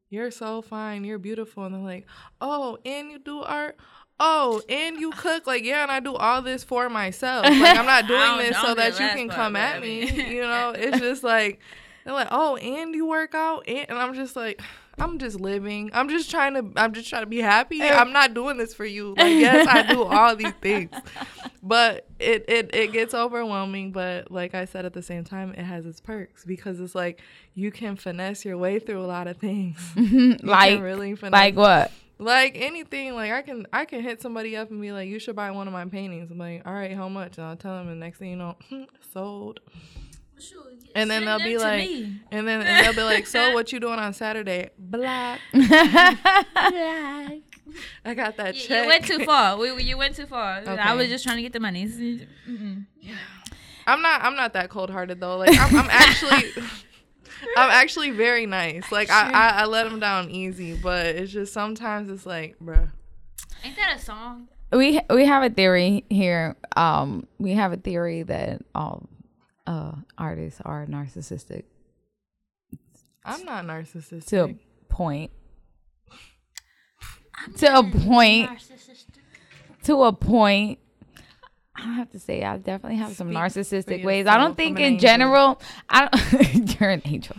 you're 0.10 0.32
so 0.32 0.62
fine, 0.62 1.04
you're 1.04 1.20
beautiful," 1.20 1.66
and 1.66 1.76
they're 1.76 1.82
like, 1.82 2.08
"Oh, 2.40 2.78
and 2.86 3.12
you 3.12 3.20
do 3.20 3.42
art." 3.42 3.78
Oh, 4.24 4.62
and 4.70 5.00
you 5.00 5.10
cook? 5.12 5.48
Like 5.48 5.64
yeah, 5.64 5.82
and 5.82 5.92
I 5.92 6.00
do 6.00 6.14
all 6.14 6.44
this 6.44 6.64
for 6.64 6.90
myself. 6.90 7.44
Like 7.44 7.78
I'm 7.78 7.86
not 7.86 8.08
doing 8.08 8.22
oh, 8.22 8.38
this 8.38 8.56
so 8.56 8.70
do 8.70 8.76
that 8.76 8.94
you 8.94 9.08
can 9.08 9.28
part, 9.30 9.36
come 9.36 9.56
at 9.56 9.78
I 9.78 9.80
me. 9.80 10.34
You 10.36 10.42
know, 10.44 10.74
it's 10.78 11.00
just 11.00 11.24
like 11.24 11.60
they're 12.04 12.14
like, 12.14 12.28
oh, 12.32 12.56
and 12.58 12.94
you 12.94 13.08
work 13.08 13.34
out, 13.34 13.68
and, 13.68 13.90
and 13.90 13.98
I'm 13.98 14.14
just 14.14 14.36
like, 14.36 14.62
I'm 15.02 15.18
just 15.18 15.40
living. 15.40 15.90
I'm 15.94 16.10
just 16.10 16.30
trying 16.30 16.54
to. 16.54 16.80
I'm 16.80 16.94
just 16.94 17.10
trying 17.10 17.24
to 17.24 17.28
be 17.30 17.40
happy. 17.40 17.82
I'm 17.82 18.14
not 18.14 18.34
doing 18.34 18.58
this 18.58 18.74
for 18.74 18.86
you. 18.86 19.16
Like 19.18 19.34
yes, 19.40 19.68
I 19.68 19.92
do 19.92 20.04
all 20.04 20.36
these 20.36 20.54
things, 20.62 20.92
but 21.64 22.08
it 22.20 22.46
it 22.48 22.70
it 22.74 22.92
gets 22.92 23.14
overwhelming. 23.14 23.92
But 23.92 24.32
like 24.32 24.54
I 24.54 24.66
said, 24.66 24.86
at 24.86 24.94
the 24.94 25.02
same 25.02 25.24
time, 25.24 25.54
it 25.54 25.64
has 25.64 25.86
its 25.86 26.00
perks 26.00 26.46
because 26.46 26.80
it's 26.80 26.94
like 26.94 27.20
you 27.56 27.72
can 27.72 27.96
finesse 27.96 28.46
your 28.46 28.58
way 28.58 28.80
through 28.80 29.02
a 29.02 29.08
lot 29.08 29.28
of 29.28 29.38
things. 29.38 29.80
Like 30.44 30.82
really 30.82 31.16
finesse 31.16 31.32
like 31.32 31.56
what 31.56 31.92
like 32.20 32.56
anything 32.56 33.16
like 33.16 33.32
i 33.32 33.42
can 33.42 33.66
i 33.74 33.84
can 33.86 34.02
hit 34.02 34.22
somebody 34.22 34.56
up 34.56 34.70
and 34.70 34.80
be 34.80 34.92
like 34.92 35.10
you 35.10 35.18
should 35.18 35.36
buy 35.36 35.50
one 35.50 35.68
of 35.68 35.74
my 35.74 35.86
paintings 35.86 36.30
i'm 36.30 36.38
like 36.38 36.62
all 36.66 36.74
right 36.74 36.96
how 36.96 37.10
much 37.10 37.38
and 37.38 37.48
i'll 37.48 37.56
tell 37.56 37.76
them 37.76 37.90
and 37.90 38.00
next 38.00 38.20
thing 38.20 38.30
you 38.30 38.36
know 38.36 38.56
sold 39.14 39.60
and 40.96 41.10
then 41.10 41.26
they'll 41.26 41.40
be 41.40 41.58
like 41.58 41.90
and 41.90 42.48
then 42.48 42.62
and 42.62 42.86
they'll 42.86 42.94
be 42.96 43.04
like 43.04 43.26
so 43.28 43.54
what 43.54 43.72
you 43.72 43.80
doing 43.80 44.00
on 44.00 44.14
saturday 44.14 44.70
black 44.78 45.40
black. 45.54 46.18
i 48.06 48.14
got 48.14 48.38
that 48.38 48.56
You, 48.56 48.62
check 48.62 48.84
you 48.84 48.88
went 48.90 49.06
too 49.06 49.26
far. 49.26 49.58
We, 49.62 49.84
you 49.84 49.98
went 49.98 50.16
too 50.16 50.26
far. 50.26 50.64
I 50.68 50.94
was 50.94 51.08
just 51.08 51.24
trying 51.24 51.38
to 51.38 51.42
get 51.42 51.54
the 51.54 51.60
money. 51.60 51.86
Mm-mm. 51.86 52.86
i'm 53.88 54.02
not 54.02 54.22
i'm 54.24 54.36
not 54.36 54.54
that 54.54 54.70
cold-hearted 54.70 55.20
though 55.20 55.38
like 55.38 55.58
i'm, 55.58 55.76
I'm 55.76 55.90
actually 55.90 56.52
i'm 57.58 57.70
actually 57.72 58.12
very 58.12 58.46
nice 58.46 58.92
like 58.92 59.10
I, 59.10 59.32
I 59.32 59.48
i 59.62 59.66
let 59.66 59.90
them 59.90 60.00
down 60.00 60.30
easy 60.30 60.76
but 60.76 61.06
it's 61.08 61.32
just 61.32 61.54
sometimes 61.54 62.10
it's 62.10 62.26
like 62.26 62.58
bruh 62.60 62.90
Ain't 63.64 63.76
that 63.76 63.96
a 63.98 64.00
song? 64.00 64.48
we 64.74 65.00
we 65.10 65.26
have 65.26 65.44
a 65.44 65.50
theory 65.50 66.04
here 66.10 66.56
um 66.76 67.28
we 67.38 67.54
have 67.54 67.74
a 67.74 67.78
theory 67.78 68.24
that 68.24 68.62
all 68.74 69.08
uh 69.68 69.94
artists 70.18 70.62
are 70.64 70.86
narcissistic. 70.86 71.64
I'm 73.24 73.46
not 73.46 73.66
narcissistic. 73.66 74.26
To 74.28 74.44
a 74.46 74.56
point. 74.90 75.32
To 77.58 77.80
a 77.80 77.84
point. 77.84 78.50
To 79.84 80.04
a 80.04 80.14
point. 80.14 80.80
I 81.76 81.94
have 81.94 82.12
to 82.12 82.20
say 82.20 82.44
I 82.44 82.58
definitely 82.58 82.98
have 82.98 83.14
some 83.14 83.32
narcissistic 83.32 84.04
ways. 84.04 84.28
I 84.28 84.38
don't 84.38 84.56
think 84.56 84.78
in 84.78 84.94
angel. 84.94 85.08
general 85.08 85.62
I 85.90 86.08
don't 86.08 86.80
you're 86.80 86.90
an 86.90 87.02
angel. 87.06 87.36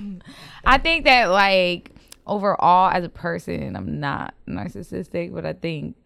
I 0.64 0.78
think 0.78 1.04
that 1.04 1.26
like 1.26 1.92
overall 2.26 2.90
as 2.90 3.04
a 3.04 3.08
person 3.08 3.76
I'm 3.76 4.00
not 4.00 4.34
narcissistic, 4.48 5.32
but 5.32 5.44
I 5.44 5.52
think 5.52 5.96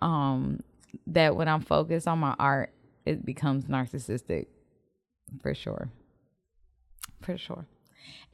um 0.00 0.60
that 1.08 1.36
when 1.36 1.48
I'm 1.48 1.60
focused 1.60 2.08
on 2.08 2.20
my 2.20 2.34
art 2.38 2.70
it 3.04 3.24
becomes 3.26 3.64
narcissistic 3.64 4.46
for 5.42 5.54
sure. 5.54 5.90
For 7.22 7.36
sure. 7.38 7.66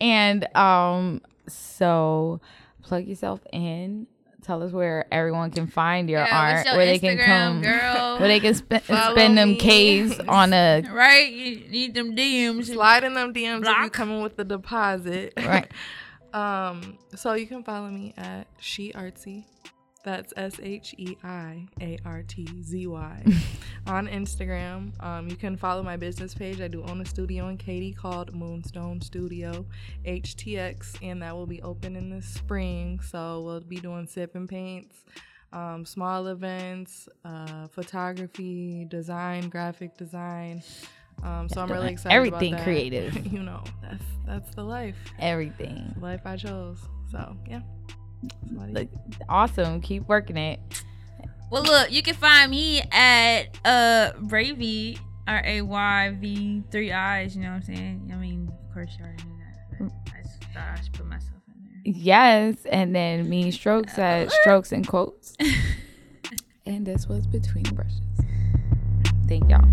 And 0.01 0.47
um 0.57 1.21
so 1.49 2.41
plug 2.83 3.07
yourself 3.07 3.41
in. 3.53 4.07
Tell 4.43 4.63
us 4.63 4.73
where 4.73 5.07
everyone 5.13 5.51
can 5.51 5.67
find 5.67 6.09
your 6.09 6.21
Yeah, 6.21 6.55
art, 6.57 6.67
your 6.67 6.77
where 6.77 6.87
they 6.87 6.99
can 6.99 7.19
come, 7.19 7.61
girl? 7.61 8.17
where 8.19 8.29
they 8.29 8.41
can 8.41 8.55
sp- 8.57 8.81
spend 8.87 9.37
them 9.37 9.51
me. 9.51 9.57
K's 9.57 10.19
on 10.21 10.55
a 10.55 10.83
Right? 10.93 11.31
You 11.31 11.69
need 11.69 11.95
them 11.95 12.17
DMs. 12.17 12.67
Slide 12.73 13.05
in 13.05 13.13
them 13.13 13.35
DMs 13.35 13.61
if 13.61 13.69
you 13.69 13.75
Block. 13.75 13.93
coming 13.93 14.23
with 14.23 14.37
the 14.37 14.45
deposit. 14.45 15.35
right. 15.37 15.71
Um, 16.33 16.97
so 17.17 17.33
you 17.35 17.49
can 17.49 17.65
follow 17.65 17.89
me 17.89 18.15
at 18.17 18.47
She 18.61 18.93
Artsy. 18.93 19.47
That's 20.03 20.33
S 20.37 20.59
H 20.63 20.95
E 20.97 21.17
I 21.23 21.67
A 21.81 21.99
R 22.05 22.23
T 22.27 22.49
Z 22.63 22.87
Y 22.87 23.25
on 23.87 24.09
Instagram. 24.09 24.93
Um, 25.03 25.29
you 25.29 25.37
can 25.37 25.57
follow 25.57 25.83
my 25.83 25.97
business 25.97 26.35
page. 26.35 26.61
I 26.61 26.69
do 26.69 26.83
own 26.85 27.01
a 27.01 27.05
studio 27.05 27.49
in 27.49 27.59
Katy 27.59 27.93
called 27.93 28.35
Moonstone 28.35 29.03
Studio 29.03 29.67
HTX, 30.07 30.97
and 31.03 31.23
that 31.23 31.35
will 31.37 31.47
be 31.47 31.61
open 31.63 31.97
in 31.97 32.09
the 32.09 32.23
spring. 32.23 33.01
So 33.01 33.43
we'll 33.43 33.61
be 33.61 33.77
doing 33.77 34.07
sip 34.07 34.35
and 34.35 34.49
paints, 34.49 35.05
um, 35.53 35.85
small 35.85 36.29
events, 36.29 37.09
uh, 37.25 37.67
photography, 37.69 38.87
design, 38.89 39.51
graphic 39.51 39.99
design. 39.99 40.63
Um, 41.23 41.49
so 41.51 41.61
I'm 41.61 41.71
really 41.71 41.93
excited. 41.93 42.15
Everything 42.15 42.55
about 42.55 42.59
that. 42.59 42.65
creative. 42.65 43.27
you 43.33 43.43
know, 43.43 43.63
that's 43.83 44.05
that's 44.27 44.55
the 44.55 44.65
life 44.65 44.97
everything. 45.19 45.95
life 46.01 46.23
I 46.25 46.37
chose. 46.37 46.79
So 47.11 47.37
yeah. 47.47 47.61
Somebody- 48.47 48.73
Look, 48.73 48.89
awesome. 49.29 49.81
Keep 49.81 50.09
working 50.09 50.37
it. 50.37 50.61
Well, 51.51 51.63
look, 51.65 51.91
you 51.91 52.03
can 52.03 52.15
find 52.15 52.51
me 52.51 52.81
at 52.93 53.45
uh 53.65 54.13
Ravy 54.21 54.99
R 55.27 55.43
A 55.45 55.63
Y 55.63 56.17
V 56.21 56.63
three 56.71 56.93
eyes. 56.93 57.35
You 57.37 57.43
know 57.43 57.49
what 57.51 57.57
I'm 57.57 57.63
saying? 57.75 58.11
I 58.13 58.17
mean, 58.17 58.53
of 58.69 58.75
course 58.75 58.91
you 58.99 59.05
already 59.05 59.25
knew 59.25 59.37
that. 59.39 59.91
But 60.05 60.13
I 60.17 60.23
just 60.23 60.45
thought 60.55 60.79
I 60.79 60.81
should 60.81 60.93
put 60.93 61.07
myself 61.07 61.33
in 61.49 61.55
there. 61.65 61.93
Yes, 62.03 62.57
and 62.71 62.95
then 62.95 63.29
me 63.29 63.51
strokes 63.51 63.99
at 63.99 64.31
strokes 64.31 64.71
and 64.71 64.87
quotes. 64.87 65.37
and 66.67 66.87
this 66.87 67.09
was 67.09 67.27
between 67.27 67.65
brushes. 67.65 68.01
Thank 69.27 69.51
y'all. 69.51 69.65